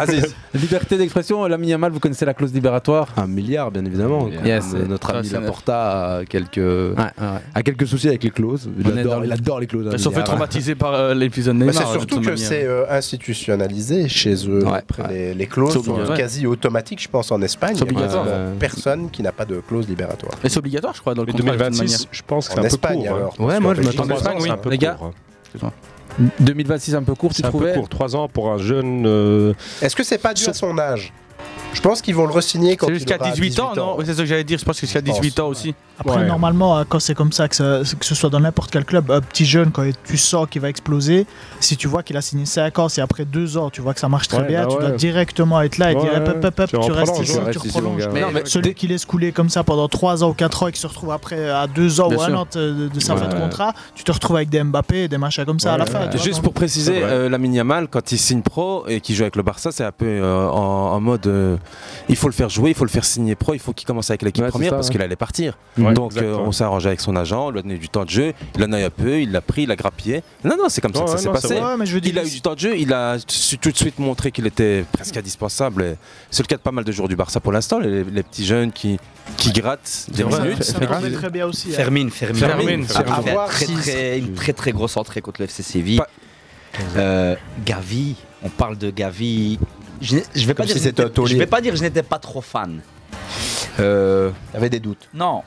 [0.55, 3.09] Liberté d'expression, l'ami Yamal, vous connaissez la clause libératoire?
[3.17, 4.29] Un milliard, bien évidemment.
[4.45, 4.73] Yes.
[4.75, 8.71] Euh, notre ah, ami Laporta a quelques, ouais, quelques soucis avec les clauses.
[8.79, 9.89] Il, adore, il adore les clauses.
[9.93, 11.75] Ils sont fait traumatiser par euh, l'épisode Neymar.
[11.75, 14.65] Bah, c'est hein, surtout Surtout que c'est euh, institutionnalisé chez eux.
[15.11, 17.77] Les, clauses sont quasi automatiques, je pense, en Espagne.
[17.77, 18.27] Il n'y a
[18.59, 20.35] personne qui n'a pas de clause libératoire.
[20.43, 21.57] Et c'est obligatoire, je crois, dans le contrat.
[21.57, 23.35] 2026, je pense que c'est un Espagne, peu court.
[23.39, 23.45] Hein.
[23.45, 24.99] Ouais, moi, je m'attendais à un peu Les gars,
[26.41, 26.99] 2026 hein.
[26.99, 29.05] un peu court, tu un trouvais peu court, 3 ans pour un jeune.
[29.07, 29.53] Euh,
[29.83, 31.13] Est-ce que c'est pas dû à son âge?
[31.75, 34.45] Je pense qu'ils vont le re-signer quand jusqu'à 18, ans, non C'est ce que j'allais
[34.45, 35.75] dire, je pense que jusqu'à 18 ans aussi.
[35.99, 39.21] Après, normalement, euh, quand c'est comme ça, que, ce soit dans n'importe quel club, un
[39.21, 41.27] petit jeune, quand tu sens qu'il va exploser,
[41.61, 44.01] si tu vois qu'il a signé 5 ans, si après 2 ans, tu vois que
[44.01, 46.83] ça marche très bien, bah tu dois directement être là et dire hop, hop, hop,
[46.83, 48.09] tu restes ici, tu reprolonges.
[48.45, 50.87] Celui qui laisse couler comme ça pendant 3 ans ou 4 ans et qui se
[50.87, 54.05] retrouve après à 2 ans ou 1 an euh, de, sa fin de contrat, tu
[54.05, 56.11] te retrouves avec des Mbappé et des machins comme ça à la fin.
[56.17, 59.71] Juste pour préciser, la Yamal, quand il signe pro et qu'il joue avec le Barça,
[59.71, 61.61] c'est un peu en mode
[62.09, 64.11] il faut le faire jouer, il faut le faire signer pro, il faut qu'il commence
[64.11, 65.57] avec l'équipe première parce qu'il allait partir.
[65.77, 68.11] Donc euh, on s'est arrangé avec son agent, on lui a donné du temps de
[68.11, 70.23] jeu, il en a eu un peu, il l'a pris, il l'a grappillé.
[70.45, 71.57] Non, non, c'est comme ça que ça s'est passé.
[72.05, 73.17] Il a eu du temps de jeu, il a
[73.61, 75.97] tout de suite montré qu'il était presque indispensable.
[76.31, 78.73] C'est le cas de pas mal de joueurs du Barça pour l'instant, les, petits jeunes
[78.73, 78.99] qui,
[79.53, 80.63] grattent des minutes.
[80.63, 81.71] Ça très bien aussi.
[81.71, 82.41] Fermine, Fermine.
[82.41, 82.87] Fermine.
[82.95, 83.49] Ah,
[84.17, 86.01] une très très grosse entrée contre le Séville.
[86.97, 89.59] Euh, Gavi, on parle de Gavi
[90.05, 92.81] je, je vais, pas dire, je vais pas dire que je n'étais pas trop fan.
[93.81, 95.43] Euh, T'avais des doutes Non.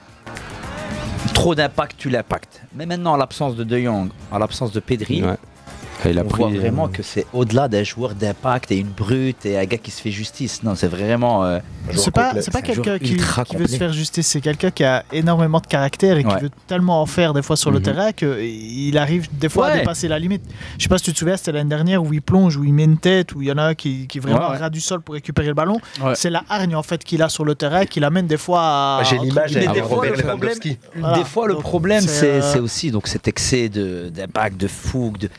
[1.33, 2.61] Trop d'impact, tu l'impactes.
[2.75, 5.23] Mais maintenant, à l'absence de De Jong, à l'absence de Pedri.
[6.05, 9.57] Il a on pris, vraiment que c'est au-delà d'un joueur d'impact et une brute et
[9.57, 10.63] un gars qui se fait justice.
[10.63, 11.43] Non, c'est vraiment.
[11.43, 11.59] Euh,
[11.95, 13.15] c'est pas, quelqu'un qui,
[13.55, 17.01] veut se faire justice, c'est quelqu'un qui a énormément de caractère et qui veut tellement
[17.01, 17.85] en faire des fois sur le mm -hmm.
[17.85, 20.43] terrain qu'il arrive des fois à dépasser la limite.
[20.77, 22.73] Je sais pas si tu te souviens, c'était l'année dernière où il plonge, où il
[22.73, 25.13] met une tête, où il y en a qui, vraiment ouais, ras du sol pour
[25.15, 25.79] récupérer le ballon.
[26.15, 28.97] C'est la hargne en fait qu'il a sur le terrain qui l'amène des fois à.
[28.99, 30.59] Bah, j'ai l'image des, des, fois, le problème,
[31.19, 35.29] des fois, le problème, c'est euh, aussi cet excès d'impact, de, de fougue, de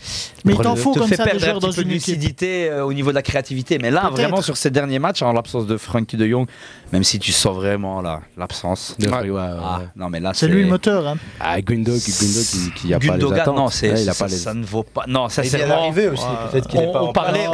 [0.49, 3.11] mais il t'en faut te comme ça des joueurs dans une lucidité euh, au niveau
[3.11, 3.79] de la créativité.
[3.79, 6.47] Mais là, vraiment, sur ces derniers matchs, en l'absence de Frankie de Jong,
[6.93, 8.03] même si tu sens vraiment
[8.37, 10.33] l'absence de ah.
[10.35, 11.07] c'est lui le moteur.
[11.07, 11.17] Hein.
[11.41, 13.57] Ah, qui, a Gundogan, pas les attentes.
[13.57, 15.05] Non, c'est, ça, ne vaut pas.
[15.07, 16.25] Non, ça c'est arrivé aussi.
[16.51, 17.47] Peut-être qu'il on, parlait,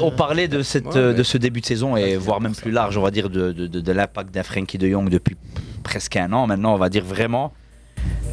[0.00, 3.02] on parlait, de cette, de ce début de saison et voire même plus large, on
[3.02, 5.36] va dire, de l'impact d'un Frankie de Jong depuis
[5.82, 6.46] presque un an.
[6.46, 7.52] Maintenant, on va dire vraiment.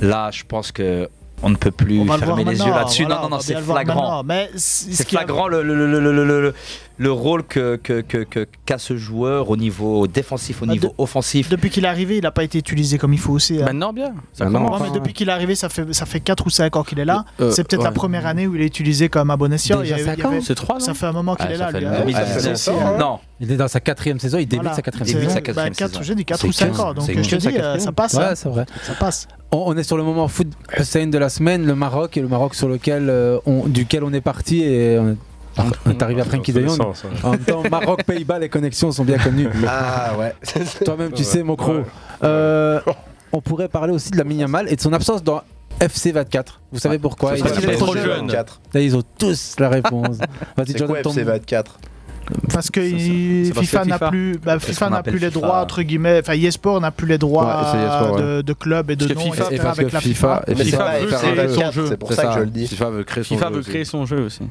[0.01, 1.07] Là, je pense que
[1.43, 3.03] on ne peut plus le fermer les yeux là-dessus.
[3.05, 4.23] voilà, non, non, on non, c'est flagrant.
[4.55, 6.53] ce C'est qui a- flagrant le, le, le,
[7.01, 10.07] le, le, le- le- le rôle que que- que- que- qu'a ce joueur au niveau
[10.07, 11.49] défensif, au Bah, niveau de- offensif.
[11.49, 13.61] Depuis qu'il est arrivé, il n'a pas été utilisé comme il faut aussi.
[13.61, 13.65] hein.
[13.65, 14.13] Maintenant, bien.
[14.33, 14.81] Ça commence.
[14.81, 17.05] mais depuis qu'il est arrivé, ça fait, ça fait 4 ou 5 ans qu'il est
[17.05, 17.25] là.
[17.39, 17.95] Euh, c'est peut-être la ouais.
[17.95, 20.37] première année où il est utilisé comme Déjà Il y avait- cinq il y avait-
[20.37, 21.71] ans C'est trois, Ça non fait un moment qu'il Ah, est ça là.
[21.71, 22.03] fait lui, hein.
[22.15, 22.97] Ah, c'est- hein.
[22.99, 23.19] Non.
[23.39, 24.75] Il est dans sa quatrième saison, il débute Voilà.
[24.75, 25.33] sa quatrième C'est- saison.
[25.55, 26.93] bah, quatre- Je dis 4 C'est ou 5 quinze, ans.
[26.93, 28.13] Donc je te dis, euh, ça passe.
[28.13, 28.35] Ouais, hein.
[28.35, 28.65] c'est vrai.
[28.83, 29.27] Ça passe.
[29.51, 30.47] On, on est sur le moment foot
[30.77, 34.13] Hussein de la semaine, le Maroc, et le Maroc sur lequel euh, on- duquel on
[34.13, 35.17] est parti et on est,
[35.57, 36.65] on est arrivé après ouais.
[37.23, 39.49] En même temps, Maroc, Pays-Bas, les connexions sont bien connues.
[39.67, 40.33] Ah ouais.
[40.85, 41.77] Toi-même, tu sais, mon croc.
[41.77, 41.83] Ouais.
[42.23, 42.79] Euh,
[43.31, 45.41] on pourrait parler aussi de la Yamal et de son absence dans
[45.79, 46.59] FC 24.
[46.71, 48.31] Vous savez pourquoi Parce qu'il est trop jeune.
[48.31, 50.17] Là, ils ont tous la réponse.
[50.57, 51.79] Vas-y, C'est Jordan, quoi ton- FC 24
[52.53, 55.61] Parce que il- C'est parce FIFA n'a plus, bah, FIFA n'a plus les FIFA droits
[55.61, 56.19] entre guillemets.
[56.21, 58.21] Enfin, eSport n'a plus les droits Ouais, c'est eSport, ouais.
[58.21, 59.49] de, de club et de Parce que nom, FIFA- etc.
[59.51, 60.99] et parce avec que la FIFA- FIFA.
[60.99, 61.85] veut créer son jeu.
[61.87, 62.67] c'est pour ça que je le dis.
[62.67, 63.69] FIFA veut créer son FIFA jeu veut aussi.
[63.69, 64.41] créer son jeu aussi.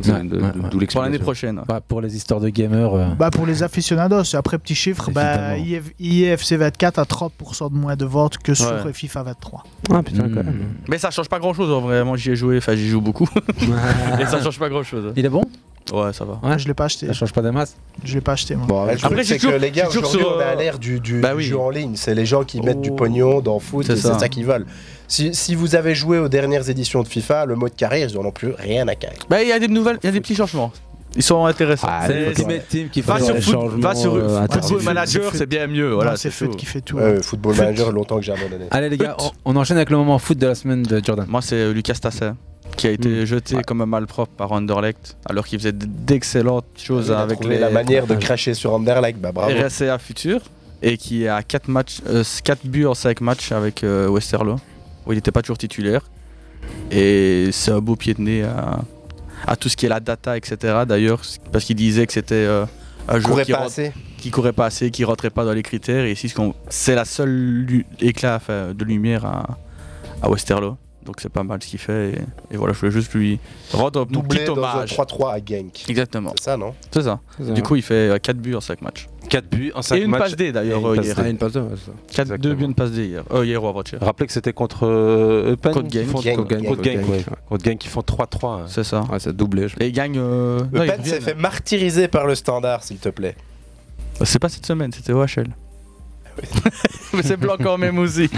[0.00, 0.68] C'est Ouais, de- ouais, de- ouais.
[0.70, 1.60] D'où Pour l'année prochaine.
[1.66, 2.92] Bah, pour les histoires de gamers.
[2.94, 7.74] euh, Bah, pour les aficionados, après petit chiffre, bah, IF- IFC 24 a 30% de
[7.76, 8.92] moins de ventes que sur Ouais.
[8.92, 9.62] FIFA 23.
[9.92, 10.74] Ah putain, quand même.
[10.88, 12.16] Mais ça change pas grand chose, vraiment.
[12.16, 13.28] J'y ai joué, enfin, j'y joue beaucoup.
[14.20, 15.12] Et ça change pas grand chose.
[15.16, 15.42] Il est bon?
[15.94, 16.38] Ouais, ça va.
[16.42, 17.06] Ah, Je l'ai pas acheté.
[17.06, 17.76] Ça change pas des masses.
[18.04, 18.86] Je l'ai pas acheté moi.
[18.90, 21.00] Le truc, Après, c'est que les gars, aujourd'hui, sur, on est à euh, l'ère du,
[21.00, 21.96] du- Bah du jeu en ligne.
[21.96, 24.18] C'est les gens qui mettent du pognon dans foot C'est ça.
[24.18, 24.66] ça qu'ils veulent.
[25.06, 28.24] Si, si vous avez joué aux dernières éditions de FIFA, le mode carrière, ils n'en
[28.24, 29.16] ont plus rien à carrer.
[29.28, 30.72] Bah, il y a des nouvelles, il y a des petits changements.
[31.16, 31.86] Ils sont intéressants.
[31.88, 32.28] Ah, C'est.
[32.30, 34.82] Ultimate Team qui Va fait sur, foot- va sur euh, Football.
[34.82, 35.92] Manager, c'est bien mieux.
[35.92, 36.56] Voilà, Non, c'est c'est Foot tout.
[36.56, 36.96] qui fait tout.
[36.96, 37.62] Ouais, Football Foot.
[37.64, 38.64] Manager, longtemps que j'ai abandonné.
[38.72, 41.26] Allez les gars, on, on enchaîne avec le moment foot de la semaine de Jordan.
[41.28, 42.36] Moi, c'est Lucas Tassin
[42.76, 47.12] qui a été jeté comme un malpropre par Anderlecht alors qu'il faisait d'excellentes choses Il
[47.14, 49.52] a avec les la manière de cracher sur Anderlecht, bah bravo.
[49.56, 50.40] RSA Futur
[50.82, 52.00] et qui a 4 matchs,
[52.44, 54.56] 4 buts en 5 matchs avec euh, Westerlo
[55.06, 56.00] où il n'était pas toujours titulaire.
[56.90, 58.80] Et c'est un beau pied de nez à,
[59.46, 60.56] à tout ce qui est la data, etc.
[60.86, 61.20] D'ailleurs,
[61.52, 62.64] parce qu'il disait que c'était euh,
[63.08, 63.92] un joueur courait qui, pas rentre- assez.
[64.18, 66.04] qui courait pas assez, qui rentrait pas dans les critères.
[66.04, 66.32] Et ici,
[66.70, 69.58] c'est la seule lu- éclat de lumière à,
[70.22, 70.76] à Westerlo.
[71.04, 72.10] Donc c'est pas mal ce qu'il fait.
[72.50, 73.38] Et, et voilà, je voulais juste lui
[73.72, 74.90] rendre un Doublé petit hommage.
[74.96, 75.84] 3-3 à Genk.
[75.88, 76.32] Exactement.
[76.38, 76.74] C'est ça, non?
[76.90, 77.20] C'est ça.
[77.38, 77.52] C'est ça.
[77.52, 79.06] Du coup, il fait 4 buts en 5 matchs.
[79.28, 80.20] 4 buts en 5 Et une matchs.
[80.20, 81.14] passe D d'ailleurs Et une euh, passe hier.
[81.16, 81.22] D.
[81.24, 82.24] Ah, une passe D, ouais, c'est ça.
[82.24, 83.22] 4 2 buts, une passe D hier.
[83.32, 84.00] Euh, hier ou avant-hier.
[84.02, 86.10] Rappelez que c'était contre euh, Eupen Contre Genk.
[86.12, 86.22] contre
[86.84, 87.24] Genk, ouais.
[87.48, 88.46] Contre Genk font 3-3.
[88.62, 88.64] hein.
[88.68, 89.02] C'est ça.
[89.10, 89.68] Ouais, ça doublé.
[89.68, 90.16] je Et ils gagnent.
[90.18, 93.36] euh, non, ils Le Pen s'est fait martyriser par le standard, s'il te plaît.
[94.24, 95.48] C'est pas cette semaine, c'était OHL.
[97.14, 98.28] Mais c'est blanc quand même aussi.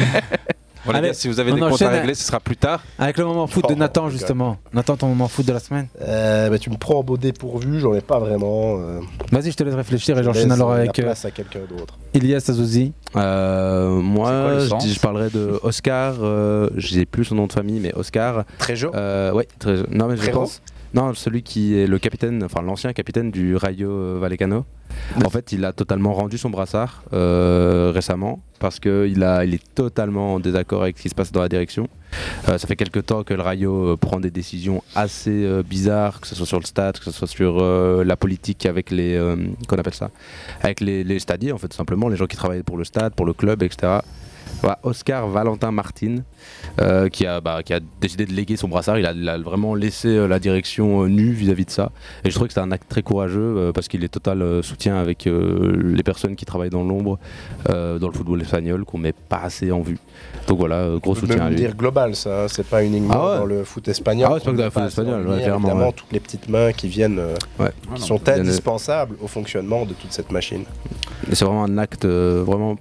[0.87, 2.41] Bon, les Allez, gars, si vous avez on des comptes à enchaîne régler, ce sera
[2.41, 2.83] plus tard.
[2.99, 4.57] Avec le moment foot de Oh, Nathan justement.
[4.73, 5.89] Nathan, ton moment foot de la semaine.
[6.01, 8.79] Euh, bah, tu me prends en beau dépourvu, j'en ai pas vraiment.
[8.79, 9.01] euh,
[9.33, 11.25] Vas-y, je te laisse réfléchir et je j'enchaîne laisse, alors euh, avec la euh, place
[11.25, 11.99] à quelqu'un d'autre.
[12.15, 12.93] Ilias Azouzi.
[13.15, 16.15] Euh, moi, C'est quoi le je, sens dis- je parlerai de Oscar.
[16.23, 18.45] euh, J'ai plus son nom de famille, mais Oscar.
[18.59, 19.85] Trejo euh, Ouais, Trejo.
[19.91, 20.63] Non, mais je pense.
[20.95, 24.65] Non, celui qui est le capitaine, enfin l'ancien capitaine du Rayo Vallecano.
[25.25, 30.35] En fait, il a totalement rendu son brassard euh, récemment parce qu'il il est totalement
[30.35, 31.89] en désaccord avec ce qui se passe dans la direction.
[32.49, 36.27] Euh, ça fait quelques temps que le Rayo euh, prend des décisions assez bizarres, que
[36.27, 37.63] ce soit sur le stade, que ce soit sur
[38.05, 39.21] la politique avec les,
[39.69, 40.11] qu'on appelle ça,
[40.63, 43.15] avec les, les stadiers en fait, tout simplement les gens qui travaillent pour le stade,
[43.15, 43.99] pour le club, etc.
[44.63, 46.17] Voilà, Oscar Valentin Martin,
[46.81, 48.99] euh, qui, a, bah, qui a décidé de léguer son brassard.
[48.99, 51.93] Il a, il a vraiment laissé euh, la direction euh, nue vis-à-vis de ça.
[52.25, 54.63] Et je trouve que c'est un acte très courageux euh, parce qu'il est total euh,
[54.63, 57.19] soutien avec euh, les personnes qui travaillent dans l'ombre
[57.69, 59.99] euh, dans le football espagnol qu'on met pas assez en vue.
[60.49, 61.57] Donc voilà, euh, gros soutien à lui.
[61.57, 62.45] dire global, ça.
[62.45, 63.39] hein, C'est pas uniquement Ah ouais.
[63.39, 64.27] dans le foot espagnol.
[64.31, 65.93] Ah ouais, c'est pas que dans le foot espagnol, ouais, clairement, Évidemment, ouais.
[65.95, 67.71] toutes les petites mains qui viennent, euh, Ouais.
[67.83, 70.65] qui Ah sont euh, indispensables au fonctionnement de toute cette machine.
[71.33, 72.77] C'est vraiment un acte euh, vraiment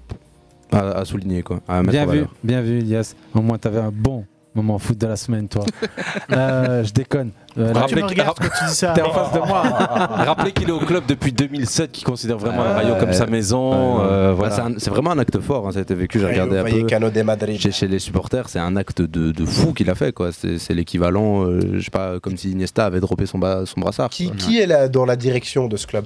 [0.75, 2.33] à, à souligner, quoi, à mettre Bien en vu, valeur.
[2.43, 3.15] bien vu, Ilias.
[3.33, 5.65] Au moins, t'avais un bon moment foot de la semaine, toi.
[6.31, 7.31] Euh, je déconne.
[7.57, 9.61] Euh, tu rappelez me qu'il- regardes quand tu dis ça T'es en face de moi.
[10.25, 12.75] Rappelez qu'il est au club depuis 2007, qu'il considère vraiment le Ouais.
[12.75, 13.99] Rayo comme sa maison.
[14.01, 14.69] Euh, Bah, voilà.
[14.77, 16.71] c'est vraiment un acte fort, hein, ça a été vécu, j'ai regardé un peu.
[16.71, 17.59] Vallecano de Madrid.
[17.59, 20.31] Chez, chez les supporters, c'est un acte de, de fou qu'il a fait, quoi.
[20.31, 24.09] C'est l'équivalent, euh, je sais pas, comme si Iniesta avait droppé son, ba- son brassard.
[24.09, 26.05] Qui, est là dans la direction de ce club?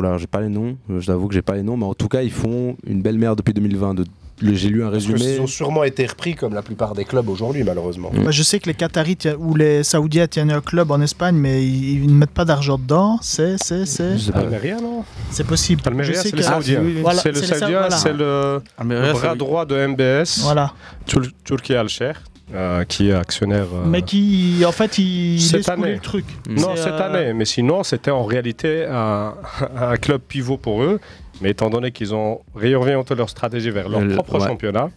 [0.00, 2.08] Là, j'ai pas les noms, euh, j'avoue que j'ai pas les noms, mais en tout
[2.08, 3.94] cas, ils font une belle merde depuis 2020.
[3.94, 4.04] De-
[4.40, 5.34] le- J'ai lu un Parce que résumé.
[5.36, 8.10] ils ont sûrement été repris comme la plupart des clubs aujourd'hui, malheureusement.
[8.12, 11.64] Bah, je sais que les Qataris ou les Saoudiens tiennent un club en Espagne, mais
[11.64, 13.18] ils, ils ne mettent pas d'argent dedans.
[13.22, 14.16] C'est, c'est, c'est.
[14.34, 15.82] Almeria, non C'est possible.
[15.86, 16.82] Almeria, Je sais c'est les Saoudiens.
[17.00, 20.40] Voilà, c'est le Saoudien, c'est le, Almeria, le bras droit de MBS.
[20.42, 20.72] Voilà.
[21.06, 22.20] Tur- Turki Al-Sher,
[22.52, 23.66] euh, qui est actionnaire.
[23.72, 25.92] euh, Mais qui, en fait, il cette année.
[25.94, 26.24] le truc.
[26.48, 27.32] Non, cette euh, année.
[27.32, 29.34] Mais sinon, c'était en réalité un,
[29.76, 31.00] un club pivot pour eux.
[31.40, 34.46] Mais étant donné qu'ils ont réorienté leur stratégie vers leur Le- propre ouais.
[34.46, 34.90] championnat,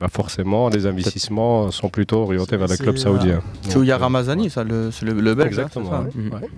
[0.00, 3.36] bah forcément, les investissements sont plutôt orientés vers le club saoudien.
[3.36, 5.58] euh, C'est où il y a Ramazani, ça, le, c'est le, le belge.
[5.58, 6.04] hein, Exactement.
[6.10, 6.42] c'est ça, ouais.
[6.42, 6.48] hein.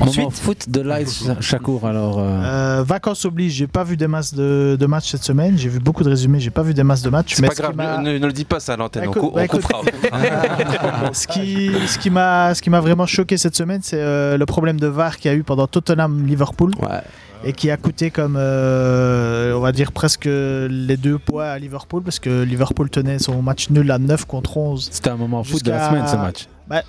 [0.00, 1.08] Ensuite, foot de Light
[1.40, 2.18] Chakour alors.
[2.18, 2.22] Euh.
[2.22, 6.04] Euh, vacances oblige, j'ai pas vu des masses de, matchs cette semaine, j'ai vu beaucoup
[6.04, 7.34] de résumés, j'ai pas vu des masses de matchs.
[7.34, 11.70] C'est pas grave, ne, le dis pas ça à l'antenne, on, bah, on ce qui,
[11.86, 15.34] ce qui m'a, vraiment choqué cette semaine, c'est euh, le problème de VAR qu'il y
[15.34, 16.72] a eu pendant Tottenham Liverpool.
[16.82, 17.00] Ouais
[17.46, 22.18] et qui a coûté comme on va dire presque les deux poids à Liverpool parce
[22.18, 25.68] que Liverpool tenait son match nul à 9 contre 11 c'était un moment fou de
[25.68, 26.82] la semaine ce match bah,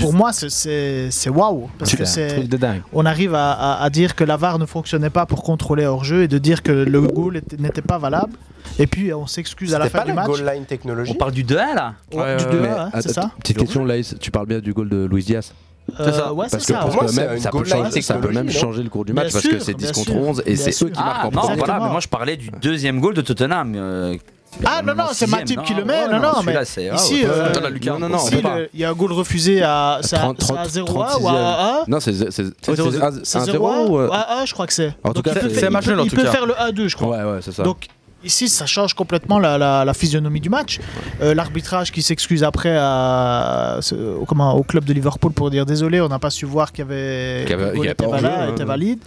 [0.00, 1.70] pour moi, c'est waouh.
[1.78, 2.46] Parce que c'est.
[2.92, 6.38] On arrive à, dire que la VAR ne fonctionnait pas pour contrôler hors-jeu et de
[6.38, 8.32] dire que le goal n'était pas valable.
[8.78, 10.26] Et puis, on s'excuse à la fin du match.
[10.26, 10.64] Goal line.
[11.08, 13.94] On parle du 2-1 là ouais, ouais, Du 2-1, hein, c'est ça Petite question, là,
[14.20, 15.52] tu parles bien du goal de Luis Diaz
[16.00, 16.86] euh, ça, parce que, ça.
[16.92, 17.08] Moi,
[18.02, 20.54] ça, peut même changer le cours du match parce que c'est 10 contre 11 et
[20.54, 23.22] c'est eux qui ah, marquent en non, voilà, moi je parlais du deuxième goal de
[23.22, 24.16] Tottenham euh,
[24.64, 26.08] ah non, non, c'est Matip qui le met.
[26.08, 26.96] Non, non, mais ici, ah,
[27.28, 33.82] euh, il y a un goal refusé à 0-A ou à 1 Non, c'est 0-A
[33.86, 34.94] ou euh, à 1, je crois que c'est.
[35.04, 36.04] En tout cas, c'est match en.
[36.04, 37.16] Il peut faire le A2, je crois.
[37.16, 37.62] Ouais, ouais, c'est ça.
[37.62, 37.88] Donc,
[38.24, 40.80] Ici, ça change complètement la, physionomie du match.
[41.20, 43.78] Euh, l'arbitrage qui s'excuse après à,
[44.26, 46.88] comment, au club de Liverpool pour dire désolé, on n'a pas su voir qu'il y
[46.88, 48.48] avait, qu y avait, qu avait était, hein.
[48.50, 48.98] était valide.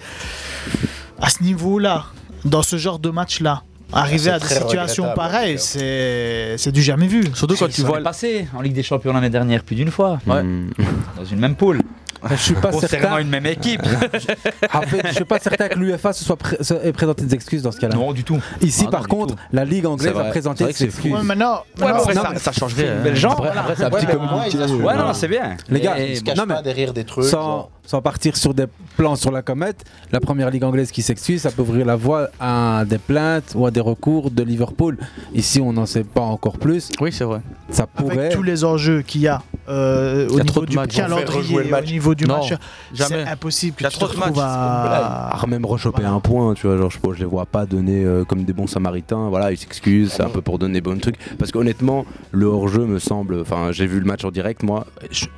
[1.19, 2.05] À ce niveau-là,
[2.45, 3.63] dans ce genre de match-là,
[3.93, 7.23] Arriver à des situations pareilles, c'est du jamais vu.
[7.33, 8.01] Surtout quand tu vois.
[8.01, 10.19] passé en Ligue des Champions l'année dernière, plus d'une fois.
[10.25, 11.81] Dans une même poule.
[12.21, 13.19] Ben, je suis pas certain.
[13.19, 13.81] une même équipe.
[14.73, 17.63] en fait, je suis pas certain que l'UFA se soit se ait présenté des excuses
[17.63, 17.95] dans ce cas-là.
[17.95, 18.39] Non, du tout.
[18.61, 21.11] Ici, ah, par non, contre, la Ligue anglaise a présenté des excuses.
[21.11, 22.87] Ouais, mais non, ouais, non, après, non, ça, ça changerait.
[22.87, 24.57] Euh, genre, après, après c'est un petit communiqué.
[24.83, 25.57] Ouais, non, c'est bien.
[25.69, 27.25] Les gars, ils se derrière des trucs.
[27.25, 28.65] Sans partir sur des
[28.95, 32.29] plans sur la comète, la première Ligue anglaise qui s'excuse, ça peut ouvrir la voie
[32.39, 34.97] à des plaintes ou à des recours de Liverpool.
[35.33, 36.89] Ici, on n'en sait pas encore plus.
[37.01, 37.41] Oui, c'est vrai.
[37.69, 38.17] Ça pourrait.
[38.17, 42.25] Avec tous les enjeux qu'il y a euh, au niveau du calendrier, au niveau du
[42.25, 42.53] match,
[42.93, 45.29] c'est impossible que tu te à...
[45.33, 46.53] Ah, même rechoper un point.
[46.53, 49.29] Tu vois, genre, je, les vois pas donner euh, comme des bons samaritains.
[49.29, 51.15] Voilà, ils s'excusent, c'est un peu pour donner bon truc.
[51.37, 53.39] Parce qu'honnêtement, le hors-jeu me semble.
[53.41, 54.85] Enfin, j'ai vu le match en direct, moi,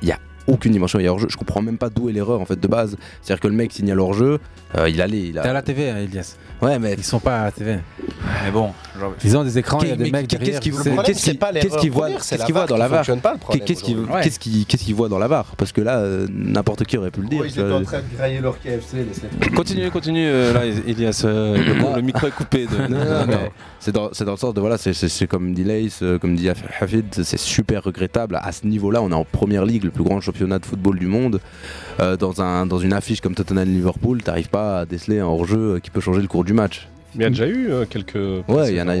[0.02, 1.28] il y a aucune dimension il y a hors-jeu.
[1.30, 2.96] Je comprends même pas d'où est l'erreur en fait de base.
[3.22, 4.40] C'est-à-dire que le mec signale hors-jeu,
[4.76, 5.28] euh, il allait.
[5.28, 5.42] Il a...
[5.42, 6.36] T'es à la TV, hein, Elias.
[6.62, 7.78] Ouais, mais ils sont pas à la TV.
[8.44, 8.72] Mais bon,
[9.22, 10.60] ils ont des écrans, il y a des mecs derrière.
[10.60, 10.60] Qu'est-ce
[11.80, 15.72] qu'ils voient Qu'est-ce qu'ils voient dans la barre Qu'est-ce qu'ils voient dans la barre Parce
[15.72, 17.44] que là, euh, n'importe qui aurait pu le dire.
[17.44, 19.06] Ils étaient en train de grailler leur KFC.
[19.54, 20.26] Continue, continue.
[20.26, 21.56] Euh, là, Elias, euh,
[21.96, 22.66] le micro est coupé.
[23.80, 27.38] C'est dans dans le sens de voilà, c'est comme dit Lace, comme dit Hafid, c'est
[27.38, 28.38] super regrettable.
[28.42, 31.06] À ce niveau-là, on est en première ligue, le plus grand championnat de football du
[31.06, 31.40] monde.
[32.00, 35.90] Euh, dans, un, dans une affiche comme Tottenham-Liverpool, t'arrives pas à déceler un hors-jeu qui
[35.90, 36.88] peut changer le cours du match.
[37.14, 38.14] Mais il y a déjà eu euh, quelques.
[38.48, 38.94] Ouais, il y en a.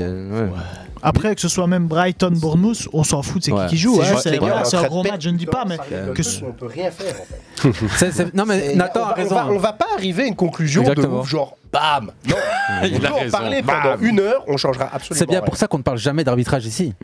[1.06, 4.00] Après, que ce soit même Brighton, Bournemouth, on s'en fout de c'est qui qui joue.
[4.22, 4.40] C'est hein.
[4.40, 5.76] ouais, ouais, un gros match, je ne dis pas, mais.
[6.14, 6.40] Que ce...
[6.40, 8.30] Peut rien faire, en fait.
[8.34, 9.14] Non, mais Nathan.
[9.18, 11.22] On va, on va pas arriver à une conclusion Exactement.
[11.22, 12.36] de genre bam Non
[12.84, 15.18] Il peut en parler pendant une heure, on changera absolument.
[15.18, 16.94] C'est bien pour ça qu'on ne parle jamais d'arbitrage ici.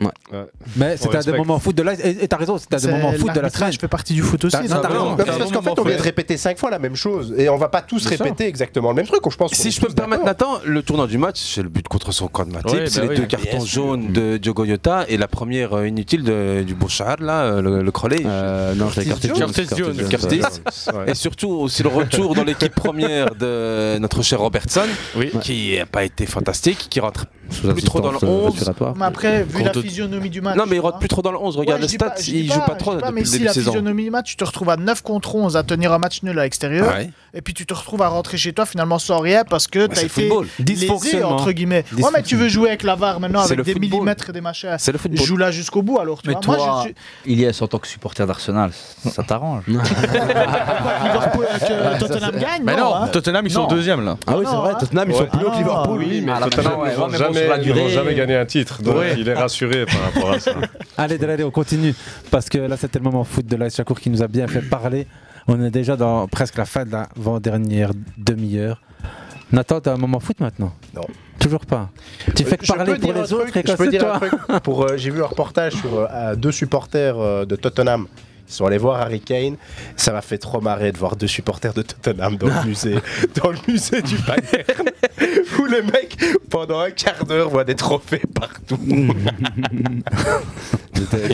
[0.75, 1.93] Mais c'était un des moments foot de la.
[1.93, 3.71] Et t'as raison, c'était à des moments foot de la.
[3.71, 4.57] Je fais partie du foot aussi.
[4.69, 7.33] Non, parce qu'en fait, on vient de répéter cinq fois la même chose.
[7.37, 9.21] Et on va pas tous répéter exactement le même truc.
[9.29, 11.87] Je pense si je peux me permettre, Nathan, le tournant du match, c'est le but
[11.87, 15.17] contre son camp de Matip, c'est bah les deux cartons jaunes de Diogo Jota et
[15.17, 18.23] la première euh, inutile de, du Bouchard, là, euh, le, le Crowley.
[18.25, 19.51] Euh, non, je Curtis Jones.
[20.09, 21.03] Curtis Jones.
[21.07, 24.87] Et surtout aussi le retour dans l'équipe première de notre cher Robertson,
[25.41, 28.73] qui n'a pas été fantastique, qui rentre plus trop dans le 11.
[28.95, 30.57] Mais après, vu la physionomie du match.
[30.57, 31.57] Non, mais il rentre plus trop dans le 11.
[31.57, 32.95] Regarde les stats, il joue pas trop.
[32.97, 35.63] Pas, mais si la physionomie du match, tu te retrouves à 9 contre 11 à
[35.63, 36.93] tenir un match nul à l'extérieur.
[37.33, 39.97] Et puis tu te retrouves à rentrer chez toi finalement sans rien parce que tu
[39.99, 40.47] as été football.
[40.59, 41.85] lésé, entre guillemets.
[41.97, 44.75] Ouais, mais tu veux jouer avec la VAR maintenant avec des millimètres des machins.
[44.77, 45.25] C'est le football.
[45.25, 46.21] Joue là jusqu'au bout alors.
[46.25, 47.31] Mais toi, moi, je.
[47.31, 49.63] Ilias, en tant que supporter d'Arsenal, ça t'arrange.
[51.71, 52.95] Euh, Tottenham gagne Mais non.
[52.95, 53.07] Hein.
[53.07, 53.67] Tottenham, ils sont non.
[53.67, 54.17] deuxième là.
[54.27, 54.77] Ah oui, c'est ah vrai, hein.
[54.79, 55.99] Tottenham, ils sont plus hauts que ah Liverpool.
[55.99, 56.79] Oui, mais ah, Tottenham,
[57.65, 58.81] ils n'ont jamais gagné un titre.
[58.81, 60.51] Donc il est rassuré par rapport à ça.
[60.97, 61.95] Allez, allez, on continue.
[62.29, 64.61] Parce que là, c'était le moment foot de l'AS Chakour qui nous a bien fait
[64.61, 65.07] parler.
[65.47, 68.81] On est déjà dans presque la fin de l'avant-dernière demi-heure.
[69.51, 71.05] Nathan, t'as un moment foot maintenant Non.
[71.39, 71.89] Toujours pas.
[72.35, 74.19] Tu fais que parler pour les autres et je peux dire toi.
[74.51, 78.07] Euh, j'ai vu un reportage sur euh, deux supporters euh, de Tottenham
[78.51, 79.55] ils sont allés voir Harry Kane.
[79.95, 82.95] Ça m'a fait trop marrer de voir deux supporters de Tottenham dans le musée,
[83.41, 84.89] dans le musée du Bayern,
[85.59, 86.17] où les mecs,
[86.49, 88.77] pendant un quart d'heure, voient des trophées partout.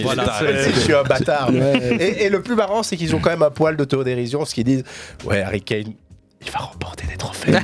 [0.04, 1.50] voilà, je suis un bâtard.
[1.50, 4.84] Et, le plus marrant, c'est qu'ils ont quand même un poil d'autodérision, ce qu'ils disent.
[5.26, 5.94] Ouais, Harry Kane,
[6.46, 7.52] il va remporter des trophées.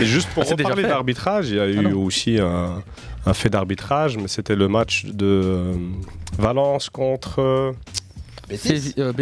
[0.00, 2.82] Et juste pour déjà reparler d'arbitrage, il y a eu aussi un,
[3.26, 5.74] un fait d'arbitrage, mais c'était le match de euh,
[6.38, 7.40] Valence contre.
[7.40, 7.72] euh,
[8.98, 9.12] euh.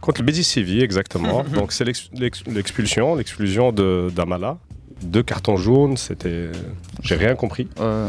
[0.00, 1.44] Contre le Betis Séville, exactement.
[1.54, 4.58] Donc c'est l'ex- l'ex- l'expulsion, l'exclusion de d'Amala.
[5.02, 6.50] Deux cartons jaunes, c'était.
[7.02, 7.68] J'ai rien compris.
[7.80, 8.08] Euh,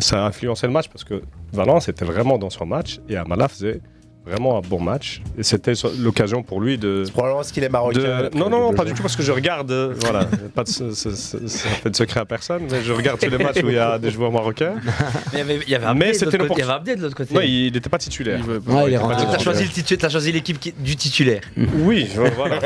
[0.00, 1.20] ça a influencé le match parce que
[1.52, 3.80] Valence était vraiment dans son match et Amala faisait
[4.26, 5.20] vraiment un bon match.
[5.38, 7.02] Et c'était l'occasion pour lui de.
[7.04, 7.98] C'est probablement parce qu'il est marocain.
[8.30, 9.70] de- Non, non, non, pas du tout parce que je regarde.
[9.70, 12.92] euh, voilà, pas de, ce- ce- ce- ça fait de secret à personne, mais je
[12.92, 14.74] regarde tous les matchs où il y a des joueurs marocains.
[15.32, 17.34] Mais il y avait, Abdé de c'était l'autre côté.
[17.46, 18.40] Il n'était pas titulaire.
[18.46, 19.40] Ouais, il pas titulaire.
[19.40, 21.40] choisi, le titu- t'as choisi l'équipe qui- du titulaire.
[21.86, 22.58] Oui, voilà.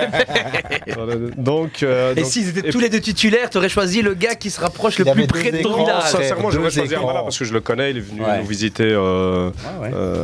[0.95, 4.51] Voilà, Donc, euh, Et s'ils étaient tous les deux titulaires, t'aurais choisi le gars qui
[4.51, 5.87] se rapproche le Il plus près de ton.
[6.03, 6.95] Sincèrement, j'aurais choisi.
[6.95, 7.91] Amala parce que je le connais.
[7.91, 9.51] Il est venu nous visiter euh,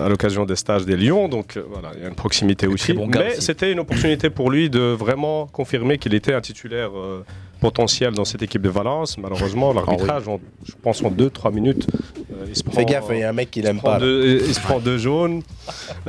[0.04, 1.25] à l'occasion des stages des Lions.
[1.28, 2.92] Donc euh, voilà, il y a une proximité aussi.
[2.92, 7.24] bon Mais c'était une opportunité pour lui de vraiment confirmer qu'il était un titulaire euh,
[7.60, 9.16] potentiel dans cette équipe de Valence.
[9.18, 11.86] Malheureusement, l'arbitrage, en- je pense en 2-3 minutes,
[12.32, 12.74] euh, il se prend.
[12.74, 13.98] Fais gaffe, il y a un mec qui l'aime pas.
[13.98, 15.42] deux- il se prend deux jaunes.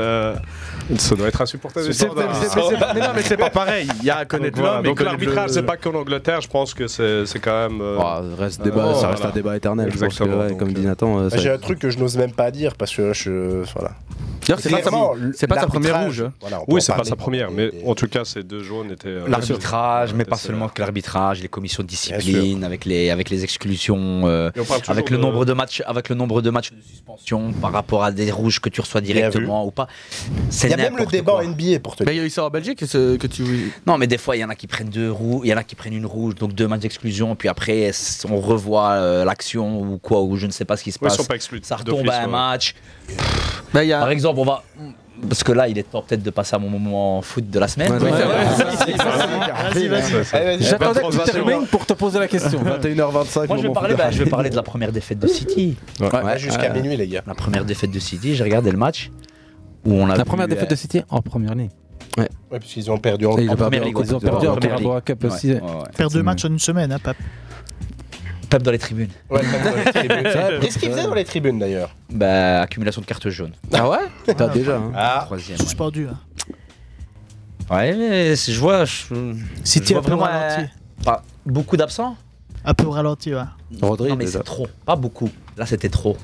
[0.97, 1.93] Ça doit être insupportable.
[1.93, 3.88] C'est- pas- mais non, mais c'est pas pareil.
[3.99, 6.41] Il y a à connaître l'homme Donc l'arbitrage, c'est pas qu'en Angleterre.
[6.41, 7.81] Je pense que c'est c'est quand même.
[7.81, 9.31] euh, Ah, reste débat, euh, ça reste voilà.
[9.34, 9.88] un débat éternel.
[9.91, 12.18] Je pense que, Exactement, comme dit euh, Nathan, euh, J'ai un truc que je n'ose
[12.18, 13.64] même pas dire parce que je.
[13.76, 13.91] Voilà.
[14.47, 16.22] D'ailleurs, c'est pas sa- pas première rouge.
[16.22, 16.31] hein.
[16.39, 18.91] voilà, Oui, c'est pas sa pendant première, mais des- en tout cas, ces deux jaunes
[18.91, 19.09] étaient.
[19.09, 23.43] euh, L'arbitrage, mais pas seulement que l'arbitrage, les commissions de discipline, avec les, avec les
[23.43, 24.49] exclusions, euh,
[24.88, 28.05] avec le de- nombre de matchs, avec le nombre de matchs de suspension par rapport
[28.05, 29.88] à des rouges que tu reçois directement ou pas.
[30.49, 31.41] C'est a même le débat quoi.
[31.44, 33.72] en NBA pour te Mais il y a eu ça en Belgique ce- que tu.
[33.86, 35.58] Non, mais des fois, il y en a qui prennent deux rouges, il y en
[35.58, 37.91] a qui prennent une rouge, donc deux matchs d'exclusion, puis après,
[38.30, 41.06] on revoit euh, l'action ou quoi, ou je ne sais pas ce qui se Oui,
[41.06, 41.18] ils passe.
[41.18, 42.32] sont pas exclus Ça retombe à un ouais.
[42.32, 42.76] match.
[43.74, 44.64] Bah, il y a- Par exemple, on va.
[45.28, 47.68] Parce que là, il est temps peut-être de passer à mon moment foot de la
[47.68, 47.91] semaine.
[47.91, 48.94] Ouais, ouais, ouais.
[49.74, 50.64] Vas-y, vas-y.
[50.64, 52.60] J'attendais que tu termines pour te poser la question.
[52.64, 53.48] 21h25.
[53.48, 53.98] Moi, je vais, moment parler, foot.
[53.98, 55.76] bah, je vais parler de la première défaite de City.
[55.99, 57.22] Ouais, jusqu'à euh, minuit, les gars.
[57.26, 59.10] La première défaite de City, j'ai regardé le match
[59.88, 61.69] où on a La vu, première euh, défaite de City en première ligne.
[62.18, 65.01] Ouais, puisqu'ils ont perdu en, ils ont perdu Ils ont perdu en Carabao.
[65.01, 65.53] Cup Ouais, aussi.
[65.53, 65.69] ouais, ouais.
[65.93, 67.18] Faire deux matchs en une semaine, hein, Pape.
[68.49, 69.09] Pep dans les tribunes.
[69.30, 70.59] Ouais, dans les tribunes.
[70.61, 71.93] Qu'est-ce qu'ils faisaient dans les tribunes d'ailleurs?
[72.09, 73.51] Bah, accumulation de cartes jaunes.
[73.73, 73.97] Ah ouais?
[74.35, 74.77] T'as déjà.
[74.77, 74.91] hein.
[74.95, 75.57] Ah, Troisième.
[75.59, 75.64] ouais.
[75.65, 76.07] Suspendu.
[76.07, 76.18] hein.
[77.69, 78.85] Ouais, mais je vois.
[78.85, 80.61] Je, City je vois un peu vraiment ralenti.
[80.61, 82.15] euh, pas beaucoup d'absents.
[82.64, 83.41] Un peu ralenti, ouais.
[83.81, 84.68] Non, mais c'est trop.
[84.85, 85.30] Pas beaucoup.
[85.57, 86.15] Là, c'était trop.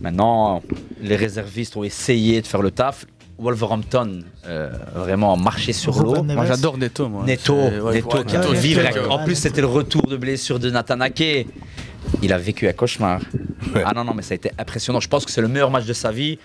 [0.00, 0.62] Maintenant,
[1.00, 3.06] les réservistes ont essayé de faire le taf.
[3.38, 6.22] Wolverhampton, euh, vraiment marché sur l'eau.
[6.22, 7.08] Moi, j'adore Neto.
[7.08, 7.24] Moi.
[7.26, 8.82] Neto, ouais, Neto ouais, qui ouais, ouais, vivre.
[9.10, 11.46] en plus, c'était le retour de blessure de Nathan Ake.
[12.22, 13.20] Il a vécu un cauchemar.
[13.84, 15.00] Ah non, non, mais ça a été impressionnant.
[15.00, 16.38] Je pense que c'est le meilleur match de sa vie.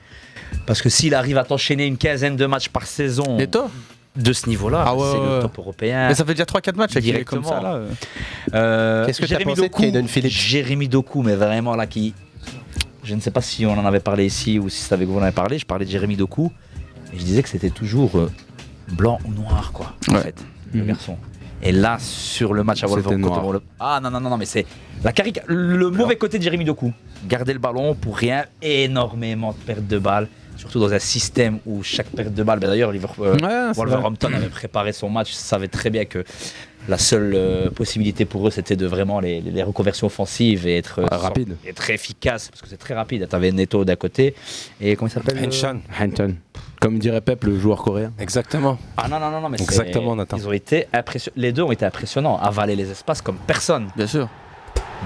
[0.65, 3.65] Parce que s'il arrive à t'enchaîner une quinzaine de matchs par saison Neto
[4.15, 5.35] de ce niveau-là, Ah ouais, c'est ouais.
[5.35, 6.07] le top européen.
[6.07, 7.49] Mais ça fait déjà 3-4 matchs est comme Directement.
[7.49, 7.79] ça là.
[8.55, 9.05] euh.
[9.05, 10.31] Qu'est-ce que Jérémy pensé de Doku, Phillips?
[10.31, 12.15] Jérémy Doku, mais vraiment là qui.
[13.07, 15.15] Je ne sais pas si on en avait parlé ici ou si c'est avec vous
[15.15, 15.57] on en avait parlé.
[15.57, 16.51] Je parlais de Jérémy Doku
[17.13, 18.29] et je disais que c'était toujours euh,
[18.89, 20.43] blanc ou noir, quoi, en fait,
[20.73, 21.15] le garçon.
[21.63, 24.65] Et là, sur le match à Wolverhampton, le- Ah non, non, non, non, mais c'est
[25.03, 25.41] la carica...
[25.47, 26.91] le mauvais côté de Jérémy Doku.
[27.27, 30.27] Garder le ballon pour rien, énormément de pertes de balles.
[30.57, 33.37] Surtout dans un système où chaque perte de balle, ben d'ailleurs, Liverpool- euh,
[33.69, 36.23] Ouais, Wolverhampton avait préparé son match, savait très bien que
[36.87, 41.01] la seule euh, possibilité pour eux, c'était de vraiment les, les reconversions offensives et être,
[41.01, 41.57] Ouais, rapide.
[41.65, 43.27] et être efficace, parce que c'est très rapide.
[43.29, 44.35] Tu avais Neto d'à côté,
[44.81, 45.79] et comment il s'appelle euh, Henshan.
[45.99, 46.35] Hanton.
[46.79, 48.13] Comme dirait Pep, le joueur coréen.
[48.19, 48.77] Exactement.
[48.97, 50.37] Ah non, non, non, non, mais c'est- Exactement, Nathan.
[50.37, 51.33] Ils ont été impressionnants.
[51.35, 53.87] Les deux ont été impressionnants, avaler les espaces comme personne.
[53.95, 54.29] Bien sûr.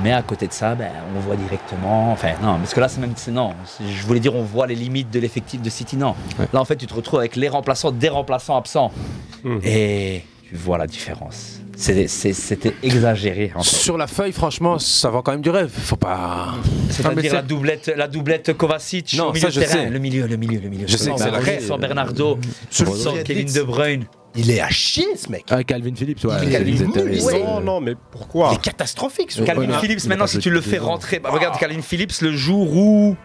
[0.04, 2.12] Mais à côté de ça, ben, on voit directement.
[2.14, 3.14] Enfin, non, parce que là, c'est même.
[3.16, 5.98] c'est- Non, je voulais dire, on voit les limites de l'effectif de City.
[5.98, 6.16] Non.
[6.54, 8.92] Là, en fait, tu te retrouves avec les remplaçants, des remplaçants absents.
[9.64, 11.61] Et tu vois la différence.
[11.82, 13.52] C'était exagéré.
[13.56, 13.76] En fait.
[13.76, 15.70] Sur la feuille, franchement, ça vend quand même du rêve.
[15.72, 16.54] Faut pas.
[16.90, 19.84] C'est-à-dire la doublette, la doublette Kovacic Non, au milieu ça, je de terrain.
[19.86, 19.90] sais.
[19.90, 20.88] Le milieu, le milieu, le milieu.
[20.88, 21.60] Je sais Sans que c'est.
[21.62, 22.38] Sans Bernardo,
[22.70, 24.06] sans Kevin De Bruyne.
[24.36, 25.44] Il est à chier ce mec.
[25.50, 26.36] Ah, Calvin Phillips, ouais.
[26.44, 27.44] Il est ils ouais.
[27.44, 29.78] Non, non, mais pourquoi Il est catastrophique ce Calvin.
[29.80, 31.20] Phillips, il maintenant, si tu le fais rentrer.
[31.20, 33.16] bah, regarde Calvin Phillips le jour où.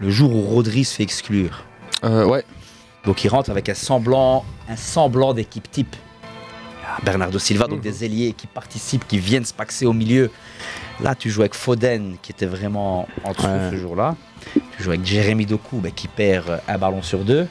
[0.00, 1.64] Le jour où Rodri se fait exclure.
[2.04, 2.44] Euh, ouais.
[3.06, 5.96] Donc il rentre avec un semblant, un semblant d'équipe type.
[6.88, 7.70] Ah, Bernardo Silva, Mhm.
[7.70, 10.30] donc des ailiers qui participent, qui viennent se paxer au milieu.
[11.00, 13.70] Là, tu joues avec Foden, qui était vraiment en dessous Ouais.
[13.72, 14.14] ce jour-là.
[14.76, 17.46] Tu joues avec Jérémy Doku, bah, qui perd un ballon sur deux.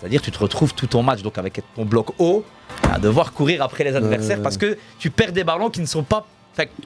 [0.00, 2.44] C'est-à-dire, tu te retrouves tout ton match, donc avec ton bloc haut,
[2.90, 4.42] à devoir courir après les adversaires Ouais.
[4.42, 6.26] parce que tu perds des ballons qui ne sont pas.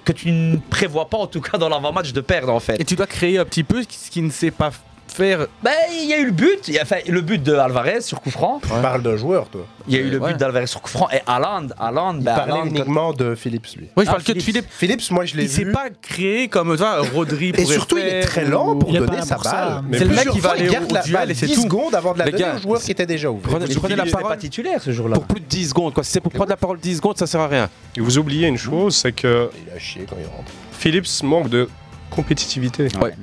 [0.05, 2.78] que tu ne prévois pas, en tout cas dans l'avant-match, de perdre en fait.
[2.81, 4.70] Et tu dois créer un petit peu ce qui ne s'est pas
[5.15, 5.47] faire.
[5.62, 8.61] Ben, il y a eu le but, il le but de Alvarez sur coup franc.
[8.62, 9.66] Tu parles d'un joueur, toi.
[9.86, 11.69] Il y a eu le but d'Alvarez sur Couffranc et Haaland.
[11.78, 13.89] Haaland, il bah, uniquement de Phillips, lui.
[13.97, 14.66] Oui, je ah, parle que de Philippe.
[14.70, 15.49] Phillips, moi, je l'ai vu.
[15.49, 17.53] Il s'est pas créé comme toi, Rodri.
[17.57, 19.82] et surtout, il est très lent pour donner sa balle.
[19.93, 21.62] C'est le mec qui va aller au duel et c'est tout.
[21.62, 23.59] secondes avant de la donner au joueur qui était déjà ouvert.
[23.77, 24.28] Prenez la parole.
[24.28, 25.15] pas titulaire ce jour-là.
[25.15, 26.03] Pour plus de 10 secondes, quoi.
[26.03, 27.69] Si c'est pour prendre la parole 10 secondes, ça sert à rien.
[27.97, 28.59] Et vous oubliez une mmh.
[28.59, 29.51] chose, c'est que.
[29.66, 30.51] Il a chié quand il rentre.
[30.73, 31.69] Phillips manque de
[32.11, 32.89] compétitivité.
[33.01, 33.15] Ouais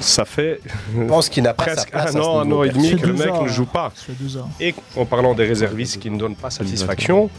[0.00, 0.60] ça fait.
[0.96, 3.48] Je pense qu'il n'a presque un an, un an et demi que le mec ne
[3.48, 3.92] joue pas.
[4.60, 7.30] Et en parlant des réservistes qui ne donnent pas satisfaction,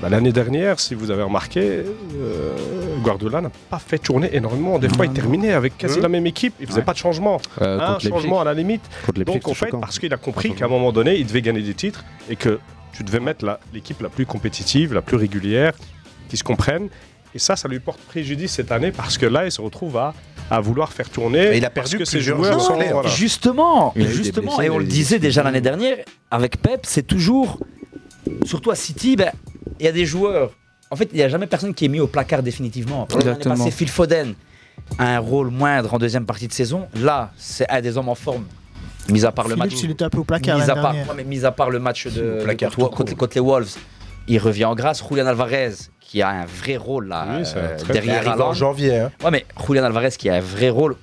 [0.00, 2.56] bah, l'année dernière, si vous avez remarqué, euh,
[3.02, 4.78] Guardiola n'a pas fait tourner énormément.
[4.78, 6.54] Des fois, il terminait avec quasi hein la même équipe.
[6.58, 7.38] Il faisait pas de changement.
[7.60, 8.82] Euh, un changement à la limite.
[9.14, 11.74] Donc, en fait, parce qu'il a compris qu'à un moment donné, il devait gagner des
[11.74, 12.58] titres et que
[12.92, 15.72] tu devais mettre l'équipe la, la plus compétitive, la plus régulière,
[16.28, 16.88] qui se comprennent.
[17.34, 20.14] Et ça, ça lui porte préjudice cette année parce que là, il se retrouve à
[20.50, 21.56] à vouloir faire tourner.
[21.56, 22.60] Il a perdu que ses joueurs.
[22.60, 22.78] Sont.
[23.06, 25.98] Justement, justement, et on le disait déjà l'année dernière
[26.30, 27.58] avec Pep, c'est toujours,
[28.44, 29.30] surtout à City, ben,
[29.78, 30.50] il y a des joueurs.
[30.90, 33.06] En fait, il n'y a jamais personne qui est mis au placard définitivement.
[33.14, 33.56] Exactement.
[33.56, 34.34] passé Phil Foden
[34.98, 36.88] a un rôle moindre en deuxième partie de saison.
[36.96, 38.44] Là, c'est un des hommes en forme
[39.08, 39.72] Mis à part le match.
[39.82, 40.58] Il était un peu au placard.
[40.58, 42.44] Mis à, part, à part le match de,
[43.16, 43.76] contre, les Wolves,
[44.30, 45.02] il revient en grâce.
[45.06, 47.26] Julian Alvarez, qui a un vrai rôle là,
[47.56, 48.98] euh, derrière bien, en janvier.
[48.98, 49.10] Hein.
[49.22, 50.96] Ouais, mais Julian Alvarez, qui a un vrai rôle,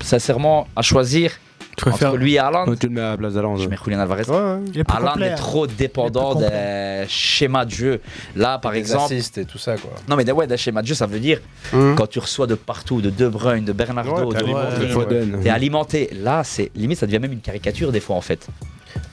[0.00, 1.32] sincèrement, à choisir.
[1.76, 3.56] Tu préfères lui et Haaland Tu le mets à la place d'Haaland.
[3.56, 3.82] Je mets hein.
[3.82, 4.24] Julian Alvarez.
[4.28, 4.82] Ouais, ouais.
[4.88, 8.00] Haaland est trop dépendant d'un schéma de jeu.
[8.36, 9.12] Là, par Des exemple.
[9.14, 9.90] et tout ça, quoi.
[10.08, 11.40] Non, mais ouais, d'un schéma de jeu, ça veut dire
[11.72, 11.94] hum.
[11.96, 15.40] quand tu reçois de partout, de De Bruyne, de Bernardo, de Foden.
[15.42, 16.10] T'es alimenté.
[16.12, 18.46] Là, c'est limite, ça devient même une caricature des fois, en fait.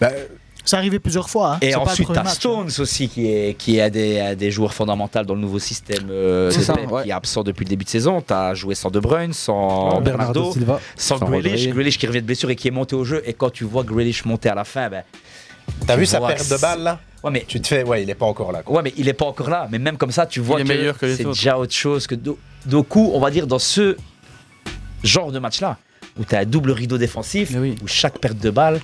[0.01, 0.09] Bah,
[0.69, 1.53] c'est arrivé plusieurs fois.
[1.53, 1.59] Hein.
[1.63, 2.25] Et ensuite, t'as hein.
[2.25, 7.09] Stones aussi, qui est, qui est des, joueurs fondamentaux dans le nouveau système euh, qui
[7.09, 8.21] est absent depuis le début de saison.
[8.21, 10.53] T'as joué sans De Bruyne, sans oh, Bernardo,
[10.95, 11.97] sans, sans Grealish.
[11.97, 13.23] Qui revient de blessure et qui est monté au jeu.
[13.25, 15.01] Et quand tu vois Grealish monter à la fin, ben,
[15.87, 18.15] T'as vu sa perte de balle là Ouais, mais tu te fais, ouais, il est
[18.15, 18.61] pas encore là.
[18.67, 19.67] Ouais, mais il est pas encore là.
[19.71, 22.15] Mais même comme ça, tu vois que, c'est déjà autre chose que
[22.67, 23.97] Doku, on va dire, dans ce
[25.03, 25.77] genre de match là
[26.19, 27.75] où tu as un double rideau défensif, oui.
[27.81, 28.79] où chaque perte de balle.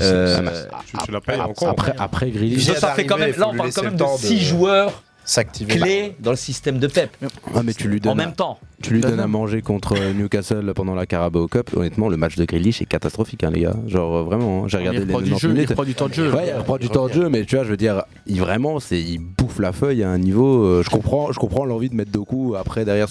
[0.00, 1.68] Euh, tu, tu la payes après, encore.
[1.68, 5.76] Après, après Ça, fait quand même, là, on parle quand même de 6 joueurs s'activer
[5.76, 7.10] clé bah, dans le système de Pep.
[7.54, 8.58] Ah, mais tu lui donnes en même temps.
[8.82, 11.70] Tu lui bah, donnes à manger contre Newcastle pendant la Carabao Cup.
[11.76, 13.76] Honnêtement, le match de Grealish est catastrophique, hein, les gars.
[13.86, 14.68] Genre euh, vraiment, hein.
[14.68, 15.54] j'ai regardé il les du jeu.
[15.56, 16.32] Il prend du temps de jeu.
[16.32, 18.80] Ouais, il prend du temps de jeu, mais tu vois, je veux dire, il vraiment,
[18.80, 20.64] c'est, il bouffe la feuille à un niveau.
[20.64, 23.08] Euh, je comprends, je comprends l'envie de mettre deux coups après derrière.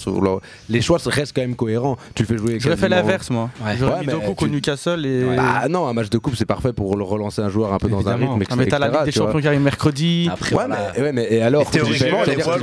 [0.68, 1.98] Les choix restent quand même cohérents.
[2.14, 2.58] Tu le fais jouer.
[2.58, 3.50] J'aurais fait l'inverse, moi.
[3.64, 3.76] Ouais.
[3.78, 5.24] J'aurais ouais, mis deux coups contre Newcastle et.
[5.36, 8.08] Bah non, un match de coupe, c'est parfait pour relancer un joueur un peu dans
[8.08, 8.42] un rythme.
[8.56, 10.28] Mais t'as la Ligue des Champions qui arrive mercredi.
[10.32, 11.70] Après, ouais, mais alors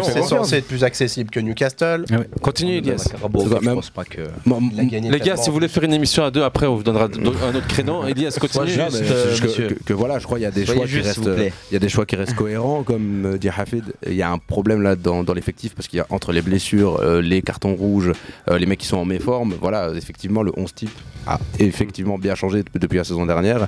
[0.04, 2.06] c'est censé être plus accessible que Newcastle.
[2.12, 3.08] Ah continue, Elias.
[4.46, 7.56] Les gars, si vous voulez faire une émission à deux, après, on vous donnera un
[7.56, 8.04] autre créneau.
[8.08, 8.74] Elias, continue.
[8.80, 10.66] Euh, que voilà, je crois qu'il y a des
[11.90, 12.36] choix qui restent.
[12.36, 13.94] Cohérents, comme euh, dit Hafid.
[14.06, 17.00] Il y a un problème là dans l'effectif parce qu'il y a entre les blessures,
[17.02, 18.12] euh, les cartons rouges,
[18.52, 19.56] les mecs qui sont en méforme.
[19.62, 20.90] Voilà, effectivement, le 11 type
[21.28, 23.68] a effectivement bien changé depuis la saison dernière.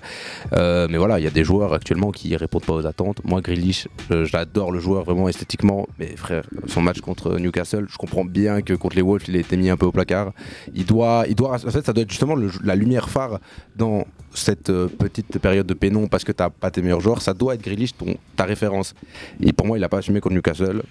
[0.52, 3.22] mais voilà, il y a des joueurs actuellement qui ne répondent pas aux attentes.
[3.24, 5.67] Moi, Grilich, j'adore le joueur vraiment esthétiquement
[6.00, 9.40] mais frère, son match contre Newcastle, je comprends bien que contre les Wolves, il a
[9.40, 10.32] été mis un peu au placard.
[10.74, 13.40] Il doit, il doit, en fait, ça doit être justement la lumière phare
[13.76, 17.22] dans cette euh, petite période de pénon parce que t'as pas tes meilleurs joueurs.
[17.22, 18.94] Ça doit être Grealish, ton, ta référence.
[19.42, 20.84] Et pour moi, il a pas assumé contre Newcastle.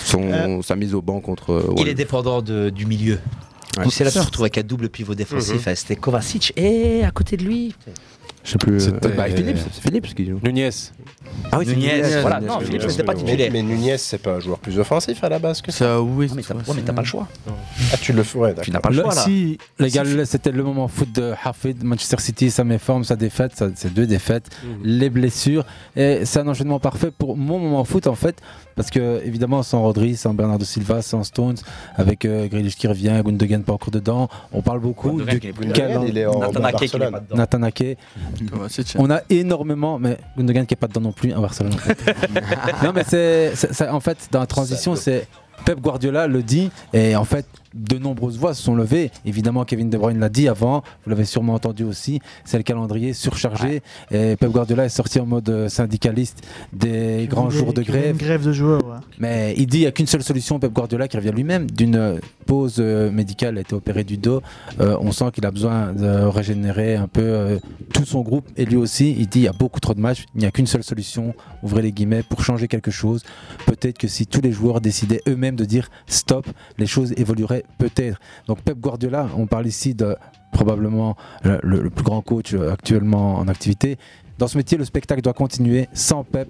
[0.00, 1.52] Son, euh, sa mise au banc contre.
[1.52, 3.18] Euh, il est dépendant de, du milieu.
[3.78, 3.84] Ouais.
[3.90, 5.66] C'est là que tu retrouves avec un double pivot défensif.
[5.66, 5.74] Mm.
[5.74, 7.74] C'était Kovacic et à côté de lui.
[8.44, 8.80] Je sais plus.
[8.80, 9.28] C'est euh,
[9.80, 10.40] Philippe, c'est qui joue.
[10.42, 10.70] Nunez.
[11.50, 12.02] Ah oui, Nunez.
[12.02, 12.20] Nunez.
[12.20, 13.50] Voilà, non, Philippe n'était pas titulaire.
[13.52, 15.84] Mais, mais Nunez, c'est pas un joueur plus offensif à la base que ça.
[15.84, 17.28] ça oui, mais t'as ouais, pas le choix.
[17.92, 19.22] Ah, tu le ouais, Tu n'as pas le, choix là.
[19.22, 21.84] Si, les gars, c'était le moment foot de Hafid.
[21.84, 24.50] Manchester City, sa méforme, sa défaite, c'est deux défaites,
[24.82, 25.64] les blessures.
[25.96, 28.40] Et c'est un enchaînement parfait pour mon moment foot en fait.
[28.74, 31.56] Parce que, évidemment, sans Rodri, sans Bernardo Silva, sans Stones,
[31.96, 35.20] avec euh, qui revient, Gundogan pas encore dedans, on parle beaucoup.
[37.34, 37.98] Nathan Ake,
[38.40, 38.96] Mm-hmm.
[38.98, 41.74] On a énormément, mais Gundogan qui est pas dedans non plus, à Barcelone.
[42.82, 43.52] Non, mais c'est
[43.88, 45.28] en fait dans la transition, c'est
[45.64, 49.10] Pep Guardiola le dit et en fait de nombreuses voix se sont levées.
[49.24, 53.12] Évidemment, Kevin De Bruyne l'a dit avant, vous l'avez sûrement entendu aussi, c'est le calendrier
[53.12, 53.82] surchargé.
[54.10, 56.42] Et Pep Guardiola est sorti en mode euh, syndicaliste
[56.72, 58.16] des grands jours de grève.
[58.16, 59.00] grève de joueurs.
[59.18, 61.96] Mais il dit qu'il n'y a qu'une seule solution, Pep Guardiola, qui revient lui-même d'une
[61.96, 64.42] euh, pause euh, médicale, a été opéré du dos.
[64.78, 67.58] On sent qu'il a besoin de régénérer un peu
[67.92, 68.48] tout son groupe.
[68.56, 70.50] Et lui aussi, il dit il y a beaucoup trop de matchs, il n'y a
[70.50, 73.22] qu'une seule solution, ouvrez les guillemets, pour changer quelque chose.
[73.66, 76.46] Peut-être que si tous les joueurs décidaient eux-mêmes de dire stop,
[76.78, 78.20] les choses évolueraient peut-être.
[78.46, 80.16] Donc Pep Guardiola, on parle ici de
[80.52, 83.96] probablement le, plus grand coach euh, actuellement en activité.
[84.38, 85.88] Dans ce métier, le spectacle doit continuer.
[85.92, 86.48] Sans Pep,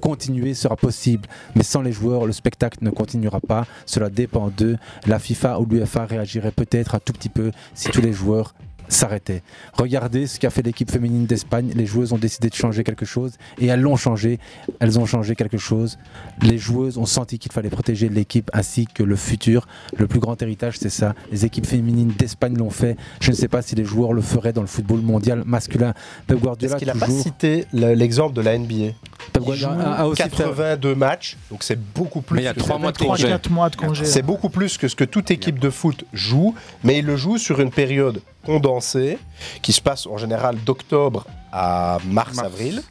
[0.00, 1.28] continuer sera possible.
[1.54, 3.66] Mais sans les joueurs, le spectacle ne continuera pas.
[3.86, 4.76] Cela dépend d'eux.
[5.06, 8.54] La FIFA ou l'UFA réagirait peut-être un tout petit peu si tous les joueurs
[8.92, 9.42] s'arrêtaient.
[9.74, 11.72] Regardez ce qu'a fait l'équipe féminine d'Espagne.
[11.74, 14.38] Les joueuses ont décidé de changer quelque chose et elles l'ont changé.
[14.80, 15.98] Elles ont changé quelque chose.
[16.42, 19.66] Les joueuses ont senti qu'il fallait protéger l'équipe ainsi que le futur.
[19.96, 21.14] Le plus grand héritage, c'est ça.
[21.30, 22.96] Les équipes féminines d'Espagne l'ont fait.
[23.20, 25.94] Je ne sais pas si les joueurs le feraient dans le football mondial masculin.
[26.26, 28.92] Pep Guardiola Est-ce qu'il n'a pas cité le- l'exemple de la NBA
[29.32, 32.36] Pep Il Guardiola joue a- a aussi fait- 82 matchs, donc c'est beaucoup plus.
[32.36, 33.24] Mais il y a que- trois mois de congé.
[33.24, 34.04] Trois, quatre mois de congé.
[34.04, 36.54] C'est beaucoup plus que ce que toute équipe de foot joue,
[36.84, 39.18] mais il le joue sur une période condensée
[39.62, 42.82] qui se passe en général d'octobre à mars-avril.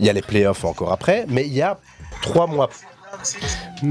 [0.00, 1.78] Il y a les playoffs encore après, mais il y a
[2.22, 2.68] trois mois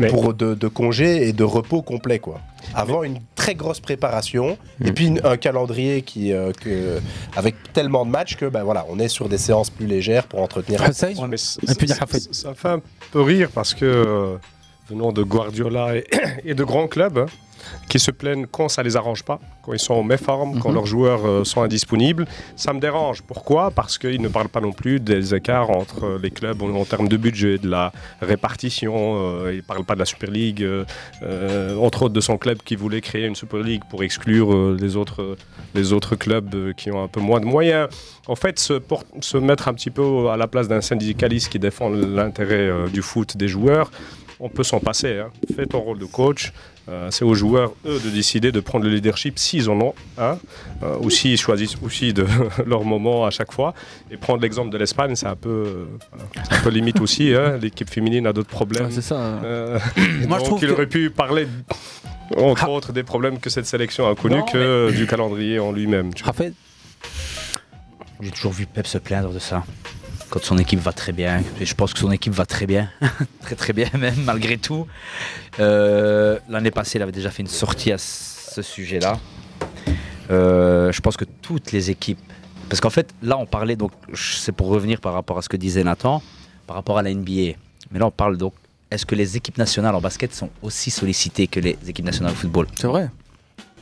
[0.10, 2.40] pour de, de congé et de repos complet quoi.
[2.74, 7.00] Avant une très grosse préparation et puis une- un calendrier qui euh, que,
[7.36, 10.42] avec tellement de matchs que ben voilà on est sur des séances plus légères pour
[10.42, 10.80] entretenir.
[11.20, 12.82] Ouais, mais c- c- ça, ça fait un
[13.12, 14.38] peu rire parce que euh,
[14.90, 16.06] venant de Guardiola et,
[16.46, 17.26] et de grands clubs hein,
[17.90, 20.76] qui se plaignent quand ça les arrange pas, quand ils sont en méforme, quand Mhm.
[20.76, 22.26] leurs joueurs euh, sont indisponibles,
[22.56, 23.22] ça me dérange.
[23.22, 23.72] Pourquoi?
[23.72, 26.86] Parce qu'ils ne parlent pas non plus des écarts entre euh, les clubs en, en
[26.86, 28.96] termes de budget, de la répartition.
[28.96, 30.66] euh, ils ne parlent pas de la Super League,
[31.80, 35.38] entre autres de son club qui voulait créer une Super League pour exclure les, autres,
[35.74, 37.90] les autres clubs qui ont un peu moins de moyens.
[38.28, 42.70] En fait, se, mettre un petit peu à la place d'un syndicaliste qui défend l'intérêt
[42.92, 43.92] du foot des joueurs,
[44.40, 45.20] on peut s'en passer.
[45.20, 45.30] hein.
[45.56, 46.52] Fais ton rôle de coach.
[46.88, 50.38] Euh, c'est aux joueurs, eux, de décider de prendre le leadership s'ils en ont un,
[50.84, 52.26] euh, ou s'ils choisissent aussi de
[52.66, 53.74] leur moment à chaque fois.
[54.12, 55.86] Et prendre l'exemple de l'Espagne, c'est un peu, euh,
[56.52, 57.34] un peu limite aussi.
[57.34, 57.57] hein.
[57.60, 58.91] L'équipe féminine a d'autres problèmes.
[58.91, 59.16] c'est ça.
[59.18, 61.48] Euh, Moi, je donc, trouve il que- aurait pu parler,
[62.38, 66.12] entre autres, des problèmes que cette sélection a connus Non, que du calendrier en lui-même.
[68.22, 69.64] J'ai toujours vu Pep se plaindre de ça.
[70.36, 71.41] Quand son équipe va très bien.
[71.62, 72.90] Je pense que son équipe va très bien.
[73.40, 74.86] très très bien même, malgré tout.
[75.62, 79.18] Euh, L'année passée, il avait déjà fait une sortie à ce sujet-là.
[80.32, 82.20] Euh, je pense que toutes les équipes.
[82.68, 85.56] Parce qu'en fait, là, on parlait, donc, c'est pour revenir par rapport à ce que
[85.56, 86.22] disait Nathan,
[86.68, 87.56] par rapport à la NBA.
[87.91, 88.56] Mais là, on parle donc,
[88.91, 92.38] est-ce que les équipes nationales en basket sont aussi sollicitées que les équipes nationales de
[92.38, 92.68] football?
[92.76, 93.10] C'est vrai.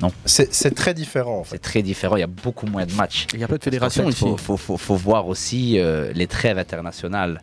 [0.02, 0.12] Non.
[0.26, 1.40] C'est très différent.
[1.40, 1.56] En fait.
[1.56, 2.16] C'est très différent.
[2.18, 3.28] Il y a beaucoup moins de matchs.
[3.34, 4.26] Il y a plein de fédérations fait, ici.
[4.28, 7.42] Il faut, faut- faut voir aussi euh, les trêves internationales.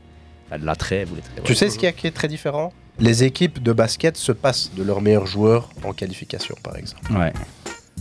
[0.50, 1.42] Enfin, la trêve ou les trêves.
[1.44, 2.72] Tu sais ce qui, est- qui est très différent?
[2.98, 7.10] Les équipes de basket se passent de leurs meilleurs joueurs en qualification, par exemple.
[7.12, 7.32] Ouais.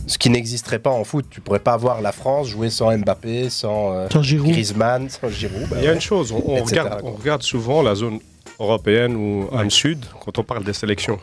[0.06, 1.26] Ce qui n'existerait pas en foot.
[1.30, 4.50] Tu pourrais pas avoir la France jouer sans Mbappé, sans, euh, Sans Giroud.
[4.50, 5.68] Griezmann, sans Giroud.
[5.70, 5.94] bah Il y a ouais.
[5.94, 7.10] une chose, on, regarde, quoi.
[7.10, 8.18] on regarde souvent la zone
[8.58, 11.18] européenne ou âme sud quand on parle des sélections.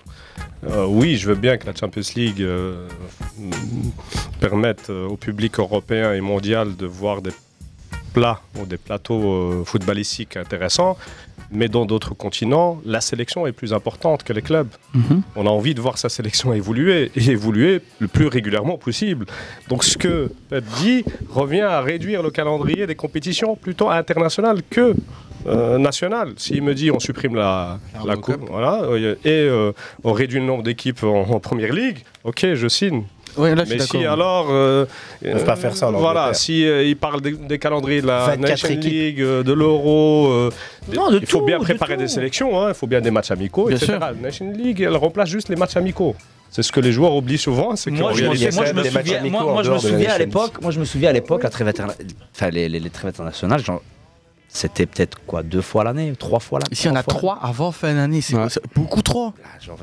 [0.65, 2.87] Euh, oui, je veux bien que la Champions League euh,
[3.37, 3.51] mm,
[4.39, 7.31] permette euh, au public européen et mondial de voir des
[8.13, 10.97] plats ou des plateaux footballistiques intéressants,
[11.51, 14.69] mais dans d'autres continents, la sélection est plus importante que les clubs.
[15.35, 19.27] On a envie de voir sa sélection évoluer et évoluer le plus régulièrement possible.
[19.69, 24.95] Donc ce que Pep dit revient à réduire le calendrier des compétitions plutôt internationales que
[25.45, 26.33] euh, nationales.
[26.37, 29.71] S'il me dit on supprime la, la coupe, voilà, euh, et euh,
[30.03, 33.03] on réduit le nombre d'équipes en, en première ligue, ok, je signe.
[33.37, 34.85] Ouais, là, je suis Mais si alors, euh,
[35.45, 38.39] pas faire ça en Voilà, si euh, il parle des, des calendriers de la 24
[38.39, 38.83] Nation équipes.
[38.91, 40.49] League, euh, de l'Euro, euh,
[40.95, 42.01] Non, de il faut tout, bien de préparer tout.
[42.01, 43.91] des sélections, hein, il faut bien des matchs amicaux, Bien etc.
[43.91, 43.99] sûr.
[43.99, 46.15] La Nation League, elle remplace juste les matchs amicaux.
[46.49, 49.21] C'est ce que les joueurs oublient souvent, c'est Moi, je, réalité, moi, je me souviens,
[49.29, 51.93] moi, moi, je me à l'époque, moi je me souviens à l'époque la trêve interna-
[52.33, 53.83] enfin les, les, les trêves internationales, genre,
[54.49, 56.71] c'était peut-être quoi deux fois l'année, trois fois l'année.
[56.73, 58.21] Ici, on a trois avant fin d'année.
[58.21, 58.35] C'est
[58.75, 59.33] beaucoup trop.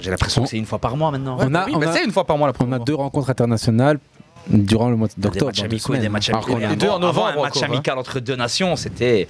[0.00, 1.38] J'ai l'impression que c'est une fois par mois maintenant.
[1.38, 2.78] Ouais, On a- oui, on mais a- c'est une fois par mois la On a
[2.78, 3.98] deux rencontres internationales
[4.48, 5.46] durant le mois Des d'octobre.
[5.46, 6.58] matchs amicaux des matchs amicaux.
[6.58, 7.66] Et Les deux en avant- avant, novembre un match hein.
[7.66, 9.28] amical entre deux nations, c'était.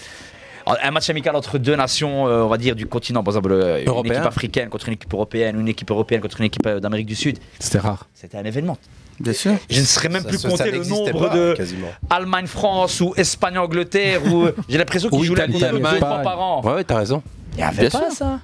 [0.66, 3.82] Un match amical entre deux nations, euh, on va dire, du continent, par exemple, euh,
[3.82, 4.14] une Européen.
[4.14, 7.14] équipe africaine contre une équipe européenne, une équipe européenne contre une équipe euh, d'Amérique du
[7.14, 8.06] Sud, C'était rare.
[8.14, 8.78] c'était un événement.
[9.20, 9.52] Bien sûr.
[9.70, 11.88] Je ne serais même Ça- plus ça- compter ça le nombre pas, de quasiment.
[12.10, 15.98] Allemagne-France ou Espagne-Angleterre ou j'ai l'impression qu'ils Ou jouent la coupe deux Allemagne.
[15.98, 16.62] fois par an.
[16.64, 17.22] Ouais, ouais, t'as raison.
[17.52, 18.16] Il n'y avait Bien pas sûr.
[18.16, 18.40] ça.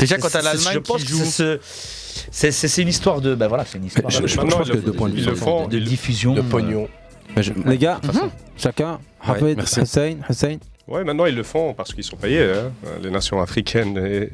[0.00, 1.24] Déjà, quand t'as l'Allemagne je pense qui que joue.
[1.24, 4.92] c'est- une histoire de ben voilà c'est une histoire Je- de, je- pense que deux
[4.92, 6.34] points de vue de diffusion.
[6.34, 6.88] De euh, pognon.
[7.36, 8.00] Je- Les gars,
[8.56, 9.80] chacun, Hafid, merci.
[9.80, 10.56] Hussein, Hussein.
[10.86, 12.42] Ouais, maintenant ils le font parce qu'ils sont payés.
[12.52, 12.70] hein.
[13.02, 14.30] Les nations africaines et,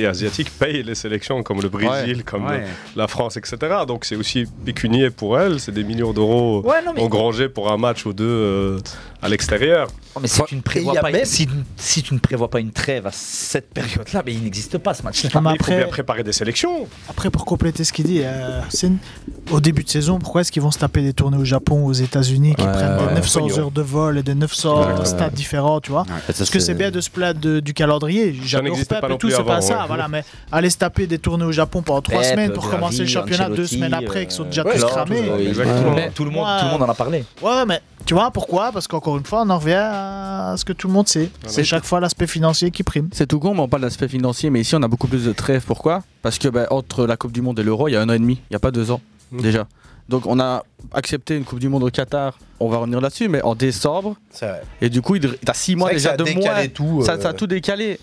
[0.00, 2.58] et asiatiques payent les sélections comme le Brésil, Ouais, comme ouais.
[2.60, 2.64] le-
[2.96, 3.56] la France, etc.
[3.88, 5.60] Donc c'est aussi pécunier pour elles.
[5.60, 8.80] C'est des millions d'euros Ouais, non, mais- engrangés pour un match ou deux euh,
[9.22, 9.88] à l'extérieur.
[10.16, 12.70] Oh, mais si tu ne prévois pas, même- si, si tu ne prévois pas une
[12.70, 15.30] trêve à cette période-là, mais il n'existe pas ce match-là.
[15.34, 16.86] Ah, mais Il faut après- bien préparer des sélections.
[17.08, 18.98] Après, pour compléter ce qu'il dit, euh, une-
[19.50, 21.92] au début de saison, pourquoi est-ce qu'ils vont se taper des tournées au Japon, aux
[21.94, 23.14] États-Unis, qui Ouais, prennent des ouais.
[23.14, 23.58] 900 Pognon.
[23.58, 25.04] heures de vol et des 900 Ouais, ouais.
[25.06, 28.34] stades différents, tu vois Parce que c'est- bien de se plaindre de- du calendrier.
[28.44, 29.78] J'adore Pep pas et tout, c'est pas ça.
[29.80, 29.86] ouais.
[29.86, 32.98] Voilà, mais aller se taper des tournées au Japon pendant trois Pep, semaines pour commencer
[33.00, 35.22] le championnat deux semaines après, euh, qui sont déjà ouais, tous cramés.
[36.14, 36.58] tout le monde, Ouais.
[36.60, 37.24] tout le monde en a parlé.
[37.42, 38.70] Ouais, mais tu vois pourquoi?
[38.72, 41.30] Parce qu'encore une fois, on en revient à ce que tout le monde sait.
[41.46, 43.08] C'est chaque fois l'aspect financier qui prime.
[43.12, 45.32] C'est tout con, mais on parle d'aspect financier, mais ici on a beaucoup plus de
[45.32, 45.64] trêves.
[45.66, 46.02] Pourquoi?
[46.22, 48.12] Parce que ben, entre la Coupe du Monde et l'Euro, il y a un an
[48.12, 49.00] et demi, il n'y a pas deux ans
[49.32, 49.40] Mm.
[49.40, 49.66] déjà.
[50.08, 50.62] Donc on a
[50.92, 54.16] accepté une Coupe du Monde au Qatar, on va revenir là-dessus, mais en décembre.
[54.30, 54.62] C'est vrai.
[54.80, 56.16] Et du coup, tu as six mois vrai que déjà ça a
[56.66, 57.20] de tout, ça, euh.
[57.20, 57.98] ça a tout décalé.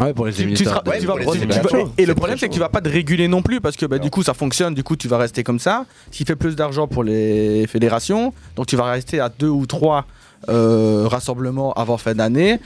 [0.00, 0.82] Ouais, pour les Tu- tu éliminatoires.
[0.84, 1.88] seras- Ouais, tu vas- pour les tu- tu vas- éliminatoires.
[1.98, 3.98] et le problème, c'est que tu vas pas te réguler non plus parce que bah,
[3.98, 4.74] du coup, ça fonctionne.
[4.74, 5.86] Du coup, tu vas rester comme ça.
[6.10, 10.06] S'il fait plus d'argent pour les fédérations, donc tu vas rester à deux ou trois
[10.50, 12.58] euh, rassemblements avant fin d'année.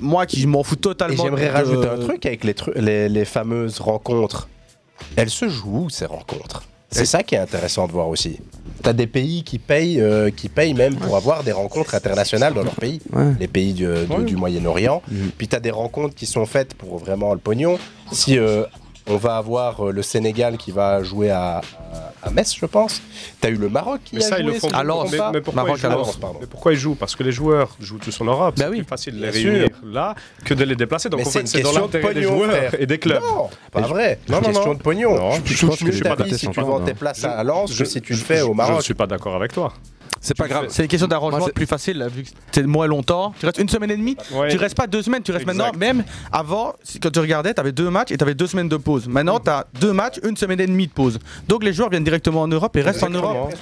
[0.00, 1.22] Moi, qui m'en fous Et totalement.
[1.22, 4.48] j'aimerais de- rajouter un truc avec les, tru- les, les fameuses rencontres.
[5.16, 6.64] Elles se jouent où ces rencontres?
[6.94, 8.38] C'est ça qui est intéressant de voir aussi.
[8.82, 12.62] T'as des pays qui payent, euh, qui payent même pour avoir des rencontres internationales dans
[12.62, 13.32] leur pays, Ouais.
[13.40, 15.02] les pays du, du- du Moyen-Orient.
[15.10, 15.30] Mhm.
[15.38, 17.78] Puis t'as des rencontres qui sont faites pour vraiment le pognon.
[18.12, 18.64] Si euh,
[19.06, 21.62] on va avoir euh, le Sénégal qui va jouer à,
[22.26, 23.00] à- Metz, je pense.
[23.40, 24.44] T'as eu le Maroc qui Mais a ça, joué.
[24.44, 24.68] ils le font.
[24.68, 25.30] Mais, trompe pas.
[25.32, 26.38] mais pourquoi, Maroc ils jouent, à Lens, pardon.
[26.40, 28.54] mais pourquoi ils jouent Parce que les joueurs jouent tous en Europe.
[28.56, 29.50] c'est plus facile de les Bien sûr.
[29.52, 30.14] réunir là
[30.44, 31.08] que de les déplacer.
[31.08, 32.74] Donc Mais en c'est fait, une c'est dans question de l'intérêt des pognon, joueurs frère.
[32.80, 33.22] et des clubs.
[33.22, 34.18] Non, pas Et vrai.
[34.28, 34.74] Non, non, question non.
[34.74, 35.14] de pognon.
[35.16, 36.26] Non, tu je- je mieux suis pas d'accord.
[36.34, 38.50] si tu vends tes places à Lens que je- si tu le fais au Je
[38.52, 38.82] ne Maroc.
[38.82, 39.72] suis pas d'accord avec toi.
[40.20, 40.66] C'est pas grave.
[40.70, 43.34] C'est une question d'arrangement plus facile là, vu que c'est moins longtemps.
[43.38, 44.16] Tu restes une semaine et demie.
[44.32, 44.48] Ouais.
[44.48, 45.22] Tu restes pas deux semaines.
[45.22, 45.58] Tu restes Exact.
[45.58, 45.78] maintenant.
[45.78, 46.02] Même
[46.32, 46.72] avant,
[47.02, 49.06] quand tu regardais, tu avais deux matchs et tu avais deux semaines de pause.
[49.06, 51.18] Maintenant, tu as deux matchs, une semaine et demie de pause.
[51.46, 53.52] Donc les joueurs viennent directement en Europe et restent en Europe.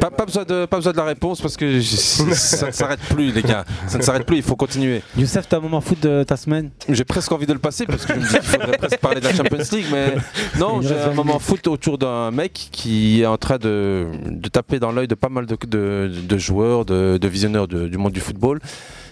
[0.00, 1.96] Pas, pas besoin de, pas besoin de la réponse parce que je-
[2.34, 3.64] ça ne s'arrête plus, les gars.
[3.86, 5.02] Ça ne s'arrête plus, il faut continuer.
[5.16, 6.70] Youssef, t'as un moment foot de ta semaine?
[6.88, 9.20] J'ai presque envie de le passer parce que je me dis qu'il faudrait presque parler
[9.20, 10.14] de la Champions League, mais
[10.58, 14.06] non, j'ai reste un 20 moment foot autour d'un mec qui est en train de,
[14.26, 17.86] de taper dans l'œil de pas mal de, de- de joueurs, de, de visionneurs de-
[17.88, 18.58] du monde du football.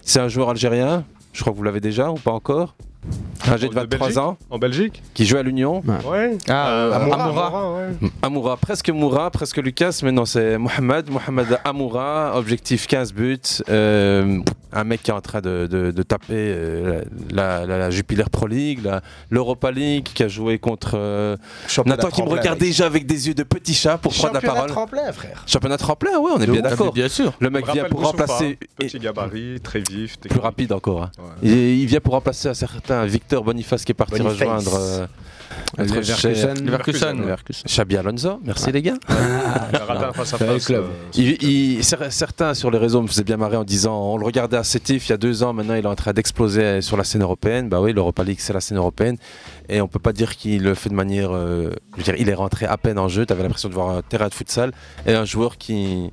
[0.02, 2.74] C'est un joueur algérien, je crois que vous l'avez déjà ou pas encore?
[3.46, 5.82] Un jeune de De 23 Belgique ans En Belgique qui joue à l'Union.
[6.04, 6.36] Ouais.
[6.48, 7.24] Ah, Euh, Amoura.
[7.24, 8.10] Amoura, ouais.
[8.22, 13.38] Amoura, presque Moura, presque Lucas, mais non, c'est Mohamed, Mohamed Amoura, objectif 15 buts,
[13.70, 14.40] euh,
[14.72, 18.24] un mec qui est en train de, de- de taper euh, la, la- la Jupiler
[18.30, 19.00] Pro League, la-
[19.30, 21.36] l'Europa League, qui a joué contre euh,
[21.68, 24.40] Championnat Nathan qui me regarde déjà avec des yeux de petit chat pour prendre la
[24.40, 24.70] Championnat parole.
[24.70, 25.44] tremplin, frère.
[25.46, 26.92] Championnat tremplin, ouais, on est De bien d'accord.
[26.92, 27.32] Bien sûr.
[27.38, 28.58] Le mec Me vient pour remplacer.
[28.76, 30.18] Petit gabarit, très vif.
[30.18, 31.04] Plus rapide encore.
[31.04, 31.10] hein.
[31.42, 34.38] Il, il vient pour remplacer un certain Victor Boniface qui est parti Boniface.
[34.40, 35.06] rejoindre euh,
[35.78, 35.94] notre.
[37.66, 38.40] Xabi Alonso.
[38.44, 38.94] Merci les gars.
[40.66, 40.84] Club.
[40.84, 44.24] euh, Il- il- certains sur les réseaux me faisaient bien marrer en disant on le
[44.24, 46.96] regardait à Sétif il y a deux ans, maintenant il est en train d'exploser sur
[46.96, 47.68] la scène européenne.
[47.68, 49.16] Bah oui, l'Europa League c'est la scène européenne
[49.68, 51.30] et on peut pas dire qu'il le fait de manière.
[51.32, 53.26] euh, je veux dire, il est rentré à peine en jeu.
[53.26, 54.72] Tu avais l'impression de voir un terrain de futsal
[55.06, 56.10] et un joueur qui.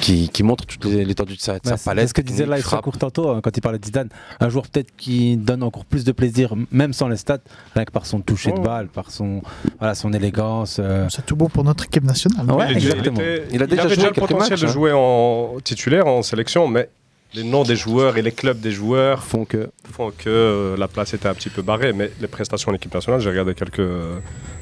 [0.00, 2.08] Qui, qui montre toute les- l'étendue de sa, de Bah, sa c'est palette.
[2.08, 2.82] ce que disait frappe.
[2.82, 4.08] Court tantôt hein, quand il parlait de Zidane.
[4.40, 7.38] Un joueur peut-être qui donne encore plus de plaisir, même sans les stats,
[7.74, 8.62] rien que par son toucher de Oh.
[8.62, 9.40] balle, par son,
[9.78, 10.78] voilà, son élégance.
[10.80, 11.06] euh.
[11.10, 12.50] C'est tout bon pour notre équipe nationale.
[12.50, 13.20] Ouais, il, était- exactement.
[13.20, 14.70] il était- Il a il déjà avait joué déjà le potentiel matchs, de hein.
[14.70, 16.88] jouer en titulaire, en sélection, mais
[17.34, 19.70] les noms des joueurs et les clubs des joueurs Font que.
[19.92, 21.92] font que euh, la place était un petit peu barrée.
[21.92, 24.18] Mais les prestations de l'équipe nationale, j'ai regardé quelques euh,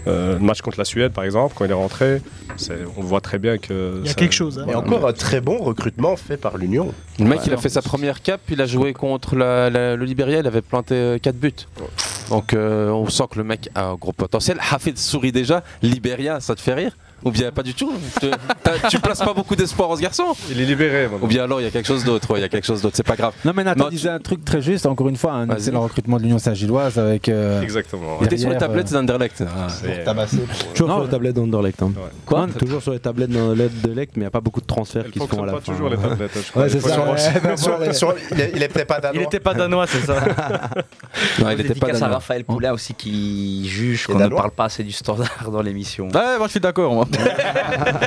[0.07, 2.20] euh, matchs contre la Suède, par exemple, quand il est rentré.
[2.57, 3.99] c'est- on voit très bien que.
[4.01, 4.59] Il y a ça- quelque chose.
[4.59, 4.66] hein.
[4.70, 6.93] Et encore un très bon recrutement fait par l'Union.
[7.19, 7.44] Le mec, Ouais.
[7.49, 10.47] il a fait sa première cap, il a joué contre la- la- le Libéria, il
[10.47, 11.53] avait planté 4 buts.
[12.31, 14.59] Donc euh, on sent que le mec a un gros potentiel.
[14.70, 15.62] Hafid sourit déjà.
[15.82, 16.97] Libéria, ça te fait rire?
[17.24, 20.61] Ou bien pas du tout t'as- Tu places pas beaucoup d'espoir en ce garçon Il
[20.61, 21.05] est libéré.
[21.09, 21.19] maintenant.
[21.24, 22.82] Ou bien alors il y a quelque chose d'autre, ouais, il y a quelque chose
[22.82, 23.32] d'autre, c'est pas grave.
[23.44, 25.57] Non mais Nathan Non, tu- disait un truc très juste, encore une fois, un Vas-y.
[25.59, 27.28] excellent recrutement de l'Union Saint-Gilloise avec...
[27.28, 28.19] euh, Exactement.
[28.20, 29.43] Il était sur les tablettes d'Anderlecht.
[29.47, 29.69] Ah.
[29.69, 30.39] C'est- Tabassé.
[30.74, 31.82] Toujours Non, sur les tablettes d'Anderlecht.
[31.82, 31.93] hein.
[32.27, 35.19] Quoi Toujours sur les tablettes d'Anderlecht, mais il n'y a pas beaucoup de transferts qui
[35.20, 35.61] se font à la fin.
[35.61, 36.31] toujours les tablettes.
[36.35, 36.62] je crois.
[36.62, 36.89] Ouais, Il c'est
[37.94, 38.07] ça.
[38.09, 38.15] ouais.
[38.32, 39.23] Il il peut-être pas Il danois.
[39.23, 40.15] était pas danois, c'est ça.
[41.39, 42.09] Non, il était pas danois.
[42.09, 46.07] Raphaël Poulain aussi qui juge qu'on ne parle pas assez du standard dans l'émission.
[46.09, 46.93] Ouais, moi je suis d'accord.
[46.93, 47.07] moi.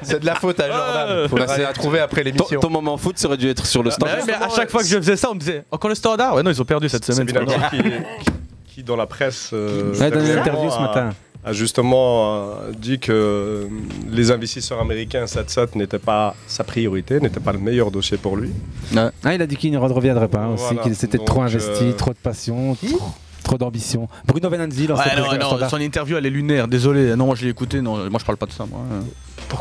[0.04, 1.28] C'est de la faute à Jordan.
[1.30, 2.60] Faut Bah, c'est- la trouver après Ton, l'émission.
[2.60, 4.10] ton moment foot, ça aurait dû être sur le stand.
[4.18, 6.36] Mais, mais à chaque fois que je faisais ça, on me disait encore le standard?
[6.36, 7.28] Ouais, non, ils ont perdu cette semaine.
[7.28, 7.78] Qui,
[8.76, 11.10] qui, dans la presse, euh, Ouais, dans une dernièrement, interview ce a- matin.
[11.46, 13.68] a justement euh, dit que euh,
[14.10, 18.52] les investisseurs américains, SATSAT, n'étaient pas sa priorité, n'étaient pas le meilleur dossier pour lui.
[18.98, 20.82] Ah, il a dit qu'il ne reviendrait pas hein, aussi, Voilà.
[20.84, 23.12] qu'il s'était trop investi, euh, trop de passion, trop,
[23.46, 24.10] trop d'ambition.
[24.26, 27.16] Bruno Venanzi, Ouais, non, non, son interview elle est lunaire, désolé.
[27.16, 28.66] Non, moi je l'ai écouté, non, moi je parle pas de ça.
[28.66, 28.80] Moi.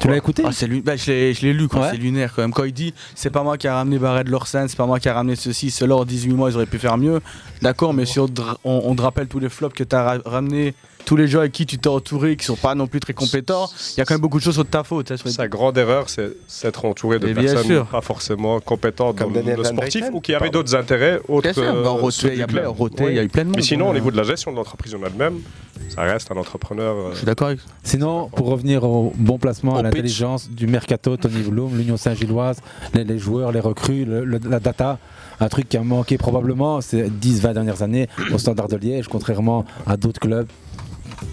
[0.00, 1.10] Tu l'as écouté ah, c'est lu- bah, Je
[1.42, 1.68] l'ai lu.
[1.72, 1.88] Ouais.
[1.90, 2.52] c'est lunaire quand même.
[2.52, 5.08] Quand il dit c'est pas moi qui a ramené Barrett Lorsen, c'est pas moi qui
[5.08, 7.20] a ramené ceci, cela en 18 mois, ils auraient pu faire mieux.
[7.62, 10.74] D'accord, mais si on te rappelle tous les flops que tu as ramené,
[11.04, 13.68] tous les gens avec qui tu t'es entouré qui sont pas non plus très compétents,
[13.94, 15.10] il y a quand même beaucoup de choses sur ta faute.
[15.10, 17.86] hein, sur les- Sa grande erreur, c'est s'être entouré de personnes sûr.
[17.86, 21.42] pas forcément compétentes dans Comme le Daniel monde sportif ou qui avaient d'autres intérêts autres
[21.42, 23.56] Bien sûr, que bah, il y a plein- eu plein de monde.
[23.56, 23.94] Mais sinon, au Ouais.
[23.96, 25.40] niveau de la gestion de l'entreprise en elle-même,
[25.90, 26.94] ça reste un entrepreneur.
[26.96, 30.66] euh, Je suis d'accord avec Sinon, pour revenir au bon placement, Au à l'intelligence du
[30.66, 32.58] mercato, Tony Bloom, l'Union Saint-Gilloise,
[32.94, 34.98] les, les joueurs, les recrues, le- le- la data,
[35.40, 39.64] un truc qui a manqué probablement ces 10-20 dernières années au Standard de Liège, contrairement
[39.86, 40.46] à d'autres clubs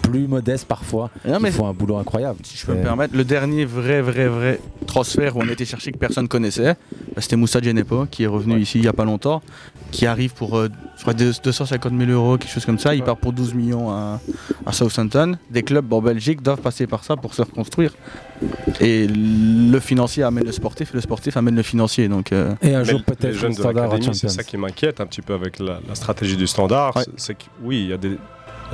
[0.03, 2.39] plus modestes parfois, Non, mais- qui font un boulot incroyable.
[2.43, 5.63] Si je peux me permettre, le dernier vrai, vrai, vrai transfert où on a été
[5.65, 6.75] chercher que personne connaissait,
[7.15, 9.41] bah, c'était Moussa Djenepo qui est revenu ici il y a pas longtemps,
[9.91, 12.93] qui arrive pour euh, je crois, deux- 250 000 euros, quelque chose comme ça.
[12.95, 14.19] Il part pour 12 millions à,
[14.65, 15.37] à Southampton.
[15.49, 17.93] Des clubs en Belgique doivent passer par ça pour se reconstruire.
[18.79, 22.07] Et le financier amène le sportif, et le sportif amène le financier.
[22.07, 25.33] Donc, euh, Et un jour peut-être le Standard c'est ça qui m'inquiète un petit peu
[25.33, 26.93] avec la, la stratégie du standard.
[26.97, 28.17] c'est- C'est que oui, il y a des,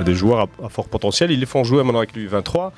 [0.04, 1.30] des joueurs à, à fort potentiel.
[1.30, 2.70] Ils les font jouer maintenant avec l'U23,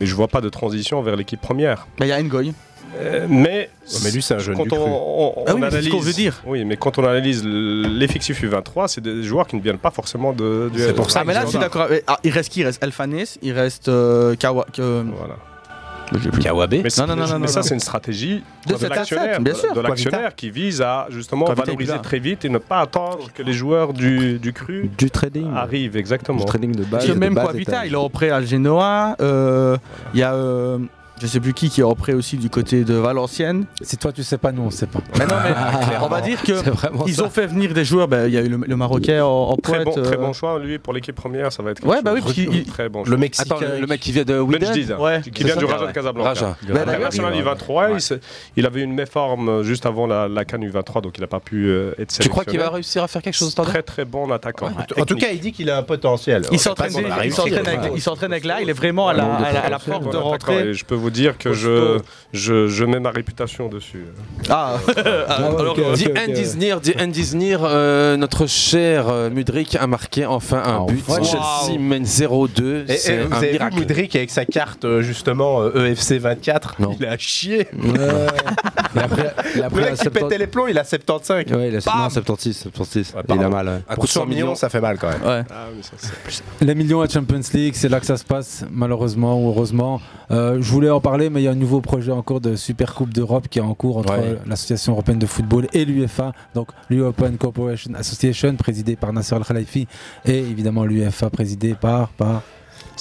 [0.00, 1.86] mais je vois pas de transition vers l'équipe première.
[1.98, 2.52] bah, il y a Ngoy.
[3.00, 3.68] Euh, mais,
[4.02, 4.90] mais lui, c'est un jeune quand du on, cru.
[4.90, 6.42] on- Ah oui, mais c'est ce analyse, qu'on veut dire.
[6.46, 10.32] Oui, mais quand on analyse l'effectif U23, c'est des joueurs qui ne viennent pas forcément
[10.32, 11.20] de, du C'est pour ça.
[11.20, 11.86] du mais là, je suis d'accord.
[12.06, 12.60] Ah, il reste qui?
[12.60, 14.64] Il reste Alphanes, il reste euh, Kawa.
[14.72, 15.36] que- Voilà.
[16.42, 19.52] Kawabe Mais, Non, non, non, non, mais ça, c'est une stratégie De de, l'actionnaire, de-
[19.52, 19.68] sûr.
[19.68, 23.42] de Quoi, l'actionnaire qui vise à justement valoriser très vite et ne pas attendre que
[23.42, 25.52] les joueurs du, du cru Du trading.
[25.54, 26.38] arrivent exactement.
[26.38, 27.06] Du trading de base.
[27.06, 27.38] De même
[27.86, 29.16] il est en prêt à Genoa.
[29.20, 29.76] euh,
[30.14, 30.78] Il y a, euh,
[31.20, 33.66] je sais plus qui, qui est en prêt aussi du côté de Valenciennes.
[33.80, 35.00] Si toi tu sais pas, nous on sait pas.
[35.18, 35.52] Mais non, mais
[35.86, 36.06] Clairement.
[36.06, 37.24] on va dire que C'est vraiment ils ça.
[37.24, 38.08] ont fait venir des joueurs.
[38.08, 39.96] bah, Il y a eu le, le Marocain en, en Très pointe.
[39.96, 42.20] bon, très euh, bon choix, lui, pour l'équipe première, ça va être Ouais, bah oui,
[42.20, 43.16] parce qu'il- très bon Le choix.
[43.16, 43.56] Mexicain.
[43.56, 45.60] Attends, le, le mec qui vient de Wydad Ouais, qui vient ça.
[45.60, 45.92] du Raja de Ouais.
[45.92, 46.28] Casablanca.
[46.28, 46.56] Raja.
[46.68, 48.20] Bah, International U23, il,
[48.56, 51.66] il avait une méforme juste avant la, la Cannes U23, donc il n'a pas pu
[51.68, 52.22] euh, être sélectionné.
[52.24, 54.70] Tu crois qu'il va réussir à faire quelque chose Très très bon attaquant.
[54.98, 56.42] En tout cas, il dit qu'il a un potentiel.
[56.52, 57.32] Il s'entraîne il avec,
[58.42, 60.72] il là, il est vraiment à la, porte de rentrée.
[60.74, 61.98] Je peux vous dire que je,
[62.32, 64.04] je, je mets ma réputation dessus.
[64.48, 64.76] Ah,
[65.28, 66.18] alors, euh, ok, The ok.
[66.18, 67.60] end is near, the end is near.
[67.64, 71.02] euh, notre cher euh, Mudrik a marqué enfin un but.
[71.08, 71.22] Enfin.
[71.22, 72.84] Chelsea mène 0-2.
[72.88, 73.74] Et, et C'est vous un avez miracle.
[73.74, 76.96] vu Moudric avec sa carte euh, justement euh, EFC 24 Non.
[76.98, 77.68] Il a chié.
[78.96, 81.44] Après, et Le après, mec à qui 70 pétait les plombs, il a 75.
[81.52, 83.14] Ouais, il a Bam non, 76, 76.
[83.14, 83.66] Ouais, il a mal.
[83.68, 83.80] ouais.
[83.88, 85.22] À Pour 100 millions, ça fait mal quand même.
[85.22, 85.42] ouais.
[85.50, 88.64] Ah, oui, ça, c'est- Les millions à Champions League, c'est là que ça se passe,
[88.70, 90.00] malheureusement ou heureusement.
[90.30, 92.56] Euh, je voulais en parler, mais il y a un nouveau projet en cours de
[92.56, 94.36] Super Coupe d'Europe qui est en cours entre Ouais.
[94.46, 99.86] l'Association européenne de football et l'UEFA, donc l'European Cooperation Association, présidée par Nasser Al Khalifi,
[100.24, 102.42] et évidemment l'UEFA, présidée par, par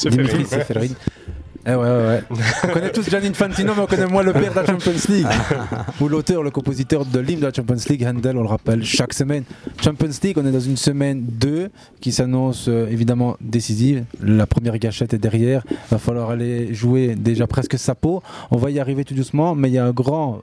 [0.05, 0.45] Dimitri.
[0.45, 0.87] Seferin.
[1.69, 2.23] Eh ouais, ouais, ouais.
[2.63, 5.27] on connaît tous Gianni Infantino, mais on connaît moins le père de la Champions League.
[6.01, 9.13] Ou l'auteur, le compositeur de l'hymne de la Champions League, Handel, on le rappelle chaque
[9.13, 9.43] semaine.
[9.83, 11.69] Champions League, on est dans une semaine 2
[11.99, 14.05] qui s'annonce euh, évidemment décisive.
[14.23, 15.63] La première gâchette est derrière.
[15.91, 18.23] Va falloir aller jouer déjà presque sa peau.
[18.49, 20.39] On va y arriver tout doucement, mais il y a un grand,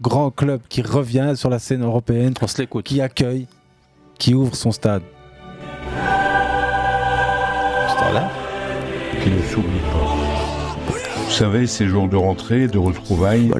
[0.00, 2.84] grand club qui revient sur la scène européenne, On se l'écoute.
[2.84, 3.48] qui accueille,
[4.16, 5.02] qui ouvre son stade.
[9.22, 10.07] qui ne s'oublie pas.
[11.28, 13.52] Vous savez, ces jours de rentrée, de retrouvailles,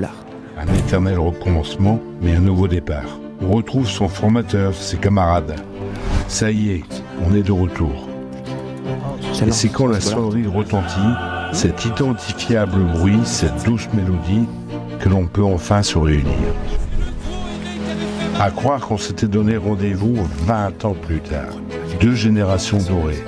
[0.56, 3.20] un éternel recommencement, mais un nouveau départ.
[3.42, 5.54] On retrouve son formateur, ses camarades.
[6.28, 6.84] Ça y est,
[7.22, 8.08] on est de retour.
[9.46, 11.12] Et c'est quand la sonnerie retentit,
[11.52, 14.48] cet identifiable bruit, cette douce mélodie,
[14.98, 16.54] que l'on peut enfin se réunir.
[18.40, 20.16] À croire qu'on s'était donné rendez-vous
[20.46, 21.52] 20 ans plus tard.
[22.00, 23.22] Deux générations dorées.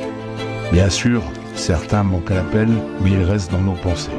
[0.72, 1.22] Bien sûr,
[1.60, 2.68] certains manquent à l'appel,
[3.02, 4.10] mais ils restent dans nos pensées.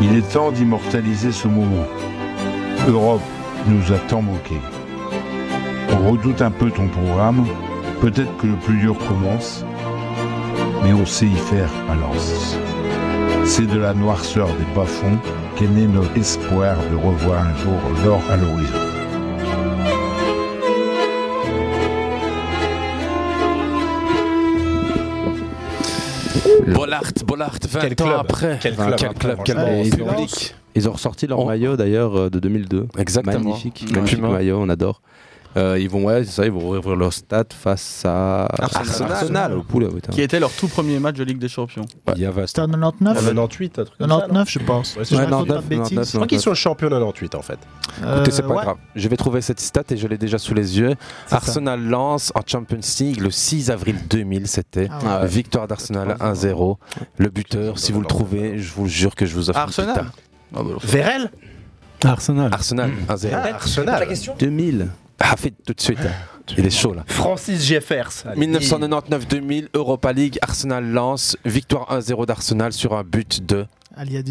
[0.00, 1.86] Il est temps d'immortaliser ce moment.
[2.88, 3.22] Europe
[3.66, 4.54] nous a tant manqué.
[5.92, 7.44] On redoute un peu ton programme,
[8.00, 9.64] peut-être que le plus dur commence,
[10.84, 12.56] mais on sait y faire balance.
[13.44, 15.18] C'est de la noirceur des bas-fonds
[15.56, 18.91] qu'est né notre espoir de revoir un jour l'or à l'horizon.
[26.66, 28.16] Bollard, Bollard, 20 Quel ans club.
[28.20, 28.58] après.
[28.60, 30.54] Quel club quel après, club, quel public.
[30.74, 32.88] ils ont ressorti leur maillot d'ailleurs euh, de 2002.
[32.98, 33.38] Exactement.
[33.40, 33.94] Magnifique, Ouais.
[33.96, 35.02] magnifique maillot, on adore.
[35.56, 39.12] Euh, ils vont, ouais, ça, ils vont ouvrir leur stade face à Arsenal.
[39.12, 39.88] Arsenal, au poulet.
[40.10, 41.84] Qui était leur tout premier match de Ligue des Champions.
[42.16, 44.96] Il y avait C'était en 99 98, un truc comme ça, 99, je pense.
[44.96, 45.88] Ouais, Si je c'est raconte pas de 99, bêtises.
[45.98, 46.10] 99.
[46.10, 47.58] Je crois qu'ils sont champions 98 en fait.
[47.98, 48.62] Écoutez, c'est Euh, pas ouais.
[48.62, 48.76] grave.
[48.96, 50.94] Je vais trouver cette stat et je l'ai déjà sous les yeux.
[51.30, 55.26] Arsenal lance en Champions League le 6 avril 2000, c'était Ah ouais.
[55.28, 56.76] victoire d'Arsenal 1-0.
[57.18, 60.12] Le buteur, si vous le trouvez, je vous jure que je vous offre Arsenal petite
[60.54, 60.84] tarte.
[60.84, 61.30] Vérel
[62.04, 62.50] Arsenal.
[62.52, 63.28] Arsenal 1-0.
[63.32, 64.08] Ah, Arsenal.
[64.38, 64.88] 2000.
[65.22, 65.98] Hafid tout de suite.
[66.58, 67.04] Il est chaud là.
[67.06, 68.10] Francis Jeffers.
[68.26, 68.46] Allez.
[68.48, 73.66] 1999-2000, Europa League, Arsenal lance, victoire 1-0 d'Arsenal sur un but de.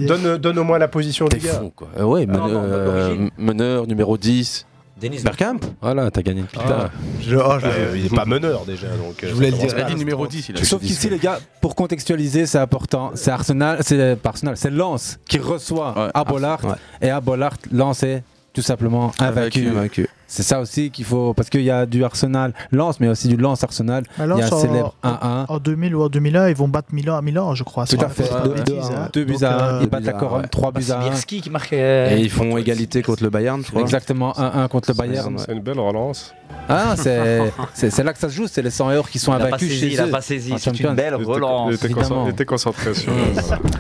[0.07, 1.53] Donne, donne au moins la position du gars.
[1.53, 1.87] fou quoi.
[1.97, 4.65] Euh, ouais, meneur, non, euh, meneur numéro 10.
[4.99, 6.63] Denis Bergkamp Voilà, t'as gagné une pita.
[6.67, 6.89] Ah,
[7.21, 8.87] je- oh, je l'avais- il est pas meneur déjà.
[8.89, 9.69] Donc, euh, Je voulais le dire.
[9.75, 13.11] Il a dit numéro 10, il a Sauf qu'ici, les gars, pour contextualiser, c'est important.
[13.15, 16.11] C'est Arsenal, c'est pas Arsenal, c'est Lens qui reçoit Ouais.
[16.13, 16.63] à Bollard.
[16.65, 16.75] Ouais.
[17.01, 18.23] Et à Bollard, Lens est
[18.53, 19.69] tout simplement invaincu.
[19.69, 20.07] Vaincu.
[20.33, 21.33] C'est ça aussi qu'il faut.
[21.33, 24.05] Parce qu'il y a du Arsenal Lens, mais aussi du Lens Arsenal.
[24.17, 25.45] Il y a un en- célèbre 1-1.
[25.49, 27.85] En 2000 ou en 2001, ils vont battre Milan à Milan, je crois.
[27.85, 28.23] Tout à fait.
[28.23, 29.09] raconte pas de Deux- bêtises, deux- hein.
[29.11, 30.47] Deux buts à 1, euh, ils battent la ouais.
[30.49, 31.01] 3 buts à 1.
[31.01, 32.15] Sibierski qui marquait.
[32.17, 33.81] Et ils font égalité contre le Bayern, je crois.
[33.81, 35.37] Exactement, 1-1 contre le Bayern.
[35.37, 36.33] C'est une belle relance.
[36.69, 39.99] Ah, c'est là que ça se joue, c'est les 100 euros qui sont invaincus il
[39.99, 40.53] a pas saisi.
[40.53, 41.71] en C'est une belle relance.
[41.71, 43.11] il était, concentré sur.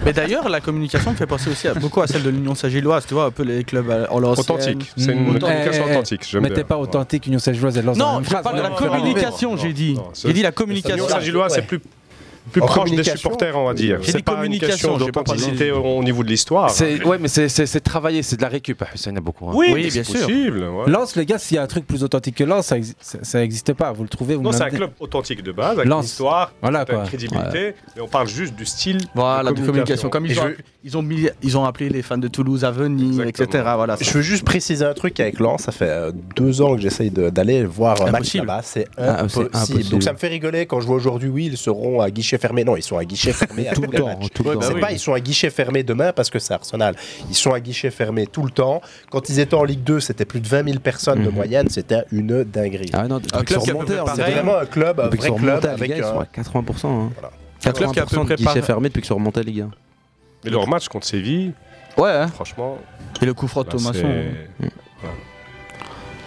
[0.05, 3.13] Mais d'ailleurs, la communication me fait penser aussi beaucoup à celle de l'Union Saint-Gilloise, tu
[3.13, 4.21] vois, un peu les clubs à- en.
[4.21, 4.91] Authentique.
[4.97, 5.39] C'est une Mm.
[5.39, 6.23] communication Eh, eh, authentique.
[6.49, 6.55] Bien.
[6.55, 9.97] t'es pas authentique, Union Saint-Gilloise, Non, je parle de la communication, j'ai dit.
[10.25, 11.07] J'ai dit la communication.
[11.07, 11.81] Saint-Gilloise, c'est plus.
[12.51, 13.99] Plus En proche des supporters, on va dire.
[14.03, 16.69] C'est pas une communication, question d'authenticité au au niveau de l'histoire.
[16.69, 18.79] C'est- Ouais, mais c'est- travaillé, c'est de la récup.
[18.95, 19.47] Ça, il y en a beaucoup.
[19.47, 19.53] hein.
[19.53, 20.19] Oui, bien sûr.
[20.25, 20.63] possible.
[20.63, 20.89] ouais.
[20.91, 23.19] Lens, les gars, s'il y a un truc plus authentique que Lens, ça exi- ça
[23.21, 23.91] ça n'existe pas.
[23.91, 26.03] Vous le trouvez vous Non, c'est un club authentique de base, avec Lens.
[26.03, 27.03] une histoire, Voilà, une quoi.
[27.05, 30.09] crédibilité, mais on parle juste du style Voilà, de communication.
[30.09, 32.71] Comme ils ont, je- ils, ont mis- ils ont appelé les fans de Toulouse à
[32.71, 33.47] venir, etc.
[33.75, 35.61] Voilà, Je veux juste préciser un truc avec Lens.
[35.63, 38.61] Ça fait euh, deux ans que j'essaye d'aller voir un match là-bas.
[38.63, 39.89] C'est Ah, impossible.
[39.89, 42.63] Donc ça me fait rigoler quand je vois aujourd'hui, oui, ils seront à guichet fermé.
[42.63, 44.59] Non, ils sont à guichet fermé à Tout le temps, tout le temps.
[44.59, 44.81] bah C'est oui.
[44.81, 46.95] pas ils sont à guichet fermé demain parce que c'est Arsenal.
[47.29, 48.81] Ils sont à guichet fermé tout le temps.
[49.09, 51.35] Quand ils étaient en Ligue 2, c'était plus de 20 000 personnes de Mhm.
[51.35, 51.69] moyenne.
[51.69, 52.89] C'était une dinguerie.
[52.93, 56.03] Ah non, Un club c'est vraiment un club, un vrai club avec Ligue 1, ils
[56.03, 57.05] sont à 80%.
[57.07, 57.09] hein.
[57.65, 59.43] Un club qui a à peu 80% de guichet fermé depuis qu'ils sont remontés à
[59.43, 59.71] Ligue 1.
[60.43, 61.53] Mais leur match contre Séville,
[61.97, 62.27] Ouais, hein.
[62.27, 62.77] franchement.
[63.21, 64.07] et le coup franc de Thomasson.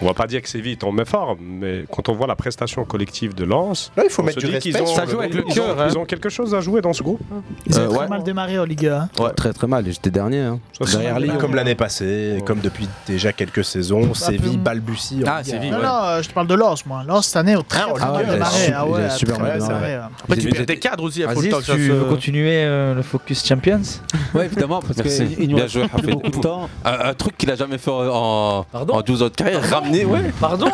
[0.05, 0.09] C'est-.
[0.09, 2.37] On va pas dire que Séville est en main fort, mais quand on voit la
[2.37, 4.91] prestation collective de Lens, Là, il faut on mettre se du dit qu'ils respect.
[4.91, 5.87] ont, Ça joue avec le ils ont- cœur, hein.
[5.91, 7.21] ils ont quelque chose à jouer dans ce groupe.
[7.67, 8.09] Ils ont Euh, très ouais.
[8.09, 9.09] mal démarré en Ligue 1.
[9.19, 9.31] Ouais.
[9.35, 10.41] Très très mal, et j'étais dernier.
[10.41, 10.59] hein.
[10.79, 11.35] Ça, c'est- Derrière Lyon.
[11.41, 15.23] Comme l'année passée, comme depuis déjà quelques saisons, Séville balbutie.
[15.25, 15.59] en Ah, Ligue un.
[15.71, 15.83] Non, ouais.
[15.85, 17.03] non, euh, je te parle de Lens, moi.
[17.07, 18.59] Lens, cette année, ont très, Ah, très ah mal ouais, démarré.
[18.59, 19.87] super- Ah ouais, il a super très mal mal démarré.
[19.91, 20.09] démarré.
[20.23, 21.29] Après, tu Ils perds étaient- des cadres aussi, ça
[21.75, 23.81] tu veux continuer euh, le Focus Champions
[24.35, 25.27] Oui, évidemment, parce Merci.
[25.37, 26.11] qu'il nous Bien reste joué, plus Hafid.
[26.11, 26.69] beaucoup de temps.
[26.85, 29.63] Un, un truc qu'il a jamais fait en, Pardon en 12 ans de carrière,
[30.05, 30.33] ouais.
[30.41, 30.67] Pardon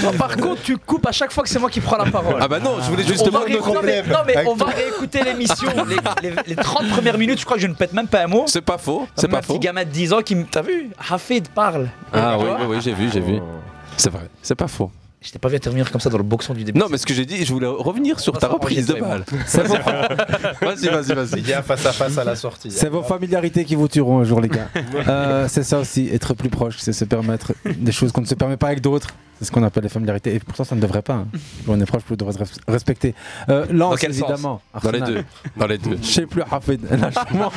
[0.00, 2.36] Toi, Par contre, tu coupes à chaque fois que c'est moi qui prends la parole.
[2.40, 3.40] Ah bah non, je voulais On justement.
[3.40, 5.68] réécouter- non, mais, non, mais on va réécouter l'émission.
[6.22, 8.26] Les, les- les 30 premières minutes, je crois que je ne pète même pas un
[8.26, 8.44] mot.
[8.46, 9.58] C'est pas faux, c'est Comme pas un petit faux.
[9.58, 10.44] gamin de 10 ans qui me.
[10.44, 11.88] T'as vu Hafid parle.
[12.12, 13.38] Ah Tu oui, vois oui, oui, j'ai vu, j'ai vu.
[13.96, 14.90] C'est vrai, c'est pas faux.
[15.24, 16.78] Je t'ai pas vu intervenir comme ça dans le boxon du début.
[16.78, 19.24] Non, mais ce que j'ai dit, je voulais revenir sur ta reprise de balle.
[20.60, 21.38] Vas-y, vas-y, vas-y.
[21.38, 22.70] Il y a face à face à la sortie.
[22.70, 24.68] C'est vos familiarités qui vous tueront un jour, les gars.
[25.08, 28.34] Euh, c'est ça aussi, être plus proche, c'est se permettre des choses qu'on ne se
[28.34, 29.08] permet pas avec d'autres.
[29.38, 30.34] C'est ce qu'on appelle les familiarités.
[30.34, 31.14] Et pourtant, ça ne devrait pas.
[31.14, 31.26] hein.
[31.68, 33.14] On est proche, vous devrez se res- respecter.
[33.48, 34.60] Euh, Lens, Dans quel sens évidemment.
[34.82, 35.24] Dans les deux.
[35.56, 35.98] Dans les deux.
[36.00, 36.80] Je sais plus, Hafid.
[36.90, 37.50] Lâche-moi.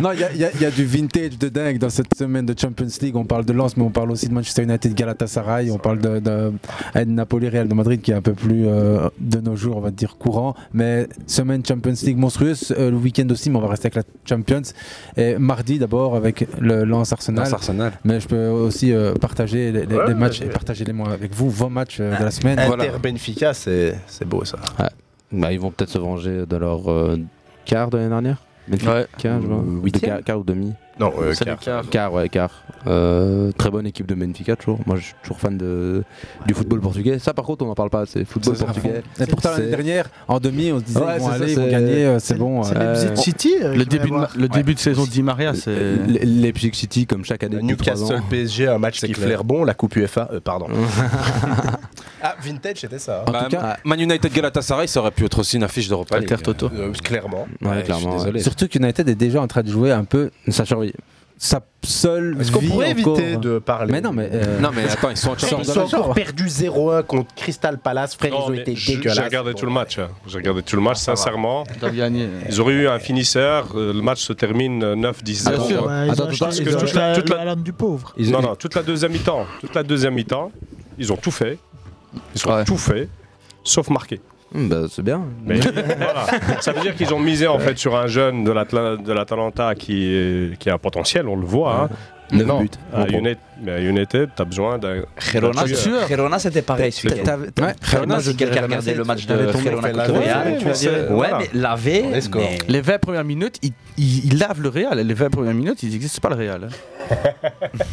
[0.00, 2.86] Non, il y, a- y y du vintage de dingue dans cette semaine de Champions
[3.00, 3.16] League.
[3.16, 5.70] On parle de Lens, mais on parle aussi de Manchester United, Galatasaray.
[5.70, 6.52] On parle de, de,
[7.06, 9.90] Napoli, Real de Madrid, qui est un peu plus euh, de nos jours, on va
[9.90, 10.54] dire, courant.
[10.72, 12.74] Mais semaine Champions League monstrueuse.
[12.78, 14.62] Euh, le week-end aussi, mais on va rester avec la Champions.
[15.16, 17.44] Et mardi d'abord avec le Lens Arsenal.
[17.44, 17.92] Lens Arsenal.
[18.04, 20.46] Mais je peux aussi euh, partager les, les- Ouais, les matchs ouais.
[20.46, 22.58] et partager les mois avec vous, vos matchs euh, de la semaine.
[22.58, 24.58] Inter Benfica, c'est c'est beau ça.
[24.78, 24.88] Ouais.
[25.32, 27.16] Bah, ils vont peut-être se venger de leur euh,
[27.64, 28.42] quart de l'année dernière?
[28.68, 29.06] Benfica, Ouais.
[29.18, 29.56] quart, je vois.
[29.56, 31.34] Euh, quart, quart ou demi Non, euh.
[31.90, 32.62] Quart, ouais, quart.
[32.86, 34.78] Euh, très bonne équipe de Benfica, toujours.
[34.86, 36.04] Moi, je suis toujours fan de,
[36.46, 37.18] du football portugais.
[37.18, 38.24] Ça, par contre, on n'en parle pas assez.
[38.24, 39.02] Football C'est à portugais.
[39.20, 41.64] Et pourtant, l'année dernière, en demi, on se disait Ouais, ils vont aller, ils vont
[41.64, 42.62] c'est- gagner, euh, c'est bon.
[42.62, 45.74] C'est euh, Leipzig City euh, Le début, de, début saison de Di Maria, c'est.
[45.74, 47.60] Le- Leipzig City, comme chaque année.
[47.62, 48.20] Newcastle ans.
[48.30, 49.26] PSG, un match qui clair.
[49.26, 50.66] flaire bon, la Coupe UEFA, euh, pardon.
[52.22, 53.24] Ah, vintage, c'était ça.
[53.26, 53.48] Hein.
[53.50, 56.30] Bah, Man United Galatasaray, ça aurait pu être aussi une affiche d'Europa League.
[56.32, 56.70] Alter Toto.
[56.74, 57.48] Euh, clairement.
[57.84, 60.94] Clairement, Surtout que United est déjà en train de jouer un peu sa, survie-
[61.36, 64.30] sa seule Est-ce qu'on pourrait éviter de parler Mais non, mais.
[64.32, 68.50] Euh, non, mais ils sont Ils sont encore perdus 0-1 contre Crystal Palace, frère, ils
[68.50, 69.16] ont été dégueulasses.
[69.16, 69.98] J'ai regardé tout le match.
[69.98, 70.08] Hein.
[70.28, 71.64] J'ai regardé tout le match, sincèrement.
[72.48, 73.68] Ils auraient eu un finisseur.
[73.74, 75.42] Euh, le match se termine 9-10.
[75.46, 75.90] Ah, bien sûr.
[76.06, 76.28] Ils ont
[76.94, 78.14] la- du pauvre.
[78.18, 79.44] Non, non, toute la deuxième mi-temps.
[79.60, 80.52] Toute la deuxième mi-temps,
[80.98, 81.58] ils ont tout fait.
[82.34, 83.08] Ils ont tout fait,
[83.64, 84.20] sauf marqué.
[84.90, 85.22] C'est bien.
[86.60, 88.52] Ça veut dire qu'ils ont misé en fait sur un jeune de
[89.12, 91.82] l'Atalanta qui, qui a un potentiel, on le voit.
[91.82, 91.88] Hein.
[92.32, 92.60] Non, non.
[92.62, 92.78] But.
[92.92, 95.02] Ah, à, United, United, t'as besoin d'un.
[95.18, 95.64] Girona,
[96.08, 96.90] Girona c'était pareil.
[96.90, 98.20] Celui ouais.
[98.20, 101.12] Si quelqu'un regardait le match de Girona contre Real.
[101.12, 102.04] Ouais, mais la V.
[102.34, 102.58] Mais...
[102.68, 104.98] Les 20 premières minutes, ils, ils, lavent le Real.
[104.98, 106.68] Les 20 premières minutes, ils n'existent pas le Real.
[106.70, 107.08] Hein.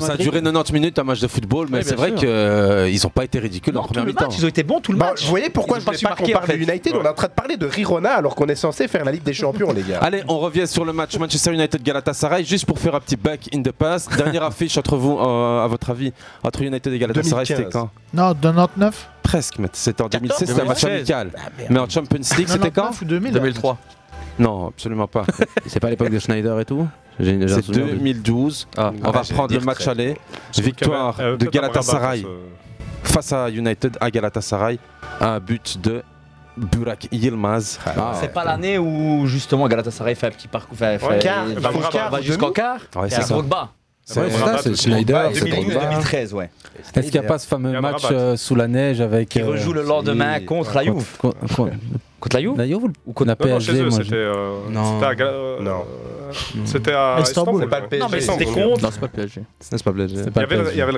[0.00, 3.10] Ça a duré 90 minutes un match de football, mais c'est vrai qu'ils euh, n'ont
[3.10, 4.28] pas été ridicules en première mi-temps.
[4.36, 5.24] Ils ont été bons tout le bah, match.
[5.24, 7.32] Vous voyez pourquoi je ne pas qu'on parle de United On est en train de
[7.32, 9.98] parler de Rirona alors qu'on est censé faire la Ligue des Champions, les gars.
[10.00, 13.62] Allez, on revient sur le match Manchester United-Galatasaray juste pour faire un petit back in
[13.62, 14.10] the past.
[14.16, 16.12] Dernière affiche entre vous, euh, à votre avis,
[16.42, 17.90] entre United et Galatasaray, c'était quand?
[18.14, 21.30] Non, 99 Presque, mais c'était en 2016, c'était un match amical.
[21.36, 21.40] Ah,
[21.70, 22.90] mais en Champions League, c'était quand?
[23.02, 23.78] 2003.
[24.42, 25.24] Non, absolument pas.
[25.66, 26.86] c'est pas l'époque de Schneider et tout
[27.18, 28.68] C'est 2012.
[28.76, 28.92] Ah.
[29.04, 30.16] On va prendre le match aller.
[30.58, 32.24] Victoire de Galatasaray
[33.04, 34.78] face à United à Galatasaray.
[35.20, 36.02] Un but de
[36.56, 37.78] Burak Yilmaz.
[37.86, 40.76] Ah, c'est pas l'année où justement Galatasaray fait un petit parcours.
[40.76, 41.60] Fait, fait, ouais, quart, il,
[41.90, 42.80] quart, va jusqu'en quart.
[42.96, 43.70] Ouais, c'est Drogba.
[44.04, 45.30] C'est ouais, ça, c'est Schneider.
[45.30, 46.50] 2013, ouais.
[46.94, 49.28] Est-ce qu'il n'y a pas ce fameux match euh, sous la neige avec.
[49.28, 50.82] Qui rejoue euh, le lendemain contre la
[52.32, 52.66] la Juve La
[53.06, 53.82] ou contre la PSG
[54.70, 55.00] Non.
[55.00, 57.68] C'était à, euh, c'était à Istanbul.
[58.20, 58.82] C'était contre.
[58.82, 59.42] Non, c'est pas PSG.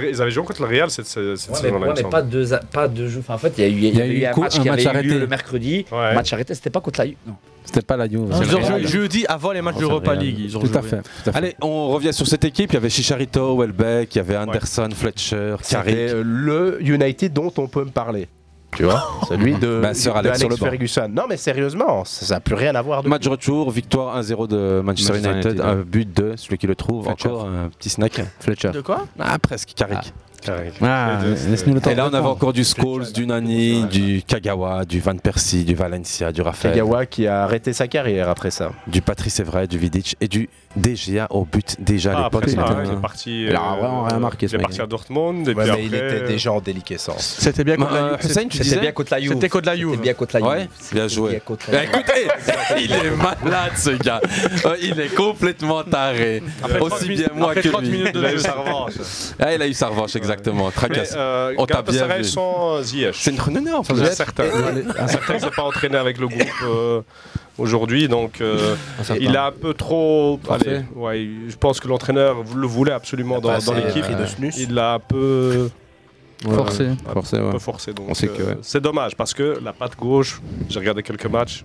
[0.08, 2.10] Ils avaient joué contre le Real cette, cette cette Ouais, mais saison-là.
[2.10, 5.18] pas deux, en fait, il y a eu, un, match arrêté.
[5.18, 5.86] le mercredi.
[5.90, 7.06] Match arrêté, c'était pas contre la.
[7.26, 7.36] Non.
[7.64, 8.86] C'était pas la Juve.
[8.86, 10.14] Jeudi avant les matchs de c'est.
[10.14, 10.50] League.
[10.52, 11.00] Tout à fait.
[11.34, 12.70] Allez, on revient sur cette équipe.
[12.70, 17.66] Il y avait Chicharito, Welbeck, il y avait Anderson, Fletcher, C'était le United dont on
[17.66, 18.28] peut me parler
[18.76, 21.08] tu vois Celui de, ben, de Alex, Ferguson.
[21.10, 23.02] Non, mais sérieusement, ça n'a plus rien à voir.
[23.02, 27.08] De Match retour, victoire 1-0 de Manchester, United, Un but de celui qui le trouve,
[27.08, 28.22] encore un petit snack.
[28.40, 28.70] Fletcher.
[28.70, 29.06] De quoi?
[29.18, 30.12] Ah, presque, Carrick.
[30.82, 31.20] Ah.
[31.22, 35.64] ah et là, on avait encore du Scholes, du Nani, du Kagawa, du Van Persie,
[35.64, 36.74] du Valencia, du Rafael.
[36.74, 38.72] Kagawa qui a arrêté sa carrière après ça.
[38.86, 42.44] Du Patrice Evra, du Vidic et du déjà au but déjà à ah, l'époque.
[42.46, 44.46] Il, était parti, il a vraiment rien euh, marqué.
[44.46, 45.54] Il est parti à Dortmund.
[45.78, 47.36] Il était déjà en déliquescence.
[47.38, 48.30] C'était bien contre bah, la Juve.
[48.36, 49.32] Euh, c'était bien contre la Juve.
[49.34, 49.48] C'était
[49.98, 51.42] bien contre la bien joué.
[51.70, 52.28] Bah, écoutez,
[52.78, 54.20] il est malade ce gars.
[54.64, 56.42] Euh, il est complètement taré.
[56.80, 58.04] Aussi bien moi que lui.
[58.14, 58.92] Il a eu sa revanche.
[59.38, 60.70] Ah, il a eu sa revanche exactement.
[60.70, 61.14] Tracasse.
[61.16, 62.24] On oh, t'a bien vu.
[62.24, 63.92] C'est une en fait.
[63.92, 64.44] Un certain.
[64.98, 65.34] Un certain.
[65.34, 67.04] Il s'est pas entraîné avec le groupe
[67.58, 68.08] aujourd'hui.
[68.08, 68.76] Donc, euh,
[69.20, 70.40] il a un peu trop.
[70.94, 74.04] Ouais, je pense que l'entraîneur le voulait absolument dans, dans l'équipe.
[74.56, 75.70] Il l'a un peu.
[76.44, 76.88] Ouais, forcé.
[76.88, 78.42] Un, peu forcé On sait que.
[78.42, 81.64] Euh, c'est dommage parce que la patte gauche, j'ai regardé quelques matchs,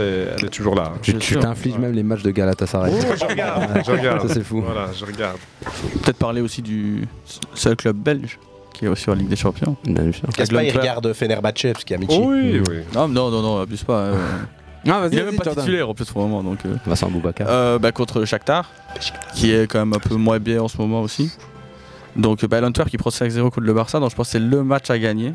[0.00, 0.92] elle est toujours là.
[1.02, 2.94] Tu t'infliges même les matchs de Galatasaray.
[2.96, 4.28] Oh, je regarde, je regarde.
[4.28, 4.62] Ça c'est fou.
[6.02, 7.06] Peut-être parler aussi du
[7.54, 8.38] seul club belge
[8.72, 9.76] qui est aussi en Ligue des Champions.
[10.34, 12.20] Qu'est-ce il regarde Fenerbahçe parce qu'il y a Michi.
[12.20, 12.60] Oui.
[12.94, 14.00] Non, non, non, abuse pas.
[14.00, 14.16] Euh.
[14.88, 15.64] Ah, il est même pas Jordan.
[15.64, 16.42] titulaire en plus pour le moment.
[16.42, 16.74] Donc, euh.
[16.74, 17.46] bah, Vincent Boubacar.
[17.48, 18.70] Euh, bah, contre Shakhtar,
[19.34, 21.30] qui est quand même un peu moins bien en ce moment aussi.
[22.14, 24.38] Donc euh, bah, l'Antwerp qui prend 5-0 contre le Barça, donc je pense que c'est
[24.38, 25.34] le match à gagner.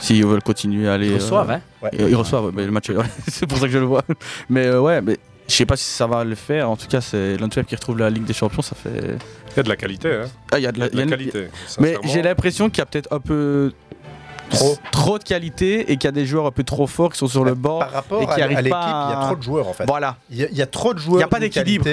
[0.00, 1.08] S'ils veulent continuer à aller.
[1.08, 1.90] Ils reçoivent, hein ouais.
[1.92, 2.90] Ils, reçoivent, mais le match,
[3.28, 4.02] c'est pour ça que je le vois.
[4.48, 5.16] Mais ouais, mais
[5.46, 6.68] je sais pas si ça va le faire.
[6.68, 9.16] En tout cas, c'est l'Antwerp qui retrouve la Ligue des Champions, ça fait.
[9.52, 11.46] Il y a de la qualité, hein ah, Il y a de la, qualité.
[11.78, 13.72] Mais j'ai l'impression qu'il y a peut-être un peu
[14.92, 15.18] trop.
[15.18, 17.44] de qualité et qu'il y a des joueurs un peu trop forts qui sont sur
[17.44, 17.80] le bord.
[17.80, 19.84] Par rapport et qui à, à l'équipe, il y a trop de joueurs en fait.
[19.86, 20.16] Voilà.
[20.30, 21.16] Il y, a trop de joueurs.
[21.16, 21.86] Il n'y a pas d'équilibre.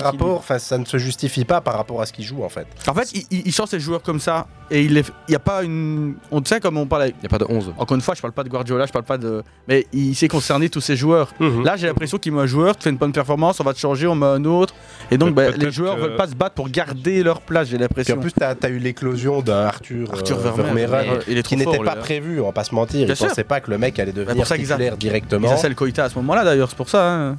[0.00, 2.66] Rapport, ça ne se justifie pas par rapport à ce qu'ils jouent en fait.
[2.86, 5.62] En fait, il, il, il change ses joueurs comme ça et il n'y a pas
[5.62, 6.14] une.
[6.30, 7.08] On sait comme on parle.
[7.08, 7.74] Il n'y a pas de 11.
[7.76, 9.42] Encore une fois, je ne parle pas de Guardiola, je parle pas de.
[9.66, 11.32] Mais il s'est concerné tous ses joueurs.
[11.40, 11.64] Mhm.
[11.64, 13.78] Là, j'ai l'impression qu'il met un joueur, tu fais une bonne performance, on va te
[13.78, 14.74] changer, on met un autre.
[15.10, 17.78] Et donc, ben, les joueurs ne veulent pas se battre pour garder leur place, j'ai
[17.78, 18.16] l'impression.
[18.16, 20.88] En plus, tu as, eu l'éclosion d'Arthur Arthur, euh, Arthur Vermeer,
[21.26, 23.04] il est trop qui prévu, on va pas se mentir.
[23.06, 23.28] Bien ils sûr.
[23.28, 25.54] pensaient pas que le mec allait devenir ça titulaire directement.
[25.62, 27.10] Ils le Koita à ce moment-là d'ailleurs, c'est pour ça.
[27.10, 27.38] Hein.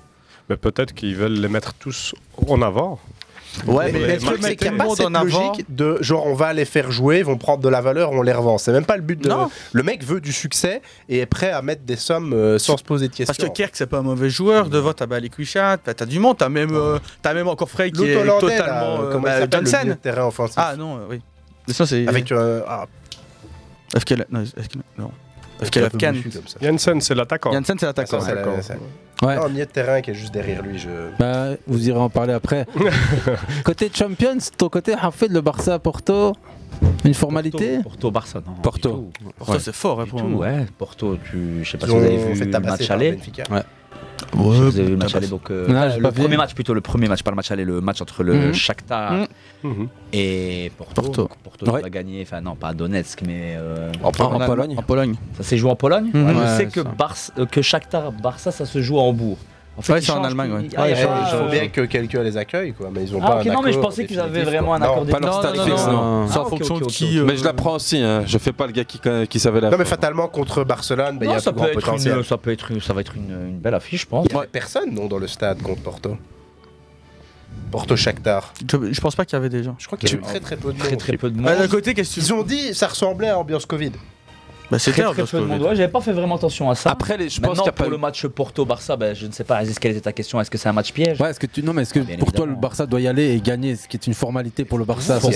[0.49, 2.14] Mais peut-être qu'ils veulent les mettre tous
[2.48, 2.99] en avant.
[3.68, 6.53] Ouais, mais, le truc, c'est qu'il n'y a pas cette logique de genre on va
[6.53, 8.57] les faire jouer, ils vont prendre de la valeur, on les revend.
[8.57, 9.28] C'est même pas le but de.
[9.28, 9.49] Non.
[9.73, 12.84] Le mec veut du succès et est prêt à mettre des sommes euh, sans se
[12.84, 13.34] poser de questions.
[13.38, 14.68] Parce que Kerk, c'est pas un mauvais joueur.
[14.68, 14.69] Mmh.
[14.69, 18.48] Devant, t'as Balikwishat, t'as du monde, t'as même, euh, même encore Frey qui est totalement.
[18.48, 20.56] Là, euh, comment bah, terrain offensif.
[20.57, 21.22] Ah non, oui.
[21.68, 22.32] Ça, Avec.
[22.32, 22.86] Euh, ah,
[23.97, 24.26] FKL.
[24.30, 25.11] Non, FKL, non.
[25.63, 26.13] FKL Afghan.
[26.61, 27.51] Janssen, c'est l'attaquant.
[27.53, 28.19] Janssen, c'est l'attaquant.
[29.22, 29.35] Ouais.
[29.35, 30.80] Non, milieu de terrain qui est juste derrière lui.
[30.80, 30.89] Je...
[31.19, 32.65] Bah, vous irez en parler après.
[33.63, 36.34] côté Champions, ton côté Hafid, le Barça Porto,
[37.05, 38.53] une formalité Porto, Porto Barça, non.
[38.63, 39.11] Porto.
[39.38, 39.59] Porto, ouais.
[39.59, 42.18] C'est fort hein, pour tout, Ouais, Porto, tu, je sais pas Ils si vous avez
[42.34, 43.19] vu le match aller.
[43.51, 43.61] Ouais.
[44.34, 47.23] Vous avez vu le match aller, donc euh, le premier match plutôt, le premier match,
[47.23, 48.53] pas le match aller, le match entre le.
[48.53, 49.27] Shakhtar
[50.14, 51.02] et Porto.
[51.02, 51.84] Porto, Porto ouais.
[51.85, 54.76] a gagné, enfin non, pas Donetsk, mais euh, en, Pologne.
[54.77, 55.15] en Pologne.
[55.38, 56.10] Ça s'est joué en Pologne.
[56.14, 56.26] Mmh.
[56.26, 59.38] Ouais, je sais que, Barça, euh, que Shakhtar Barça, ça se joue à Hambourg.
[59.77, 60.68] En fait, ouais, c'est en Allemagne, ouais.
[60.76, 62.89] Ah, il faut bien que quelqu'un les accueille, quoi.
[62.93, 64.81] Mais ils ont ah, pas okay, un non, mais je pensais qu'ils avaient vraiment un
[64.81, 65.06] accord.
[65.06, 66.27] Non, pas leur stade fixe, non.
[66.27, 67.18] C'est en ah, fonction de qui.
[67.18, 68.23] Euh, mais je l'apprends aussi, hein.
[68.26, 68.99] je fais pas le gars qui,
[69.30, 69.69] qui savait la.
[69.69, 72.80] Non, mais fatalement, contre Barcelone, il y a ça peut être une, ça peut être
[72.81, 74.27] Ça va être une belle affiche, je pense.
[74.30, 76.18] Il personne, non, dans le stade contre Porto.
[77.72, 78.53] Porto Shakhtar.
[78.69, 79.76] Je, je pense pas qu'il y avait des gens.
[79.80, 80.88] Je crois qu'il y avait très très peu de monde.
[80.88, 81.60] Très, très peu de ah, monde.
[81.60, 82.19] D'un côté, qu'est-ce que.
[82.19, 83.93] Ils ont dit ça ressemblait à ambiance Covid.
[84.72, 86.91] Bah, c'est clair, très J'avais pas fait vraiment attention à ça.
[86.91, 90.02] Après, je pense pour le match Porto-Barça, ben, je ne sais pas, Aziz, quelle était
[90.02, 91.19] ta question Est-ce que c'est un match piège?
[91.19, 92.56] Ouais, est-ce que tu non mais est-ce que ah, pour toi le.
[92.56, 95.19] Barça doit y aller et gagner, ce qui est une formalité pour le Barça à
[95.19, 95.31] ce.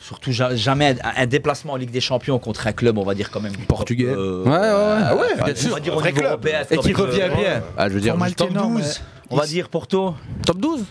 [0.00, 3.40] Surtout jamais un, déplacement en Ligue des Champions contre un club, on va dire quand
[3.40, 3.52] même.
[3.68, 4.06] Portugais.
[4.06, 4.60] Euh, ouais, ouais, ouais.
[4.60, 6.62] Euh, ah ouais, sûr, on va dire au niveau européen.
[6.68, 7.62] Et quand qui revient bien.
[7.76, 9.00] Ah, je veux dire, top 12.
[9.30, 10.14] On va dire Porto,
[10.44, 10.84] Top 12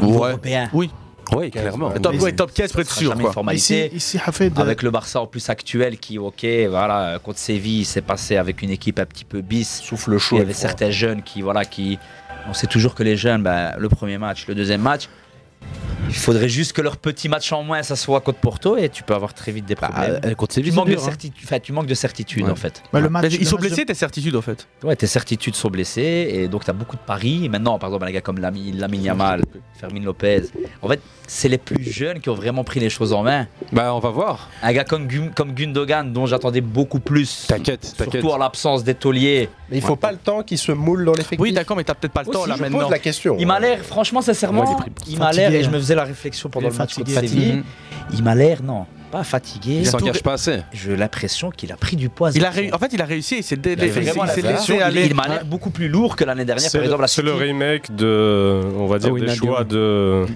[0.00, 0.30] Ouais.
[0.30, 0.70] européen.
[0.72, 0.90] Oui.
[1.36, 1.90] Oui, clairement.
[1.92, 3.14] Top, ouais, top 15, près de sûr.
[3.14, 3.54] Quoi.
[3.54, 4.18] Ici, ici
[4.56, 8.70] avec le Barça en plus actuel qui, ok, voilà, contre Séville, c'est passé avec une
[8.70, 9.80] équipe un petit peu bis.
[9.80, 10.36] Souffle chaud.
[10.36, 11.98] Il y avait certains jeunes qui, voilà, qui.
[12.48, 15.08] On sait toujours que les jeunes, bah, le premier match, le deuxième match,
[16.08, 19.02] il faudrait juste que leur petit match en moins, ça soit contre Porto et tu
[19.02, 20.20] peux avoir très vite des bah, problèmes.
[20.24, 20.46] Euh, hein.
[20.48, 20.72] Tu,
[21.72, 22.82] manques de certitude, en fait.
[23.30, 24.68] Ils sont blessés, tes certitudes en fait.
[24.82, 27.48] Ouais, tes certitudes sont blessées et donc t'as beaucoup de paris.
[27.48, 29.42] Maintenant, par exemple, un gars comme Lamine Yamal,
[29.74, 30.42] Fermin Lopez,
[30.82, 33.46] en fait, c'est les plus jeunes qui ont vraiment pris les choses en main.
[33.72, 34.50] Bah, on va voir.
[34.62, 37.46] Un gars comme, Gundogan, dont j'attendais beaucoup plus.
[37.48, 41.12] T'inquiète, Surtout en l'absence d'étolier mais il faut pas le temps qu'il se moule dans
[41.12, 41.40] l'effectif.
[41.40, 42.80] Oui, d'accord, mais t'as peut-être pas le Aussi, temps là je maintenant.
[42.80, 43.36] Pose la question.
[43.38, 44.76] Il m'a l'air, franchement, sincèrement,
[45.08, 47.62] il m'a l'air, et je me faisais la réflexion pendant le match contre Séville,
[48.12, 49.78] il m'a l'air, non, pas fatigué.
[49.80, 50.60] Il s'en cache pas assez.
[50.72, 52.30] J'ai l'impression qu'il a pris du poids.
[52.34, 52.50] Il a.
[52.72, 53.38] En fait, il a réussi.
[53.38, 53.76] Il s'est dé...
[53.78, 57.04] Il m'a l'air beaucoup plus lourd que l'année dernière, par exemple.
[57.08, 60.26] C'est le remake de, on va dire, des choix de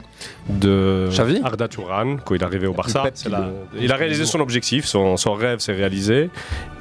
[0.48, 3.04] de Xavi Arda Turan quand il est arrivé au Barça.
[3.30, 6.30] La, il a réalisé son objectif, son, son rêve s'est réalisé.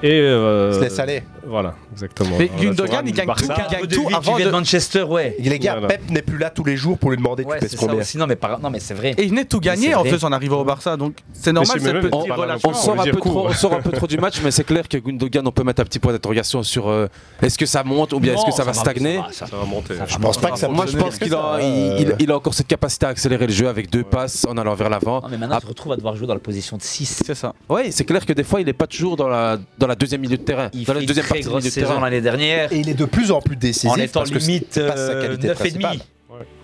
[0.03, 1.23] Et euh, se laisse aller.
[1.45, 2.37] Voilà, exactement.
[2.37, 4.49] Mais Gundogan, il gagne Barça, tout, gagne tout avant de...
[4.49, 5.35] Manchester, ouais.
[5.39, 5.87] Les gars, voilà.
[5.87, 7.95] Pep n'est plus là tous les jours pour lui demander ouais, tu pèses combien.
[7.95, 8.59] Aussi, non, mais, par...
[8.69, 9.13] mais c'est vrai.
[9.17, 11.79] Et il venait tout gagner en plus en arrivant au Barça, donc c'est normal.
[12.11, 12.25] On,
[12.63, 14.87] on, sort un peu trop, on sort un peu trop du match, mais c'est clair
[14.87, 17.07] que Gundogan, on peut mettre un petit point d'interrogation sur euh,
[17.41, 19.21] est-ce que ça monte ou bien est-ce que ça, va stagner.
[19.31, 19.95] Ça va monter.
[20.05, 23.09] Je pense pas que ça Moi, je pense qu'il euh, a encore cette capacité à
[23.09, 25.21] accélérer les jeu avec deux passes en allant vers l'avant.
[25.23, 27.23] Ah, mais maintenant, on se retrouve à devoir jouer dans la position de 6.
[27.25, 27.53] C'est ça.
[27.69, 29.57] Oui, c'est clair que des fois, il n'est pas toujours dans la,
[29.95, 30.69] deuxième milieu de terrain.
[30.73, 32.71] Il dans fait la deuxième très grosse de saison l'année dernière.
[32.71, 33.91] Et il est de plus en plus décisif.
[33.91, 36.01] En étant parce limite euh, que sa et demi.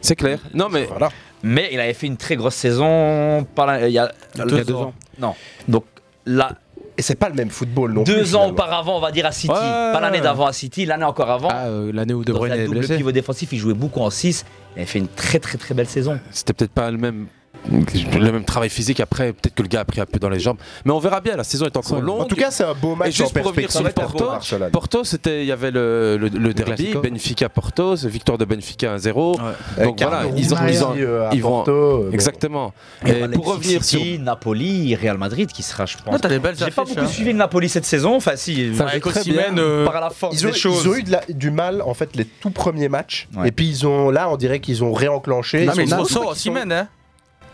[0.02, 0.40] C'est clair.
[0.54, 0.86] Non, mais.
[0.86, 1.10] Voilà.
[1.46, 3.46] Mais il avait fait une très grosse saison
[3.82, 4.94] il y a deux, deux, ans.
[5.20, 5.34] Non.
[5.68, 5.86] Donc
[6.26, 6.58] là.
[7.00, 9.48] C'est pas le même football non Deux ans auparavant, on va dire à City.
[9.48, 11.48] Pas l'année d'avant à City, l'année encore avant.
[11.52, 12.94] Ah, euh, l'année où De Bruyne est blessé.
[12.94, 14.46] Le pivot défensif, il jouait beaucoup en 6
[14.76, 16.20] elle fait une très très très belle saison.
[16.32, 17.28] C'était peut-être pas le même
[17.70, 19.00] le même travail physique.
[19.00, 20.58] Après, peut-être que le gars a pris un peu dans les jambes.
[20.86, 22.22] Mais on verra bien, la saison est encore longue.
[22.22, 23.10] En tout cas, c'est un beau match.
[23.10, 24.32] Et juste en pour revenir sur Porto,
[24.72, 29.38] Porto c'était, il y avait le, le, derby, Benfica-Porto, victoire de Benfica 1-0.
[29.84, 31.64] Donc voilà, ils, ont, ils, ont, euh, ils vont.
[31.68, 32.74] Euh, Exactement.
[33.06, 34.02] Et, pour revenir sur.
[34.20, 36.20] Napoli, Real Madrid qui sera, je pense.
[36.56, 37.08] J'ai pas beaucoup hein.
[37.08, 38.16] suivi le Napoli cette saison.
[38.16, 40.84] Enfin, si, enfin, avec Osimhen, euh, par la force ils ont, des choses.
[40.84, 43.28] Ils ont eu du mal, en fait, les tout premiers matchs.
[43.46, 45.66] Et puis, ils ont là, on dirait qu'ils ont réenclenché.
[45.66, 46.88] Non, mais ils sont Osimhen, hein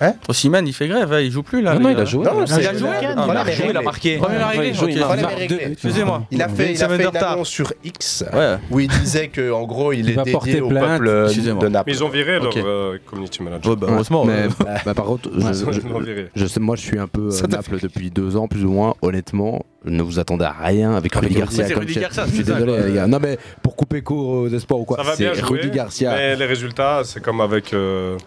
[0.02, 1.74] Hein Osimhen, il fait grève, hein, il joue plus là.
[1.74, 2.24] Non, non, il a joué.
[2.24, 2.90] Non, il a joué.
[3.02, 4.20] Il a joué, il a marqué.
[5.72, 6.26] Excusez-moi.
[6.32, 8.24] Il a fait une annonce sur X
[8.72, 11.92] où il disait que en gros, il, est dédié au peuple euh, de Naples.
[11.92, 12.54] Ils ont viré leur
[13.06, 13.76] community manager.
[13.76, 14.26] Bah, heureusement.
[14.28, 14.48] Euh.
[14.60, 15.30] Bah, bah, par contre,
[16.60, 20.02] moi je suis un peu euh, Naples depuis deux ans plus ou moins, honnêtement ne
[20.02, 21.66] vous attendez à rien avec, Rudy Garcia.
[21.66, 22.00] C'est Rudy.
[22.00, 23.08] Garcia, je suis désolé, les gars.
[23.08, 26.14] Non, mais pour couper court aux espoirs ou quoi, c'est Rudy Garcia.
[26.16, 27.74] Mais les résultats, c'est comme avec.
[27.74, 28.18] Euh,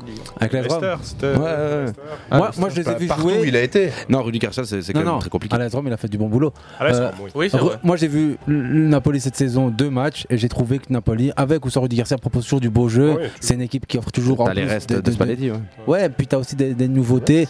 [0.40, 0.94] avec Leicester.
[1.22, 1.46] Ouais, ouais, ouais.
[1.46, 1.92] Euh,
[2.30, 3.40] ah, moi, moi, je les ai vus jouer.
[3.40, 3.90] Où il a été.
[4.08, 5.56] Non, Rudy Garcia, c'est quand même très compliqué.
[5.56, 6.52] À Rome, il a fait du bon boulot.
[6.80, 7.50] Euh, oui.
[7.82, 11.70] Moi, j'ai vu Napoli cette saison deux matchs et j'ai trouvé que Napoli, avec ou
[11.70, 13.16] sans Rudy Garcia, propose toujours du beau jeu.
[13.40, 14.42] C'est une équipe qui offre toujours.
[14.44, 15.50] T'as les restes de Spalletti.
[15.86, 17.46] Ouais, puis t'as aussi des nouveautés.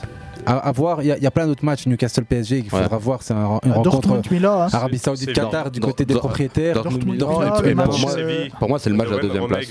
[0.46, 2.72] À, à voir, il y, a- il y a plein d'autres matchs Newcastle PSG qu'il
[2.74, 2.82] Ouais.
[2.82, 3.22] faudra voir.
[3.22, 4.68] C'est un- une Ah, rencontre Milan, hein.
[4.72, 6.82] Arabie C'est- Saoudite Qatar du côté des propriétaires.
[6.82, 9.66] Pour match, moi- euh, c'est le match de la deuxième place.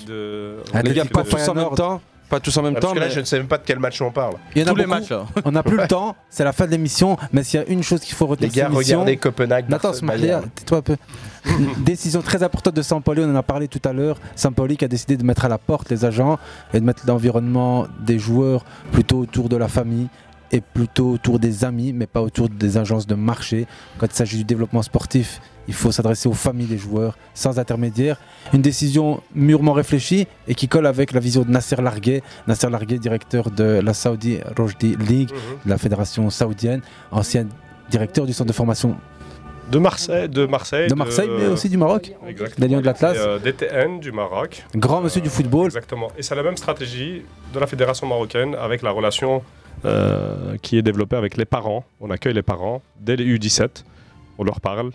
[0.83, 2.01] Les gars, pas tous en même temps.
[2.29, 2.93] Pas tous en même Parce temps.
[2.93, 4.35] que là, mais- je ne sais même pas de quel match on parle.
[4.55, 4.89] Il y en a beaucoup.
[5.43, 7.83] On n'a plus le temps, c'est la fin de l'émission, mais s'il y a une
[7.83, 10.45] chose qu'il faut retenir Les gars, regardez Copenhague, Bayern.
[10.55, 10.95] tais-toi un peu.
[11.79, 14.17] Décision très importante de Sampoli, on en a parlé tout à l'heure.
[14.37, 16.39] Sampoli qui a décidé de mettre à la porte les agents
[16.73, 20.07] et de mettre l'environnement des joueurs plutôt autour de la famille
[20.51, 23.65] et plutôt autour des amis, mais pas autour des agences de marché.
[23.97, 28.19] Quand il s'agit du développement sportif, il faut s'adresser aux familles des joueurs sans intermédiaire.
[28.53, 32.21] Une décision mûrement réfléchie et qui colle avec la vision de Nasser Larguet.
[32.47, 35.29] Nasser Larguet, directeur de la Saudi Rojdi League,
[35.65, 37.47] de la fédération saoudienne, ancien
[37.89, 38.97] directeur du centre de formation
[39.71, 42.11] De Marseille, de Marseille, De Marseille, mais aussi du Maroc.
[42.27, 42.67] Exactement.
[42.67, 43.15] Des Lions de l'Atlas.
[43.17, 44.65] Euh, DTN du Maroc.
[44.75, 45.67] Grand monsieur du football.
[45.67, 46.11] Exactement.
[46.17, 47.23] Et c'est la même stratégie
[47.53, 49.43] de la fédération marocaine avec la relation
[49.85, 51.85] euh, qui est développée avec les parents.
[51.99, 53.83] On accueille les parents dès les U17.
[54.37, 54.91] On leur parle.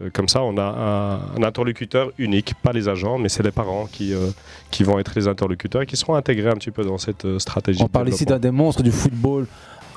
[0.00, 3.50] Euh, comme ça, on a un, un interlocuteur unique, pas les agents, mais c'est les
[3.50, 4.30] parents qui, euh,
[4.70, 7.82] qui vont être les interlocuteurs et qui seront intégrés un petit peu dans cette stratégie.
[7.82, 9.46] On parle ici d'un des monstres du football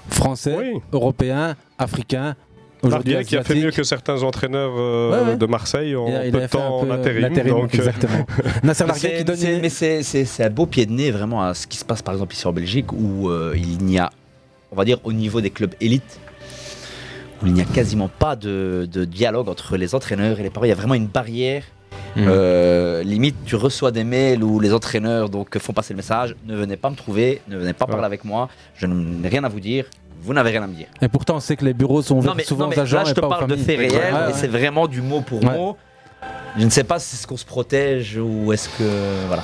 [0.10, 2.36] français, européen, africain.
[2.84, 5.38] Aujourd'hui qui a fait mieux que certains entraîneurs euh, Ouais, ouais.
[5.38, 7.22] de Marseille en Il a- il peu de temps en intérim.
[7.22, 8.26] l'intérim, donc, euh, exactement.
[8.64, 9.36] Nasser Mais Larguet c'est- qui donne
[9.70, 12.34] c'est- Mais un beau pied de nez vraiment à ce qui se passe par exemple
[12.34, 14.10] ici en Belgique où euh, il n'y a,
[14.72, 16.20] on va dire au niveau des clubs élites,
[17.44, 20.66] où il n'y a quasiment pas de, de dialogue entre les entraîneurs et les parents.
[20.66, 21.64] Il y a vraiment une barrière.
[22.18, 26.56] Euh, limite, tu reçois des mails où les entraîneurs donc, font passer le message ne
[26.58, 29.62] venez pas me trouver, ne venez pas parler avec moi, je n'ai rien à vous
[29.62, 29.86] dire,
[30.22, 30.88] vous n'avez rien à me dire.
[31.02, 33.12] Et pourtant, on sait que les bureaux sont ouverts souvent mais aux agents là, je
[33.12, 35.56] et te pas parle de faits réels Ouais, et c'est vraiment du mot pour Ouais.
[35.58, 35.78] mot.
[36.58, 38.84] Je ne sais pas si c'est ce qu'on se protège ou est-ce que.
[39.28, 39.42] Voilà.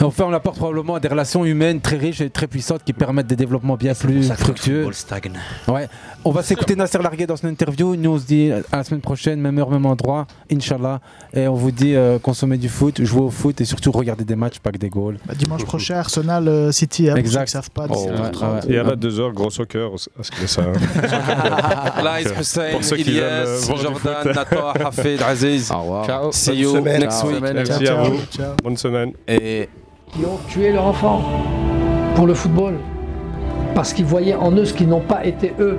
[0.00, 3.26] Enfin, on apporte probablement à des relations humaines très riches et très puissantes qui permettent
[3.26, 4.88] des développements bien plus fructueux.
[5.68, 5.88] Ouais.
[6.24, 7.96] On va s'écouter Nasser Larguet dans son interview.
[7.96, 11.00] Nous, on se dit à la semaine prochaine, même heure, même endroit, Inch'Allah.
[11.34, 14.36] Et on vous dit euh, consommer du foot, jouer au foot et surtout regarder des
[14.36, 15.18] matchs, pas que des goals.
[15.26, 17.44] Bah, dimanche prochain, Arsenal euh, City, hein, pour ceux Exact.
[17.44, 17.86] qui savent pas.
[17.90, 18.70] Oh, 17h30.
[18.70, 20.62] Et à la 2h, gros soccer, à ce que ça.
[20.62, 23.20] Lies Donc, Hussein, Ilyes,
[23.66, 24.32] Jordan.
[24.34, 25.68] Nathan, Hafid, Aziz.
[25.68, 26.32] Ciao.
[26.32, 27.28] See Bonne you next Ciao.
[27.30, 27.40] week.
[27.42, 28.18] Merci à vous.
[28.62, 29.12] Bonne semaine.
[29.28, 29.68] Et
[30.14, 31.22] qui ont tué leur enfant
[32.14, 32.74] pour le football.
[33.74, 35.78] Parce qu'ils voyaient en eux ce qu'ils n'ont pas été eux.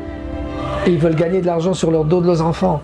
[0.86, 2.82] Et ils veulent gagner de l'argent sur leur dos de leurs enfants.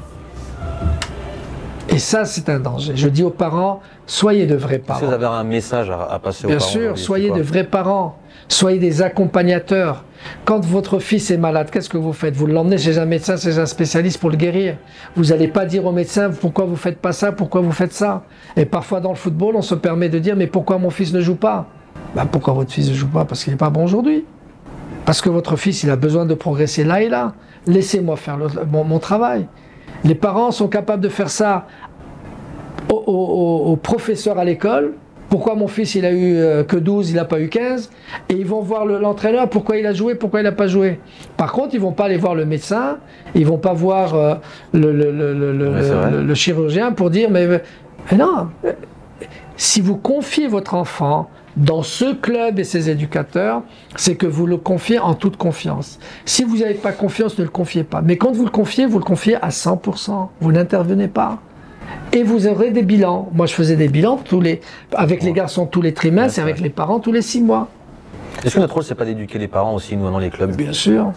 [1.92, 2.94] Et ça, c'est un danger.
[2.96, 5.06] Je dis aux parents, soyez de vrais parents.
[5.06, 7.64] vous avez un message à, à passer aux Bien parents sûr, aujourd'hui, soyez de vrais
[7.66, 8.18] parents.
[8.48, 10.04] Soyez des accompagnateurs.
[10.46, 12.36] Quand votre fils est malade, qu'est-ce que vous faites?
[12.36, 14.76] Vous l'emmenez chez un médecin, chez un spécialiste pour le guérir.
[15.16, 18.24] Vous n'allez pas dire au médecin pourquoi vous faites pas ça, pourquoi vous faites ça?
[18.58, 21.22] Et parfois dans le football, on se permet de dire mais pourquoi mon fils ne
[21.22, 21.68] joue pas?
[22.16, 23.24] Ben, Pourquoi votre fils ne joue pas?
[23.26, 24.26] Parce qu'il n'est pas bon aujourd'hui.
[25.06, 27.34] Parce que votre fils, il a besoin de progresser là et là.
[27.68, 29.48] Laissez-moi faire le- mon, mon travail.
[30.04, 31.68] Les parents sont capables de faire ça
[32.90, 33.12] au, au-
[33.68, 34.94] au- au professeur à l'école.
[35.30, 37.90] Pourquoi mon fils il a eu euh, que 12, il n'a pas eu 15
[38.28, 41.00] Et ils vont voir le- l'entraîneur, pourquoi il a joué, pourquoi il n'a pas joué.
[41.38, 42.98] Par contre, ils vont pas aller voir le médecin,
[43.34, 44.36] ils vont pas voir euh,
[44.74, 48.74] le, chirurgien pour dire mais, mais non, euh,
[49.56, 53.64] si vous confiez votre enfant dans ce club et ses éducateurs,
[53.96, 56.00] c'est que vous le confiez en toute confiance.
[56.26, 58.02] Si vous n'avez pas confiance, ne le confiez pas.
[58.02, 60.30] Mais quand vous le confiez, vous le confiez à 100%.
[60.40, 61.40] Vous n'intervenez pas.
[62.14, 63.30] Et vous aurez des bilans.
[63.34, 64.62] Moi, je faisais des bilans tous les,
[64.94, 67.68] avec les garçons tous les trimestres et avec les parents tous les six mois.
[68.46, 70.56] Est-ce que notre rôle, c'est pas d'éduquer les parents aussi, nous, dans les clubs?
[70.56, 71.12] Bien sûr.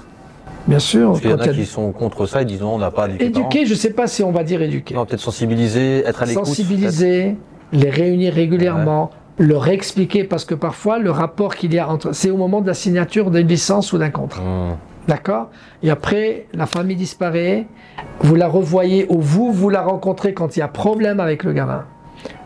[0.67, 1.11] Bien sûr.
[1.11, 3.07] Parce qu'il y en a qui sont contre ça, ils disent non, on n'a pas
[3.07, 3.47] éduquer parents.
[3.49, 4.95] Éduquer, je ne sais pas si on va dire éduquer.
[4.95, 6.47] Non, peut-être sensibiliser, être à l'écoute.
[6.47, 7.37] sensibiliser,
[7.73, 12.13] les réunir régulièrement, leur expliquer, parce que parfois le rapport qu'il y a entre.
[12.13, 14.43] C'est au moment de la signature d'une licence ou d'un contrat.
[14.43, 14.77] Mmh.
[15.09, 15.51] D'accord?
[15.83, 17.67] Et après, la famille disparaît,
[18.21, 21.53] vous la revoyez ou vous, vous la rencontrez quand il y a problème avec le
[21.53, 21.85] gamin.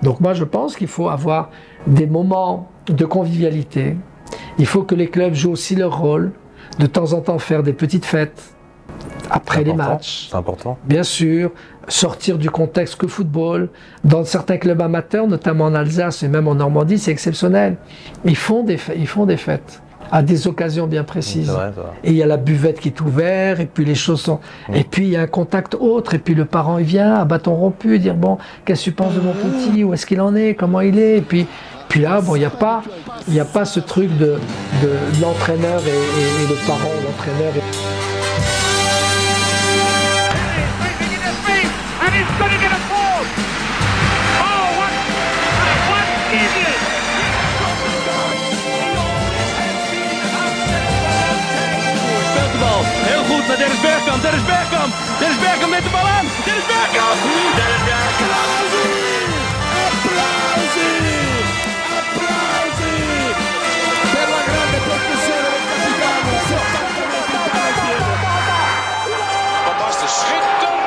[0.03, 1.51] Donc moi, je pense qu'il faut avoir
[1.87, 3.97] des moments de convivialité.
[4.59, 6.33] Il faut que les clubs jouent aussi leur rôle,
[6.81, 8.55] de temps en temps faire des petites fêtes
[9.31, 10.29] après les matchs.
[10.31, 10.79] C'est important.
[10.85, 11.51] Bien sûr,
[11.89, 13.69] sortir du contexte que football.
[14.05, 17.77] Dans certains clubs amateurs, notamment en Alsace et même en Normandie, c'est exceptionnel.
[18.25, 19.81] Ils font des, ils font des fêtes
[20.11, 21.51] à des occasions bien précises.
[21.51, 21.71] Vrai.
[22.03, 24.41] Et il y a la buvette qui est ouverte, et puis les choses sont.
[24.73, 27.25] Et puis il y a un contact autre, et puis le parent il vient à
[27.27, 30.35] bâton rompu, dire bon, qu'est-ce que tu penses de mon petit, où est-ce qu'il en
[30.35, 31.47] est, comment il est, et puis.
[31.91, 32.83] Puis là, bon, il n'y a pas,
[33.29, 34.35] il a pas ce truc de,
[34.83, 34.91] de
[35.23, 37.53] l'entraîneur et, et- et le parent, l'entraîneur.
[37.57, 38.18] et-
[42.19, 42.81] He's get a.
[44.43, 44.93] Oh, what?
[46.35, 46.79] Is it?
[53.09, 54.23] Heel goed naar Dennis Bergkamp.
[54.23, 54.93] Dennis Bergkamp.
[55.19, 56.27] Dennis Bergkamp met de bal aan.
[56.45, 57.19] Dennis Bergkamp.
[57.59, 58.35] Dennis Bergkamp.
[58.35, 59.07] Applausie.
[59.89, 60.87] Applausie.
[62.01, 63.33] Applausie.
[64.15, 65.01] Per la grande del
[65.71, 66.33] capitano.
[69.67, 70.78] Fantastisch.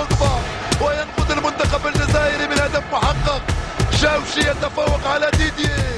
[0.00, 0.40] دروغبا
[0.80, 3.42] وينقذ المنتخب الجزائري من هدف محقق
[4.00, 5.96] شاوشي يتفوق على ديديه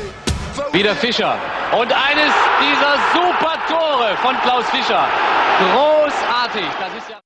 [0.72, 1.36] Wieder Fischer.
[1.72, 5.06] Und eines dieser super Tore von Klaus Fischer.
[5.60, 6.68] Großartig.
[6.80, 7.21] Das ist ja